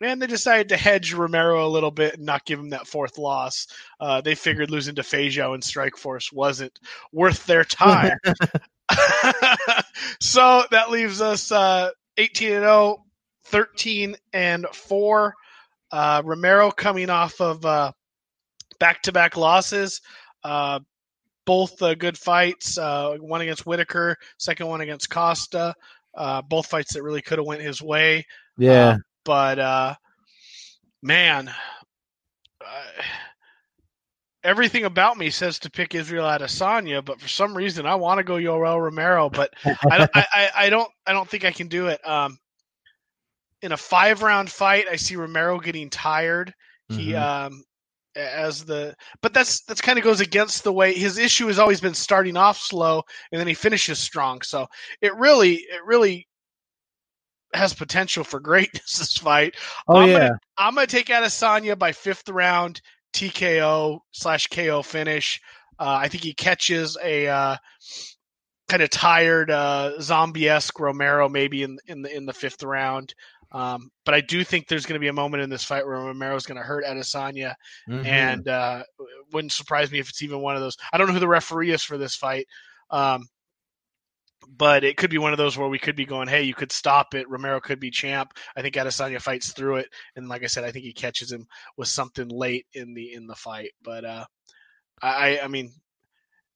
and 0.00 0.20
they 0.20 0.26
decided 0.26 0.68
to 0.68 0.76
hedge 0.76 1.14
Romero 1.14 1.66
a 1.66 1.68
little 1.68 1.90
bit 1.90 2.14
and 2.16 2.26
not 2.26 2.44
give 2.44 2.58
him 2.58 2.70
that 2.70 2.86
fourth 2.86 3.16
loss. 3.16 3.68
Uh, 3.98 4.20
they 4.20 4.34
figured 4.34 4.70
losing 4.70 4.96
to 4.96 5.02
Feijão 5.02 5.54
and 5.54 5.62
Strikeforce 5.62 6.32
wasn't 6.32 6.78
worth 7.12 7.46
their 7.46 7.64
time. 7.64 8.18
so 10.20 10.64
that 10.70 10.90
leaves 10.90 11.20
us 11.20 11.50
uh, 11.52 11.90
18 12.16 12.52
and 12.52 12.62
0, 12.62 13.04
13 13.46 14.16
and 14.32 14.66
4. 14.72 15.34
Uh, 15.90 16.22
Romero 16.24 16.70
coming 16.70 17.10
off 17.10 17.40
of 17.40 17.64
back 18.78 19.02
to 19.02 19.12
back 19.12 19.36
losses. 19.36 20.00
Uh, 20.42 20.80
both 21.46 21.80
uh, 21.82 21.94
good 21.94 22.16
fights. 22.16 22.78
Uh, 22.78 23.16
one 23.20 23.40
against 23.40 23.66
Whitaker, 23.66 24.16
second 24.38 24.66
one 24.66 24.80
against 24.80 25.10
Costa. 25.10 25.74
Uh, 26.14 26.42
both 26.42 26.66
fights 26.66 26.94
that 26.94 27.02
really 27.02 27.22
could 27.22 27.38
have 27.38 27.46
went 27.46 27.62
his 27.62 27.82
way. 27.82 28.26
Yeah, 28.56 28.98
but 29.24 29.58
uh, 29.58 29.94
man, 31.02 31.50
everything 34.44 34.84
about 34.84 35.16
me 35.16 35.30
says 35.30 35.58
to 35.60 35.70
pick 35.70 35.94
Israel 35.94 36.26
Adesanya, 36.26 37.04
but 37.04 37.20
for 37.20 37.28
some 37.28 37.56
reason 37.56 37.86
I 37.86 37.94
want 37.94 38.18
to 38.18 38.24
go 38.24 38.34
Yoel 38.34 38.80
Romero, 38.80 39.30
but 39.30 39.54
I 39.90 39.98
don't, 39.98 40.10
I, 40.14 40.50
I, 40.56 40.70
don't, 40.70 40.88
I 41.06 41.12
don't 41.12 41.28
think 41.28 41.44
I 41.44 41.50
can 41.50 41.66
do 41.68 41.86
it. 41.88 42.06
Um, 42.06 42.38
in 43.62 43.72
a 43.72 43.76
five 43.76 44.22
round 44.22 44.50
fight, 44.50 44.86
I 44.90 44.96
see 44.96 45.16
Romero 45.16 45.58
getting 45.58 45.88
tired. 45.90 46.52
He, 46.90 47.12
Mhm. 47.12 47.20
um, 47.22 47.64
as 48.16 48.64
the, 48.64 48.94
but 49.22 49.32
that's 49.34 49.62
that's 49.64 49.80
kind 49.80 49.98
of 49.98 50.04
goes 50.04 50.20
against 50.20 50.62
the 50.62 50.72
way 50.72 50.92
his 50.92 51.18
issue 51.18 51.48
has 51.48 51.58
always 51.58 51.80
been 51.80 51.94
starting 51.94 52.36
off 52.36 52.58
slow 52.58 53.02
and 53.32 53.40
then 53.40 53.48
he 53.48 53.54
finishes 53.54 53.98
strong. 53.98 54.40
So 54.42 54.68
it 55.00 55.16
really, 55.16 55.54
it 55.54 55.82
really 55.84 56.28
has 57.54 57.72
potential 57.74 58.22
for 58.22 58.38
greatness. 58.38 58.98
This 58.98 59.16
fight. 59.16 59.54
oh 59.88 59.96
I'm 60.00 60.08
yeah, 60.08 60.18
gonna- 60.18 60.38
I'm 60.58 60.74
gonna 60.74 60.86
take 60.86 61.06
Adesanya 61.08 61.76
by 61.78 61.90
fifth 61.92 62.28
round 62.28 62.80
TKO 63.14 64.00
slash 64.12 64.46
KO 64.48 64.82
finish. 64.82 65.40
Uh, 65.78 65.98
I 66.02 66.08
think 66.08 66.22
he 66.22 66.34
catches 66.34 66.96
a 67.02 67.26
uh, 67.28 67.56
kind 68.68 68.82
of 68.82 68.90
tired 68.90 69.50
uh, 69.50 70.00
zombie 70.00 70.48
esque 70.48 70.78
Romero 70.78 71.28
maybe 71.28 71.62
in 71.62 71.78
in 71.86 72.02
the 72.02 72.14
in 72.14 72.26
the 72.26 72.32
fifth 72.32 72.62
round. 72.62 73.14
Um, 73.52 73.88
but 74.04 74.14
I 74.14 74.20
do 74.20 74.42
think 74.42 74.66
there's 74.66 74.84
going 74.84 74.94
to 74.94 75.00
be 75.00 75.08
a 75.08 75.12
moment 75.12 75.44
in 75.44 75.48
this 75.50 75.64
fight 75.64 75.86
where 75.86 75.96
Romero 75.96 76.34
is 76.34 76.44
going 76.44 76.56
to 76.56 76.64
hurt 76.64 76.84
Adesanya, 76.84 77.54
Mhm. 77.88 78.04
and 78.04 78.48
uh, 78.48 78.82
wouldn't 79.32 79.52
surprise 79.52 79.92
me 79.92 80.00
if 80.00 80.08
it's 80.08 80.22
even 80.22 80.40
one 80.40 80.56
of 80.56 80.60
those. 80.60 80.76
I 80.92 80.98
don't 80.98 81.06
know 81.06 81.12
who 81.12 81.20
the 81.20 81.28
referee 81.28 81.70
is 81.70 81.84
for 81.84 81.96
this 81.96 82.16
fight, 82.16 82.48
um, 82.90 83.28
but 84.48 84.84
it 84.84 84.96
could 84.96 85.10
be 85.10 85.18
one 85.18 85.32
of 85.32 85.38
those 85.38 85.56
where 85.56 85.68
we 85.68 85.78
could 85.78 85.96
be 85.96 86.06
going, 86.06 86.28
"Hey, 86.28 86.42
you 86.42 86.54
could 86.54 86.72
stop 86.72 87.14
it." 87.14 87.28
Romero 87.28 87.60
could 87.60 87.80
be 87.80 87.90
champ. 87.90 88.32
I 88.56 88.62
think 88.62 88.74
Adesanya 88.74 89.20
fights 89.20 89.52
through 89.52 89.76
it, 89.76 89.88
and 90.16 90.28
like 90.28 90.42
I 90.42 90.46
said, 90.46 90.64
I 90.64 90.72
think 90.72 90.84
he 90.84 90.92
catches 90.92 91.30
him 91.30 91.46
with 91.76 91.88
something 91.88 92.28
late 92.28 92.66
in 92.72 92.94
the 92.94 93.12
in 93.12 93.26
the 93.26 93.34
fight. 93.34 93.72
But 93.82 94.04
uh, 94.04 94.24
I, 95.02 95.40
I 95.40 95.48
mean, 95.48 95.72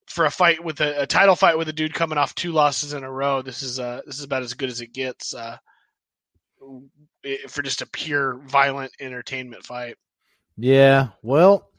for 0.06 0.24
a 0.24 0.30
fight 0.30 0.62
with 0.62 0.80
a, 0.80 1.02
a 1.02 1.06
title 1.06 1.36
fight 1.36 1.58
with 1.58 1.68
a 1.68 1.72
dude 1.72 1.94
coming 1.94 2.18
off 2.18 2.34
two 2.34 2.52
losses 2.52 2.92
in 2.92 3.04
a 3.04 3.10
row, 3.10 3.42
this 3.42 3.62
is 3.62 3.78
uh 3.78 4.00
this 4.06 4.18
is 4.18 4.24
about 4.24 4.42
as 4.42 4.54
good 4.54 4.70
as 4.70 4.80
it 4.80 4.92
gets. 4.92 5.34
Uh, 5.34 5.56
for 7.48 7.62
just 7.62 7.82
a 7.82 7.86
pure 7.86 8.38
violent 8.38 8.92
entertainment 9.00 9.64
fight. 9.64 9.96
Yeah, 10.56 11.08
well, 11.22 11.70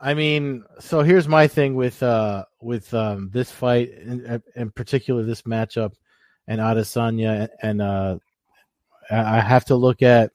I 0.00 0.14
mean, 0.14 0.64
so 0.78 1.02
here's 1.02 1.26
my 1.26 1.48
thing 1.48 1.74
with 1.74 2.02
uh 2.02 2.44
with 2.60 2.92
um 2.94 3.30
this 3.32 3.50
fight 3.50 3.90
in, 3.90 4.42
in 4.54 4.70
particular 4.70 5.24
this 5.24 5.42
matchup 5.42 5.92
and 6.46 6.60
Adesanya 6.60 7.48
and 7.62 7.82
uh 7.82 8.18
I 9.10 9.40
have 9.40 9.64
to 9.66 9.74
look 9.76 10.02
at 10.02 10.32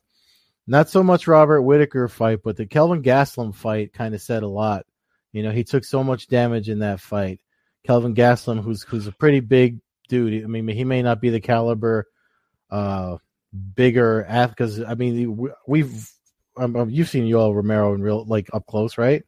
not 0.65 0.89
so 0.89 1.03
much 1.03 1.27
Robert 1.27 1.61
Whitaker 1.61 2.07
fight, 2.07 2.39
but 2.43 2.57
the 2.57 2.65
Kelvin 2.65 3.03
Gastelum 3.03 3.53
fight 3.53 3.93
kind 3.93 4.15
of 4.15 4.21
said 4.21 4.43
a 4.43 4.47
lot. 4.47 4.85
You 5.31 5.43
know, 5.43 5.51
he 5.51 5.63
took 5.63 5.83
so 5.83 6.03
much 6.03 6.27
damage 6.27 6.69
in 6.69 6.79
that 6.79 6.99
fight. 6.99 7.39
Kelvin 7.85 8.15
Gastelum, 8.15 8.61
who's 8.63 8.83
who's 8.83 9.07
a 9.07 9.11
pretty 9.11 9.39
big 9.39 9.79
dude. 10.09 10.43
I 10.43 10.47
mean, 10.47 10.67
he 10.67 10.83
may 10.83 11.01
not 11.01 11.21
be 11.21 11.29
the 11.29 11.39
caliber, 11.41 12.07
uh, 12.69 13.17
bigger 13.75 14.25
because 14.49 14.81
I 14.81 14.95
mean 14.95 15.37
we- 15.37 15.51
we've 15.67 16.09
um, 16.57 16.75
um, 16.75 16.89
you've 16.89 17.09
seen 17.09 17.25
Yoel 17.25 17.55
Romero 17.55 17.93
in 17.93 18.01
real 18.01 18.25
like 18.25 18.49
up 18.53 18.65
close, 18.67 18.97
right? 18.97 19.23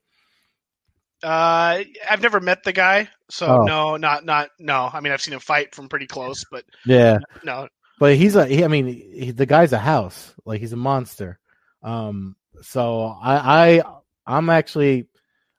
Uh, 1.25 1.83
I've 2.09 2.21
never 2.21 2.39
met 2.39 2.63
the 2.63 2.71
guy, 2.73 3.09
so 3.29 3.47
Oh. 3.61 3.63
no, 3.63 3.97
not 3.97 4.25
not 4.25 4.49
no. 4.59 4.89
I 4.93 4.99
mean, 5.01 5.11
I've 5.11 5.21
seen 5.21 5.33
him 5.33 5.39
fight 5.39 5.73
from 5.73 5.89
pretty 5.89 6.07
close, 6.07 6.45
but 6.51 6.63
Yeah, 6.85 7.17
no. 7.43 7.67
but 7.99 8.15
he's 8.15 8.35
a 8.35 8.45
he, 8.45 8.63
I 8.63 8.67
mean 8.67 8.85
he, 8.87 9.31
the 9.31 9.45
guy's 9.47 9.73
a 9.73 9.79
house, 9.79 10.33
like 10.45 10.59
he's 10.61 10.73
a 10.73 10.77
monster. 10.77 11.39
Um, 11.81 12.35
so 12.61 13.05
I 13.21 13.79
I 13.79 13.83
I'm 14.27 14.49
actually 14.49 15.07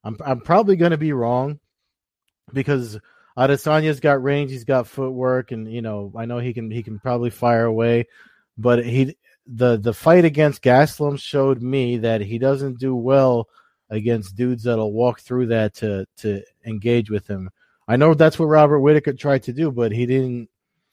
I'm 0.05 0.17
I'm 0.25 0.41
probably 0.41 0.77
going 0.77 0.93
to 0.93 0.97
be 0.99 1.13
wrong 1.13 1.59
because 2.53 2.99
Adesanya's 3.37 4.01
got 4.01 4.23
range, 4.23 4.51
he's 4.53 4.65
got 4.65 4.87
footwork, 4.87 5.51
and 5.53 5.71
you 5.71 5.83
know 5.83 6.13
I 6.17 6.27
know 6.27 6.39
he 6.39 6.55
can 6.55 6.71
he 6.71 6.83
can 6.83 6.99
probably 7.01 7.31
fire 7.31 7.65
away, 7.65 8.07
but 8.57 8.85
he 8.85 9.17
the 9.47 9.77
the 9.79 9.93
fight 9.93 10.25
against 10.25 10.63
Gastelum 10.63 11.19
showed 11.21 11.61
me 11.63 11.99
that 11.99 12.21
he 12.21 12.39
doesn't 12.39 12.79
do 12.79 12.95
well 12.95 13.49
against 13.91 14.37
dudes 14.37 14.65
that'll 14.65 14.93
walk 14.93 15.21
through 15.21 15.47
that 15.47 15.75
to 15.75 16.07
to 16.19 16.43
engage 16.65 17.11
with 17.11 17.27
him. 17.27 17.51
I 17.89 17.97
know 17.97 18.15
that's 18.15 18.39
what 18.39 18.47
Robert 18.47 18.81
Whitaker 18.81 19.13
tried 19.13 19.45
to 19.45 19.53
do, 19.53 19.71
but 19.71 19.93
he 19.93 20.07
didn't. 20.07 20.49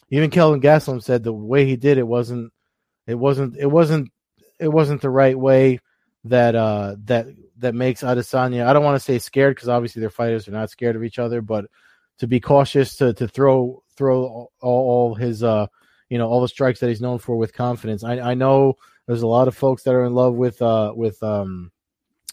Even 0.10 0.30
Kelvin 0.30 0.62
Gastelum 0.62 1.02
said 1.02 1.24
the 1.24 1.34
way 1.34 1.66
he 1.66 1.76
did 1.76 1.98
it 1.98 2.08
wasn't 2.08 2.54
it 3.08 3.16
wasn't 3.16 3.58
it 3.58 3.66
wasn't 3.66 4.12
it 4.60 4.68
wasn't 4.68 5.02
the 5.02 5.10
right 5.10 5.38
way 5.38 5.80
that 6.26 6.56
uh 6.56 6.96
that 7.06 7.28
that 7.58 7.76
makes 7.76 8.02
Adesanya. 8.02 8.66
I 8.66 8.74
don't 8.74 8.84
want 8.84 8.96
to 8.96 9.04
say 9.04 9.20
scared 9.20 9.56
because 9.56 9.70
obviously 9.70 10.00
they're 10.00 10.10
fighters; 10.10 10.46
they're 10.46 10.54
not 10.54 10.70
scared 10.70 10.96
of 10.96 11.04
each 11.04 11.20
other, 11.20 11.42
but 11.42 11.66
to 12.20 12.28
be 12.28 12.40
cautious 12.40 12.96
to 12.98 13.14
to 13.14 13.28
throw 13.28 13.84
throw 13.96 14.24
all, 14.26 14.52
all 14.62 15.16
his 15.16 15.44
uh 15.44 15.68
you 16.10 16.18
know 16.18 16.28
all 16.28 16.42
the 16.42 16.48
strikes 16.48 16.80
that 16.80 16.90
he's 16.90 17.02
known 17.02 17.20
for 17.20 17.36
with 17.36 17.54
confidence. 17.54 18.04
I 18.04 18.20
I 18.20 18.34
know 18.36 18.76
there's 19.08 19.24
a 19.24 19.28
lot 19.28 19.48
of 19.48 19.58
folks 19.58 19.84
that 19.84 19.94
are 19.94 20.06
in 20.06 20.14
love 20.14 20.36
with 20.36 20.62
uh 20.62 20.94
with 20.96 21.22
um 21.24 21.72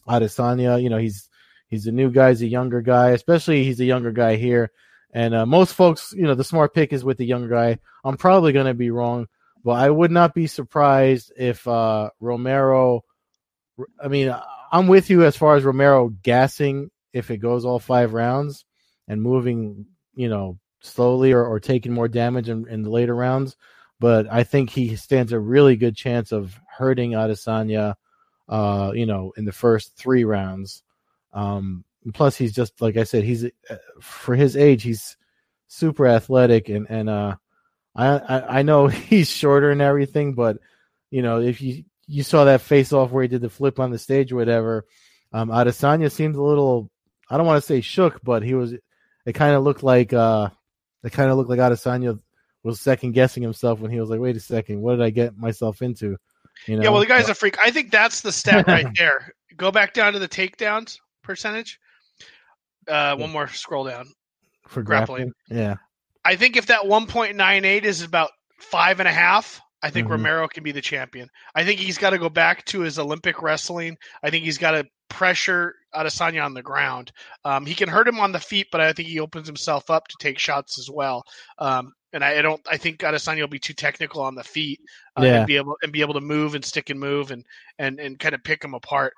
Adesanya. 0.08 0.82
You 0.82 0.90
know 0.90 0.98
he's 0.98 1.28
he's 1.68 1.86
a 1.86 1.92
new 1.92 2.10
guy, 2.10 2.30
he's 2.30 2.42
a 2.42 2.48
younger 2.48 2.82
guy, 2.82 3.10
especially 3.10 3.64
he's 3.64 3.80
a 3.80 3.84
younger 3.84 4.12
guy 4.12 4.36
here. 4.36 4.70
And 5.12 5.34
uh, 5.34 5.46
most 5.46 5.74
folks, 5.74 6.12
you 6.16 6.22
know, 6.22 6.34
the 6.34 6.44
smart 6.44 6.74
pick 6.74 6.92
is 6.92 7.04
with 7.04 7.18
the 7.18 7.26
younger 7.26 7.48
guy. 7.48 7.78
I'm 8.04 8.16
probably 8.16 8.52
going 8.52 8.66
to 8.66 8.74
be 8.74 8.90
wrong, 8.90 9.26
but 9.64 9.72
I 9.72 9.90
would 9.90 10.10
not 10.10 10.34
be 10.34 10.46
surprised 10.46 11.32
if 11.36 11.66
uh, 11.66 12.10
Romero. 12.20 13.04
I 14.02 14.08
mean, 14.08 14.34
I'm 14.70 14.86
with 14.86 15.10
you 15.10 15.24
as 15.24 15.36
far 15.36 15.56
as 15.56 15.64
Romero 15.64 16.08
gassing 16.08 16.90
if 17.12 17.30
it 17.30 17.38
goes 17.38 17.64
all 17.64 17.78
five 17.78 18.12
rounds 18.12 18.64
and 19.08 19.22
moving, 19.22 19.86
you 20.14 20.28
know, 20.28 20.58
slowly 20.80 21.32
or, 21.32 21.44
or 21.44 21.58
taking 21.58 21.92
more 21.92 22.08
damage 22.08 22.48
in, 22.48 22.68
in 22.68 22.82
the 22.82 22.90
later 22.90 23.14
rounds. 23.14 23.56
But 23.98 24.26
I 24.30 24.44
think 24.44 24.70
he 24.70 24.96
stands 24.96 25.32
a 25.32 25.38
really 25.38 25.76
good 25.76 25.96
chance 25.96 26.32
of 26.32 26.58
hurting 26.78 27.12
Adesanya, 27.12 27.96
uh, 28.50 28.90
you 28.94 29.06
know, 29.06 29.32
in 29.36 29.44
the 29.44 29.52
first 29.52 29.96
three 29.96 30.24
rounds. 30.24 30.82
Um, 31.32 31.84
plus, 32.12 32.36
he's 32.36 32.52
just 32.52 32.80
like 32.82 32.96
I 32.96 33.04
said, 33.04 33.22
he's 33.22 33.44
uh, 33.44 33.76
for 34.00 34.34
his 34.34 34.56
age, 34.56 34.82
he's 34.82 35.16
super 35.68 36.06
athletic, 36.06 36.68
and 36.68 36.86
and 36.90 37.08
uh, 37.08 37.36
I, 37.94 38.06
I 38.08 38.58
I 38.58 38.62
know 38.62 38.86
he's 38.88 39.30
shorter 39.30 39.70
and 39.70 39.80
everything, 39.80 40.34
but 40.34 40.58
you 41.10 41.22
know, 41.22 41.40
if 41.40 41.62
you 41.62 41.84
you 42.08 42.24
saw 42.24 42.44
that 42.44 42.60
face 42.60 42.92
off 42.92 43.12
where 43.12 43.22
he 43.22 43.28
did 43.28 43.40
the 43.40 43.48
flip 43.48 43.78
on 43.78 43.92
the 43.92 43.98
stage 43.98 44.32
or 44.32 44.36
whatever, 44.36 44.84
um, 45.32 45.48
Adesanya 45.50 46.10
seemed 46.10 46.34
a 46.34 46.42
little, 46.42 46.90
I 47.30 47.36
don't 47.36 47.46
want 47.46 47.62
to 47.62 47.66
say 47.66 47.80
shook, 47.80 48.20
but 48.22 48.42
he 48.42 48.54
was. 48.54 48.74
It 49.26 49.34
kind 49.34 49.54
of 49.54 49.62
looked 49.62 49.84
like 49.84 50.12
uh, 50.12 50.48
it 51.04 51.12
kind 51.12 51.30
of 51.30 51.36
looked 51.36 51.50
like 51.50 51.60
Adesanya 51.60 52.18
was 52.64 52.80
second 52.80 53.12
guessing 53.12 53.42
himself 53.44 53.78
when 53.78 53.92
he 53.92 54.00
was 54.00 54.10
like, 54.10 54.18
"Wait 54.18 54.34
a 54.34 54.40
second, 54.40 54.80
what 54.80 54.96
did 54.96 55.04
I 55.04 55.10
get 55.10 55.36
myself 55.36 55.82
into?" 55.82 56.16
You 56.66 56.76
know? 56.76 56.82
Yeah, 56.82 56.88
well, 56.90 57.00
the 57.00 57.06
guy's 57.06 57.28
a 57.28 57.34
freak. 57.34 57.58
I 57.58 57.70
think 57.70 57.90
that's 57.90 58.20
the 58.20 58.32
stat 58.32 58.66
right 58.66 58.86
there. 58.96 59.32
Go 59.56 59.70
back 59.70 59.92
down 59.94 60.12
to 60.14 60.18
the 60.18 60.28
takedowns 60.28 60.98
percentage. 61.22 61.78
Uh, 62.88 63.16
one 63.16 63.30
more 63.30 63.48
scroll 63.48 63.84
down. 63.84 64.06
for 64.68 64.82
grappling. 64.82 65.32
grappling. 65.48 65.64
Yeah, 65.64 65.74
I 66.24 66.36
think 66.36 66.56
if 66.56 66.66
that 66.66 66.82
1.98 66.82 67.84
is 67.84 68.02
about 68.02 68.30
five 68.60 69.00
and 69.00 69.08
a 69.08 69.12
half, 69.12 69.60
I 69.82 69.90
think 69.90 70.06
Mhm. 70.08 70.12
Romero 70.12 70.48
can 70.48 70.62
be 70.62 70.72
the 70.72 70.80
champion. 70.80 71.28
I 71.54 71.64
think 71.64 71.80
he's 71.80 71.98
got 71.98 72.10
to 72.10 72.18
go 72.18 72.28
back 72.28 72.64
to 72.66 72.80
his 72.80 72.98
Olympic 72.98 73.42
wrestling. 73.42 73.96
I 74.22 74.30
think 74.30 74.44
he's 74.44 74.58
got 74.58 74.72
to 74.72 74.84
pressure 75.10 75.74
Adesanya 75.94 76.44
on 76.44 76.54
the 76.54 76.62
ground. 76.62 77.12
Um, 77.44 77.66
he 77.66 77.74
can 77.74 77.88
hurt 77.88 78.08
him 78.08 78.18
on 78.20 78.32
the 78.32 78.38
feet, 78.40 78.68
but 78.72 78.80
I 78.80 78.92
think 78.92 79.08
he 79.08 79.20
opens 79.20 79.46
himself 79.46 79.90
up 79.90 80.08
to 80.08 80.16
take 80.18 80.38
shots 80.38 80.78
as 80.78 80.88
well. 80.88 81.22
Um, 81.58 81.92
and 82.12 82.24
I, 82.24 82.38
I 82.38 82.42
don't. 82.42 82.60
I 82.68 82.76
think 82.76 83.00
Adesanya 83.00 83.40
will 83.40 83.48
be 83.48 83.58
too 83.58 83.74
technical 83.74 84.22
on 84.22 84.34
the 84.34 84.42
feet 84.42 84.80
uh, 85.18 85.22
Yeah. 85.22 85.38
and 85.38 85.46
be 85.46 85.56
able 85.56 85.76
and 85.82 85.92
be 85.92 86.00
able 86.00 86.14
to 86.14 86.20
move 86.20 86.54
and 86.54 86.64
stick 86.64 86.90
and 86.90 86.98
move 86.98 87.30
and 87.30 87.44
and 87.78 88.00
and 88.00 88.18
kind 88.18 88.34
of 88.34 88.42
pick 88.42 88.64
him 88.64 88.74
apart. 88.74 89.12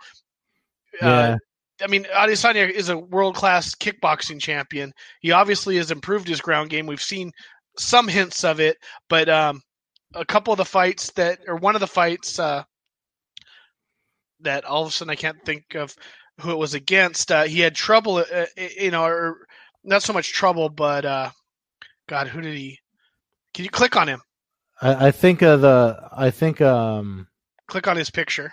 Yeah. 1.01 1.09
Uh, 1.09 1.37
I 1.83 1.87
mean, 1.87 2.05
Adesanya 2.15 2.71
is 2.71 2.91
a 2.91 2.99
world 2.99 3.35
class 3.35 3.75
kickboxing 3.75 4.41
champion. 4.41 4.93
He 5.21 5.33
obviously 5.33 5.77
has 5.77 5.91
improved 5.91 6.29
his 6.29 6.41
ground 6.41 6.71
game. 6.71 6.87
We've 6.87 7.01
seen 7.03 7.33
some 7.79 8.09
hints 8.09 8.45
of 8.45 8.61
it, 8.61 8.77
but 9.09 9.29
um, 9.29 9.63
a 10.15 10.25
couple 10.25 10.53
of 10.53 10.59
the 10.59 10.65
fights 10.65 11.11
that, 11.13 11.41
or 11.49 11.57
one 11.57 11.75
of 11.75 11.81
the 11.81 11.87
fights 11.87 12.39
uh, 12.39 12.63
that 14.43 14.65
all 14.65 14.83
of 14.83 14.89
a 14.89 14.91
sudden 14.91 15.11
I 15.11 15.17
can't 15.17 15.43
think 15.45 15.75
of 15.75 15.95
who 16.41 16.51
it 16.51 16.59
was 16.59 16.75
against. 16.75 17.31
Uh, 17.31 17.45
he 17.45 17.61
had 17.61 17.75
trouble, 17.75 18.17
uh, 18.17 18.47
you 18.57 18.91
know, 18.91 19.05
or 19.05 19.47
not 19.85 20.03
so 20.03 20.13
much 20.13 20.33
trouble, 20.33 20.69
but 20.69 21.05
uh, 21.05 21.31
God, 22.09 22.29
who 22.29 22.41
did 22.41 22.57
he? 22.57 22.79
Can 23.55 23.65
you 23.65 23.71
click 23.71 23.97
on 23.97 24.09
him? 24.09 24.23
I, 24.81 25.09
I 25.09 25.11
think 25.11 25.43
uh, 25.43 25.57
the 25.57 26.09
I 26.13 26.31
think 26.31 26.61
um 26.61 27.29
Click 27.69 27.87
on 27.87 27.97
his 27.97 28.11
picture. 28.11 28.53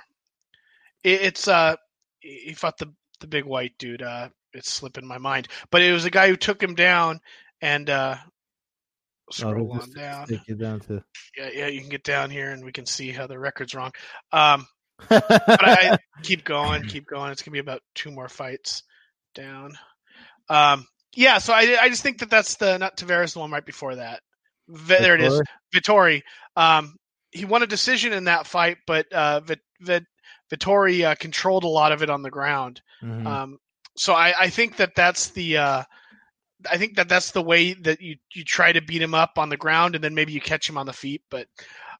It, 1.03 1.21
it's 1.21 1.47
uh, 1.47 1.75
he 2.19 2.53
fought 2.53 2.77
the 2.77 2.93
the 3.19 3.27
big 3.27 3.45
white 3.45 3.73
dude. 3.77 4.01
Uh, 4.01 4.29
it's 4.53 4.71
slipping 4.71 5.07
my 5.07 5.17
mind. 5.17 5.47
But 5.71 5.81
it 5.81 5.91
was 5.91 6.05
a 6.05 6.09
guy 6.09 6.29
who 6.29 6.35
took 6.35 6.61
him 6.61 6.75
down 6.75 7.19
and 7.61 7.89
uh, 7.89 8.15
Oh, 9.29 9.31
scroll 9.31 9.73
they'll 9.73 9.81
on 9.83 9.91
down. 9.91 10.27
Take 10.27 10.47
you 10.47 10.55
down 10.55 10.79
to. 10.81 11.03
Yeah, 11.37 11.49
yeah, 11.53 11.67
you 11.67 11.81
can 11.81 11.89
get 11.89 12.03
down 12.03 12.29
here 12.29 12.51
and 12.51 12.65
we 12.65 12.71
can 12.71 12.85
see 12.85 13.11
how 13.11 13.27
the 13.27 13.37
record's 13.37 13.75
wrong. 13.75 13.91
Um, 14.31 14.67
but 15.07 15.23
I, 15.63 15.97
keep 16.23 16.43
going, 16.43 16.83
keep 16.83 17.07
going. 17.07 17.31
It's 17.31 17.41
gonna 17.41 17.53
be 17.53 17.59
about 17.59 17.81
two 17.95 18.11
more 18.11 18.29
fights 18.29 18.83
down. 19.35 19.77
Um, 20.49 20.85
yeah, 21.15 21.37
so 21.39 21.53
I, 21.53 21.77
I 21.81 21.89
just 21.89 22.03
think 22.03 22.19
that 22.19 22.29
that's 22.29 22.55
the 22.57 22.77
not 22.77 22.97
Tavares, 22.97 23.33
the 23.33 23.39
one 23.39 23.51
right 23.51 23.65
before 23.65 23.95
that. 23.95 24.21
V- 24.67 24.95
there 24.99 25.15
it 25.15 25.21
is, 25.21 25.41
Vettori. 25.73 26.21
Um, 26.55 26.95
he 27.31 27.45
won 27.45 27.63
a 27.63 27.67
decision 27.67 28.13
in 28.13 28.25
that 28.25 28.47
fight, 28.47 28.77
but 28.85 29.11
uh, 29.11 29.39
Vit, 29.41 29.59
Vit, 29.81 30.03
Vettori 30.51 31.05
uh, 31.05 31.15
controlled 31.15 31.63
a 31.63 31.67
lot 31.67 31.91
of 31.91 32.03
it 32.03 32.09
on 32.09 32.21
the 32.21 32.29
ground. 32.31 32.81
Mhm. 33.03 33.25
Um, 33.25 33.57
so 33.97 34.13
I, 34.13 34.33
I 34.39 34.49
think 34.49 34.77
that 34.77 34.95
that's 34.95 35.29
the 35.31 35.57
uh, 35.57 35.83
I 36.69 36.77
think 36.77 36.95
that 36.95 37.09
that's 37.09 37.31
the 37.31 37.41
way 37.41 37.73
that 37.73 38.01
you 38.01 38.17
you 38.33 38.43
try 38.43 38.71
to 38.71 38.81
beat 38.81 39.01
him 39.01 39.13
up 39.13 39.37
on 39.37 39.49
the 39.49 39.57
ground, 39.57 39.95
and 39.95 40.03
then 40.03 40.13
maybe 40.15 40.33
you 40.33 40.41
catch 40.41 40.69
him 40.69 40.77
on 40.77 40.85
the 40.85 40.93
feet. 40.93 41.21
But 41.29 41.47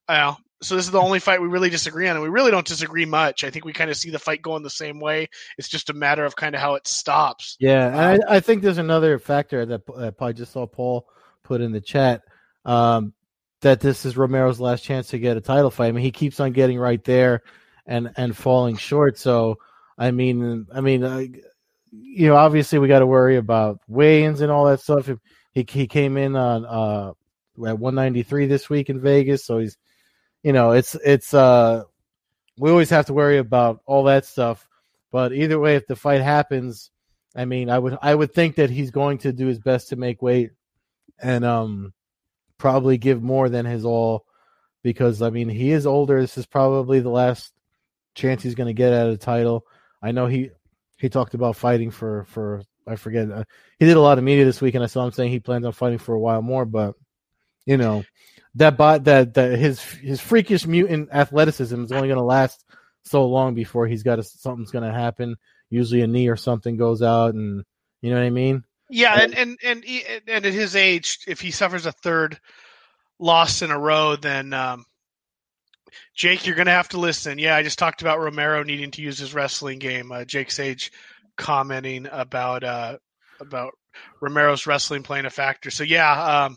uh, 0.08 0.34
so 0.62 0.76
this 0.76 0.84
is 0.84 0.90
the 0.90 1.00
only 1.00 1.20
fight 1.20 1.40
we 1.40 1.48
really 1.48 1.70
disagree 1.70 2.08
on, 2.08 2.16
and 2.16 2.22
we 2.22 2.28
really 2.28 2.50
don't 2.50 2.66
disagree 2.66 3.06
much. 3.06 3.44
I 3.44 3.50
think 3.50 3.64
we 3.64 3.72
kind 3.72 3.90
of 3.90 3.96
see 3.96 4.10
the 4.10 4.18
fight 4.18 4.42
going 4.42 4.62
the 4.62 4.70
same 4.70 5.00
way. 5.00 5.28
It's 5.56 5.68
just 5.68 5.90
a 5.90 5.94
matter 5.94 6.24
of 6.24 6.36
kind 6.36 6.54
of 6.54 6.60
how 6.60 6.74
it 6.74 6.86
stops. 6.86 7.56
Yeah, 7.58 7.88
and 7.88 8.22
I, 8.28 8.36
I 8.36 8.40
think 8.40 8.62
there's 8.62 8.78
another 8.78 9.18
factor 9.18 9.64
that 9.66 9.82
uh, 9.88 10.10
I 10.20 10.32
just 10.32 10.52
saw 10.52 10.66
Paul 10.66 11.08
put 11.42 11.60
in 11.60 11.72
the 11.72 11.80
chat 11.80 12.22
um, 12.64 13.14
that 13.62 13.80
this 13.80 14.04
is 14.04 14.16
Romero's 14.16 14.60
last 14.60 14.84
chance 14.84 15.08
to 15.08 15.18
get 15.18 15.36
a 15.36 15.40
title 15.40 15.70
fight. 15.70 15.88
I 15.88 15.92
mean, 15.92 16.04
he 16.04 16.12
keeps 16.12 16.40
on 16.40 16.52
getting 16.52 16.78
right 16.78 17.02
there 17.04 17.42
and 17.86 18.10
and 18.16 18.36
falling 18.36 18.76
short. 18.76 19.18
So, 19.18 19.56
I 19.96 20.10
mean, 20.10 20.66
I 20.72 20.80
mean, 20.80 21.04
uh, 21.04 21.24
you 21.90 22.28
know, 22.28 22.36
obviously 22.36 22.78
we 22.78 22.88
got 22.88 23.00
to 23.00 23.06
worry 23.06 23.36
about 23.36 23.80
weigh-ins 23.88 24.42
and 24.42 24.52
all 24.52 24.66
that 24.66 24.80
stuff. 24.80 25.10
He 25.52 25.66
he 25.68 25.86
came 25.86 26.16
in 26.16 26.36
on 26.36 26.66
uh 26.66 27.12
at 27.66 27.78
193 27.78 28.46
this 28.46 28.70
week 28.70 28.88
in 28.88 29.00
Vegas, 29.00 29.44
so 29.44 29.58
he's, 29.58 29.76
you 30.42 30.52
know, 30.52 30.72
it's 30.72 30.94
it's 30.94 31.34
uh 31.34 31.84
we 32.58 32.70
always 32.70 32.90
have 32.90 33.06
to 33.06 33.14
worry 33.14 33.38
about 33.38 33.80
all 33.86 34.04
that 34.04 34.26
stuff. 34.26 34.66
But 35.10 35.32
either 35.32 35.58
way, 35.58 35.76
if 35.76 35.86
the 35.86 35.96
fight 35.96 36.20
happens, 36.20 36.90
I 37.34 37.44
mean, 37.44 37.70
I 37.70 37.78
would 37.78 37.98
I 38.00 38.14
would 38.14 38.32
think 38.32 38.56
that 38.56 38.70
he's 38.70 38.90
going 38.90 39.18
to 39.18 39.32
do 39.32 39.46
his 39.46 39.58
best 39.58 39.88
to 39.88 39.96
make 39.96 40.22
weight 40.22 40.50
and 41.22 41.44
um 41.44 41.92
probably 42.58 42.98
give 42.98 43.22
more 43.22 43.48
than 43.48 43.66
his 43.66 43.84
all 43.84 44.24
because 44.82 45.22
I 45.22 45.30
mean 45.30 45.48
he 45.48 45.70
is 45.70 45.86
older. 45.86 46.20
This 46.20 46.38
is 46.38 46.46
probably 46.46 47.00
the 47.00 47.10
last 47.10 47.52
chance 48.14 48.42
he's 48.42 48.54
going 48.54 48.68
to 48.68 48.74
get 48.74 48.92
at 48.92 49.08
a 49.08 49.16
title. 49.16 49.66
I 50.02 50.12
know 50.12 50.26
he 50.26 50.50
he 50.96 51.08
talked 51.08 51.34
about 51.34 51.56
fighting 51.56 51.90
for 51.90 52.24
for 52.24 52.62
I 52.86 52.96
forget 52.96 53.30
uh, 53.30 53.44
he 53.78 53.86
did 53.86 53.96
a 53.96 54.00
lot 54.00 54.18
of 54.18 54.24
media 54.24 54.44
this 54.44 54.60
week 54.60 54.74
and 54.74 54.84
I 54.84 54.88
saw 54.88 55.04
him 55.04 55.12
saying 55.12 55.30
he 55.30 55.40
plans 55.40 55.64
on 55.64 55.72
fighting 55.72 55.98
for 55.98 56.14
a 56.14 56.20
while 56.20 56.42
more, 56.42 56.64
but 56.64 56.94
you 57.70 57.76
know 57.76 58.04
that 58.56 58.76
bot 58.76 59.04
that 59.04 59.34
that 59.34 59.56
his 59.56 59.80
his 59.80 60.20
freakish 60.20 60.66
mutant 60.66 61.08
athleticism 61.12 61.84
is 61.84 61.92
only 61.92 62.08
going 62.08 62.18
to 62.18 62.24
last 62.24 62.64
so 63.04 63.26
long 63.26 63.54
before 63.54 63.86
he's 63.86 64.02
got 64.02 64.24
something's 64.26 64.72
going 64.72 64.84
to 64.84 64.92
happen. 64.92 65.36
Usually 65.70 66.02
a 66.02 66.08
knee 66.08 66.28
or 66.28 66.36
something 66.36 66.76
goes 66.76 67.00
out, 67.00 67.34
and 67.34 67.64
you 68.02 68.10
know 68.10 68.16
what 68.16 68.26
I 68.26 68.30
mean. 68.30 68.64
Yeah, 68.90 69.20
and 69.20 69.34
and 69.36 69.58
and 69.62 69.84
and 70.26 70.46
at 70.46 70.52
his 70.52 70.74
age, 70.74 71.20
if 71.28 71.40
he 71.40 71.52
suffers 71.52 71.86
a 71.86 71.92
third 71.92 72.40
loss 73.20 73.62
in 73.62 73.70
a 73.70 73.78
row, 73.78 74.16
then 74.16 74.52
um, 74.52 74.84
Jake, 76.16 76.44
you're 76.44 76.56
going 76.56 76.66
to 76.66 76.72
have 76.72 76.88
to 76.88 76.98
listen. 76.98 77.38
Yeah, 77.38 77.54
I 77.54 77.62
just 77.62 77.78
talked 77.78 78.02
about 78.02 78.18
Romero 78.18 78.64
needing 78.64 78.90
to 78.90 79.02
use 79.02 79.16
his 79.16 79.32
wrestling 79.32 79.78
game. 79.78 80.10
Uh, 80.10 80.24
Jake 80.24 80.50
Sage 80.50 80.90
commenting 81.36 82.08
about 82.10 82.64
uh, 82.64 82.98
about 83.38 83.74
Romero's 84.20 84.66
wrestling 84.66 85.04
playing 85.04 85.26
a 85.26 85.30
factor. 85.30 85.70
So 85.70 85.84
yeah, 85.84 86.46
um, 86.46 86.56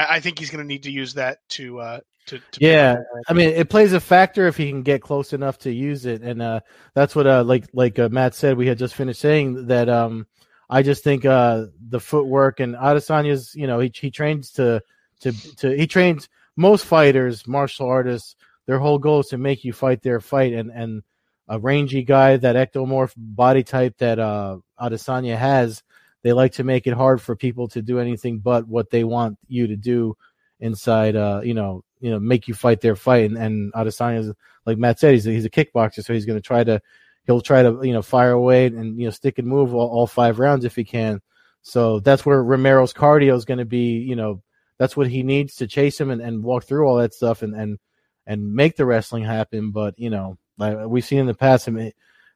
I, 0.00 0.16
I 0.16 0.20
think 0.20 0.38
he's 0.38 0.50
going 0.50 0.62
to 0.62 0.66
need 0.66 0.84
to 0.84 0.90
use 0.90 1.14
that 1.14 1.38
to 1.50 1.80
uh, 1.80 2.00
to, 2.26 2.38
to 2.38 2.64
Yeah, 2.64 2.96
I 3.28 3.32
mean, 3.32 3.50
it 3.50 3.68
plays 3.68 3.92
a 3.92 4.00
factor 4.00 4.46
if 4.46 4.56
he 4.56 4.68
can 4.70 4.82
get 4.82 5.02
close 5.02 5.32
enough 5.32 5.58
to 5.60 5.72
use 5.72 6.06
it, 6.06 6.22
and 6.22 6.40
uh, 6.40 6.60
that's 6.94 7.14
what 7.14 7.26
uh, 7.26 7.44
like 7.44 7.66
like 7.72 7.98
uh, 7.98 8.08
Matt 8.10 8.34
said. 8.34 8.56
We 8.56 8.66
had 8.66 8.78
just 8.78 8.94
finished 8.94 9.20
saying 9.20 9.66
that. 9.66 9.88
Um, 9.88 10.26
I 10.72 10.82
just 10.82 11.02
think 11.02 11.24
uh, 11.24 11.66
the 11.88 11.98
footwork 11.98 12.60
and 12.60 12.76
Adesanya's, 12.76 13.56
you 13.56 13.66
know, 13.66 13.80
he 13.80 13.90
he 13.92 14.10
trains 14.10 14.52
to 14.52 14.80
to 15.20 15.32
to 15.56 15.76
he 15.76 15.86
trains 15.86 16.28
most 16.56 16.84
fighters, 16.84 17.46
martial 17.46 17.88
artists. 17.88 18.36
Their 18.66 18.78
whole 18.78 18.98
goal 18.98 19.20
is 19.20 19.26
to 19.28 19.38
make 19.38 19.64
you 19.64 19.72
fight 19.72 20.02
their 20.02 20.20
fight, 20.20 20.52
and 20.52 20.70
and 20.70 21.02
a 21.48 21.58
rangy 21.58 22.04
guy, 22.04 22.36
that 22.36 22.54
ectomorph 22.54 23.12
body 23.16 23.64
type 23.64 23.98
that 23.98 24.20
uh, 24.20 24.58
Adesanya 24.80 25.36
has, 25.36 25.82
they 26.22 26.32
like 26.32 26.52
to 26.52 26.64
make 26.64 26.86
it 26.86 26.94
hard 26.94 27.20
for 27.20 27.34
people 27.34 27.68
to 27.68 27.82
do 27.82 27.98
anything 27.98 28.38
but 28.38 28.66
what 28.68 28.90
they 28.90 29.04
want 29.04 29.38
you 29.48 29.68
to 29.68 29.76
do 29.76 30.16
inside. 30.60 31.16
Uh, 31.16 31.40
you 31.42 31.54
know, 31.54 31.82
you 32.00 32.10
know, 32.10 32.20
make 32.20 32.48
you 32.48 32.54
fight 32.54 32.80
their 32.80 32.96
fight. 32.96 33.30
And, 33.30 33.38
and 33.38 33.72
Adesanya's 33.72 34.34
like 34.66 34.78
Matt 34.78 34.98
said, 34.98 35.14
he's 35.14 35.26
a, 35.26 35.30
he's 35.30 35.44
a 35.44 35.50
kickboxer, 35.50 36.04
so 36.04 36.12
he's 36.12 36.26
going 36.26 36.38
to 36.38 36.46
try 36.46 36.62
to 36.64 36.80
he'll 37.26 37.40
try 37.40 37.62
to 37.62 37.80
you 37.82 37.92
know 37.92 38.02
fire 38.02 38.32
away 38.32 38.66
and 38.66 38.98
you 38.98 39.06
know 39.06 39.10
stick 39.10 39.38
and 39.38 39.48
move 39.48 39.74
all, 39.74 39.88
all 39.88 40.06
five 40.06 40.38
rounds 40.38 40.64
if 40.64 40.76
he 40.76 40.84
can. 40.84 41.20
So 41.62 42.00
that's 42.00 42.24
where 42.24 42.42
Romero's 42.42 42.94
cardio 42.94 43.34
is 43.34 43.44
going 43.44 43.58
to 43.58 43.64
be. 43.64 43.98
You 43.98 44.16
know, 44.16 44.42
that's 44.78 44.96
what 44.96 45.08
he 45.08 45.22
needs 45.22 45.56
to 45.56 45.66
chase 45.66 46.00
him 46.00 46.10
and, 46.10 46.20
and 46.20 46.42
walk 46.42 46.64
through 46.64 46.86
all 46.86 46.96
that 46.96 47.14
stuff 47.14 47.42
and 47.42 47.54
and 47.54 47.78
and 48.26 48.54
make 48.54 48.76
the 48.76 48.86
wrestling 48.86 49.24
happen. 49.24 49.70
But 49.70 49.98
you 49.98 50.10
know, 50.10 50.38
like 50.58 50.76
we've 50.86 51.04
seen 51.04 51.20
in 51.20 51.26
the 51.26 51.34
past, 51.34 51.68
I 51.68 51.72
mean, 51.72 51.92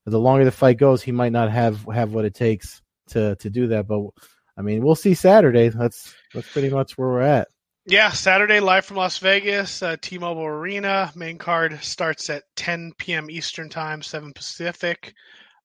the 0.06 0.18
longer 0.18 0.44
the 0.44 0.52
fight 0.52 0.78
goes, 0.78 1.02
he 1.02 1.12
might 1.12 1.32
not 1.32 1.50
have 1.50 1.84
have 1.86 2.12
what 2.12 2.24
it 2.24 2.34
takes 2.34 2.80
to 3.08 3.36
to 3.36 3.50
do 3.50 3.68
that. 3.68 3.86
But 3.86 4.02
I 4.56 4.62
mean, 4.62 4.84
we'll 4.84 4.94
see 4.94 5.14
Saturday. 5.14 5.68
That's 5.68 6.14
that's 6.32 6.50
pretty 6.52 6.70
much 6.70 6.96
where 6.96 7.08
we're 7.08 7.20
at. 7.20 7.48
Yeah, 7.86 8.12
Saturday 8.12 8.60
live 8.60 8.86
from 8.86 8.96
Las 8.96 9.18
Vegas, 9.18 9.82
uh, 9.82 9.96
T-Mobile 10.00 10.46
Arena. 10.46 11.12
Main 11.14 11.36
card 11.36 11.78
starts 11.84 12.30
at 12.30 12.44
10 12.56 12.94
p.m. 12.96 13.28
Eastern 13.28 13.68
Time, 13.68 14.00
7 14.00 14.32
Pacific. 14.32 15.12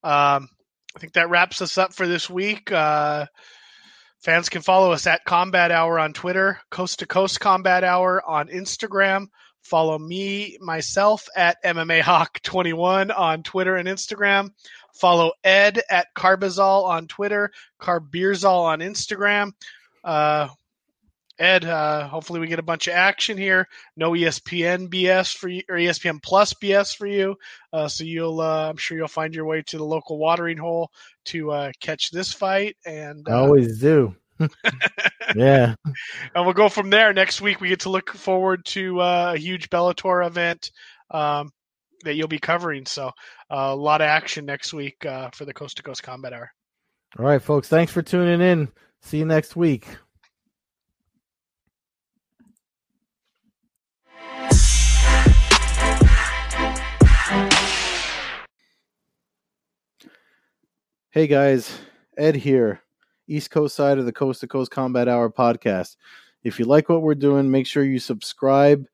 Um, 0.04 0.50
I 0.94 1.00
think 1.00 1.14
that 1.14 1.30
wraps 1.30 1.62
us 1.62 1.78
up 1.78 1.94
for 1.94 2.08
this 2.08 2.30
week. 2.30 2.74
Uh, 2.74 3.26
fans 4.22 4.50
can 4.50 4.62
follow 4.62 4.92
us 4.92 5.08
at 5.08 5.24
Combat 5.24 5.72
Hour 5.72 5.98
on 5.98 6.12
Twitter, 6.12 6.60
Coast 6.72 7.00
to 7.00 7.06
Coast 7.06 7.40
Combat 7.40 7.86
Hour 7.86 8.22
on 8.28 8.50
Instagram. 8.50 9.28
Follow 9.62 9.98
me 9.98 10.58
myself 10.60 11.26
at 11.38 11.64
MMA 11.64 12.02
Hawk 12.02 12.42
21 12.42 13.12
on 13.12 13.44
Twitter 13.44 13.78
and 13.78 13.88
Instagram. 13.88 14.50
Follow 15.00 15.32
Ed 15.44 15.82
at 15.90 16.08
Carbazol 16.16 16.86
on 16.86 17.08
Twitter, 17.08 17.52
Carbeerzol 17.80 18.64
on 18.66 18.80
Instagram. 18.80 19.54
Uh, 20.04 20.50
Ed, 21.40 21.64
uh, 21.64 22.06
hopefully 22.06 22.42
we 22.42 22.48
get 22.48 22.60
a 22.60 22.64
bunch 22.64 22.88
of 22.88 22.94
action 22.94 23.38
here. 23.38 23.66
No 23.96 24.12
ESPN 24.12 24.90
BS 24.90 25.34
for 25.34 25.48
you, 25.48 25.62
or 25.70 25.76
ESPN 25.76 26.22
Plus 26.22 26.54
BS 26.54 26.96
for 26.96 27.08
you. 27.08 27.38
Uh, 27.72 27.88
so 27.88 28.04
you'll, 28.04 28.42
uh, 28.42 28.70
I'm 28.70 28.76
sure 28.76 28.98
you'll 28.98 29.08
find 29.08 29.34
your 29.34 29.46
way 29.46 29.62
to 29.68 29.78
the 29.78 29.86
local 29.86 30.18
watering 30.18 30.58
hole 30.58 30.92
to 31.26 31.52
uh, 31.52 31.72
catch 31.80 32.12
this 32.12 32.34
fight, 32.34 32.76
and 32.86 33.26
I 33.30 33.32
uh, 33.32 33.38
always 33.38 33.80
do. 33.80 34.16
yeah. 35.36 35.76
and 36.36 36.46
we'll 36.46 36.54
go 36.54 36.68
from 36.68 36.90
there. 36.90 37.14
Next 37.14 37.40
week 37.40 37.62
we 37.62 37.70
get 37.70 37.82
to 37.82 37.90
look 37.90 38.10
forward 38.10 38.66
to 38.66 39.00
uh, 39.00 39.34
a 39.36 39.40
huge 39.40 39.70
Bellator 39.70 40.26
event 40.28 40.72
um, 41.10 41.52
that 42.04 42.16
you'll 42.16 42.28
be 42.28 42.40
covering. 42.40 42.86
So 42.86 43.12
a 43.50 43.76
lot 43.76 44.02
of 44.02 44.06
action 44.06 44.46
next 44.46 44.74
week 44.74 45.06
uh, 45.06 45.30
for 45.32 45.46
the 45.46 45.54
Coast 45.54 45.78
to 45.78 45.84
Coast 45.84 46.04
Combat 46.04 46.34
Hour. 46.34 46.52
All 47.18 47.26
right, 47.26 47.42
folks. 47.42 47.68
Thanks 47.68 47.92
for 47.92 48.02
tuning 48.02 48.42
in. 48.42 48.70
See 49.02 49.18
you 49.18 49.26
next 49.26 49.56
week. 49.56 49.88
Hey 61.12 61.26
guys, 61.26 61.80
Ed 62.18 62.36
here, 62.36 62.82
East 63.28 63.50
Coast 63.50 63.76
side 63.76 63.98
of 63.98 64.06
the 64.06 64.12
Coast 64.12 64.42
to 64.42 64.48
Coast 64.48 64.70
Combat 64.70 65.08
Hour 65.08 65.32
podcast. 65.32 65.96
If 66.44 66.60
you 66.60 66.66
like 66.66 66.88
what 66.88 67.02
we're 67.02 67.16
doing, 67.16 67.50
make 67.50 67.66
sure 67.66 67.84
you 67.84 67.98
subscribe 67.98 68.86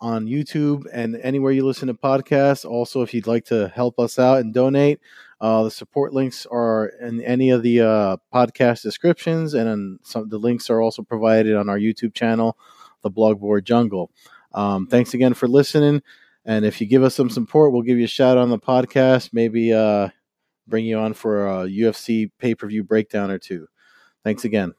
on 0.00 0.26
YouTube 0.26 0.84
and 0.92 1.16
anywhere 1.16 1.52
you 1.52 1.64
listen 1.64 1.88
to 1.88 1.94
podcasts. 1.94 2.64
Also, 2.64 3.02
if 3.02 3.12
you'd 3.12 3.26
like 3.26 3.44
to 3.46 3.68
help 3.68 3.98
us 3.98 4.18
out 4.18 4.38
and 4.38 4.54
donate, 4.54 5.00
uh, 5.40 5.64
the 5.64 5.70
support 5.70 6.12
links 6.12 6.46
are 6.50 6.86
in 7.00 7.20
any 7.22 7.50
of 7.50 7.62
the 7.62 7.80
uh, 7.80 8.16
podcast 8.32 8.82
descriptions, 8.82 9.54
and 9.54 9.98
some 10.02 10.28
the 10.28 10.38
links 10.38 10.68
are 10.68 10.80
also 10.80 11.02
provided 11.02 11.56
on 11.56 11.68
our 11.68 11.78
YouTube 11.78 12.14
channel, 12.14 12.58
the 13.02 13.10
Blogboard 13.10 13.64
Jungle. 13.64 14.10
Um, 14.52 14.86
thanks 14.86 15.14
again 15.14 15.32
for 15.32 15.48
listening, 15.48 16.02
and 16.44 16.64
if 16.64 16.80
you 16.80 16.86
give 16.86 17.02
us 17.02 17.14
some 17.14 17.30
support, 17.30 17.72
we'll 17.72 17.82
give 17.82 17.98
you 17.98 18.04
a 18.04 18.08
shout 18.08 18.36
on 18.36 18.50
the 18.50 18.58
podcast. 18.58 19.30
Maybe 19.32 19.72
uh, 19.72 20.08
bring 20.66 20.84
you 20.84 20.98
on 20.98 21.14
for 21.14 21.46
a 21.46 21.66
UFC 21.66 22.30
pay 22.38 22.54
per 22.54 22.66
view 22.66 22.84
breakdown 22.84 23.30
or 23.30 23.38
two. 23.38 23.66
Thanks 24.24 24.44
again. 24.44 24.74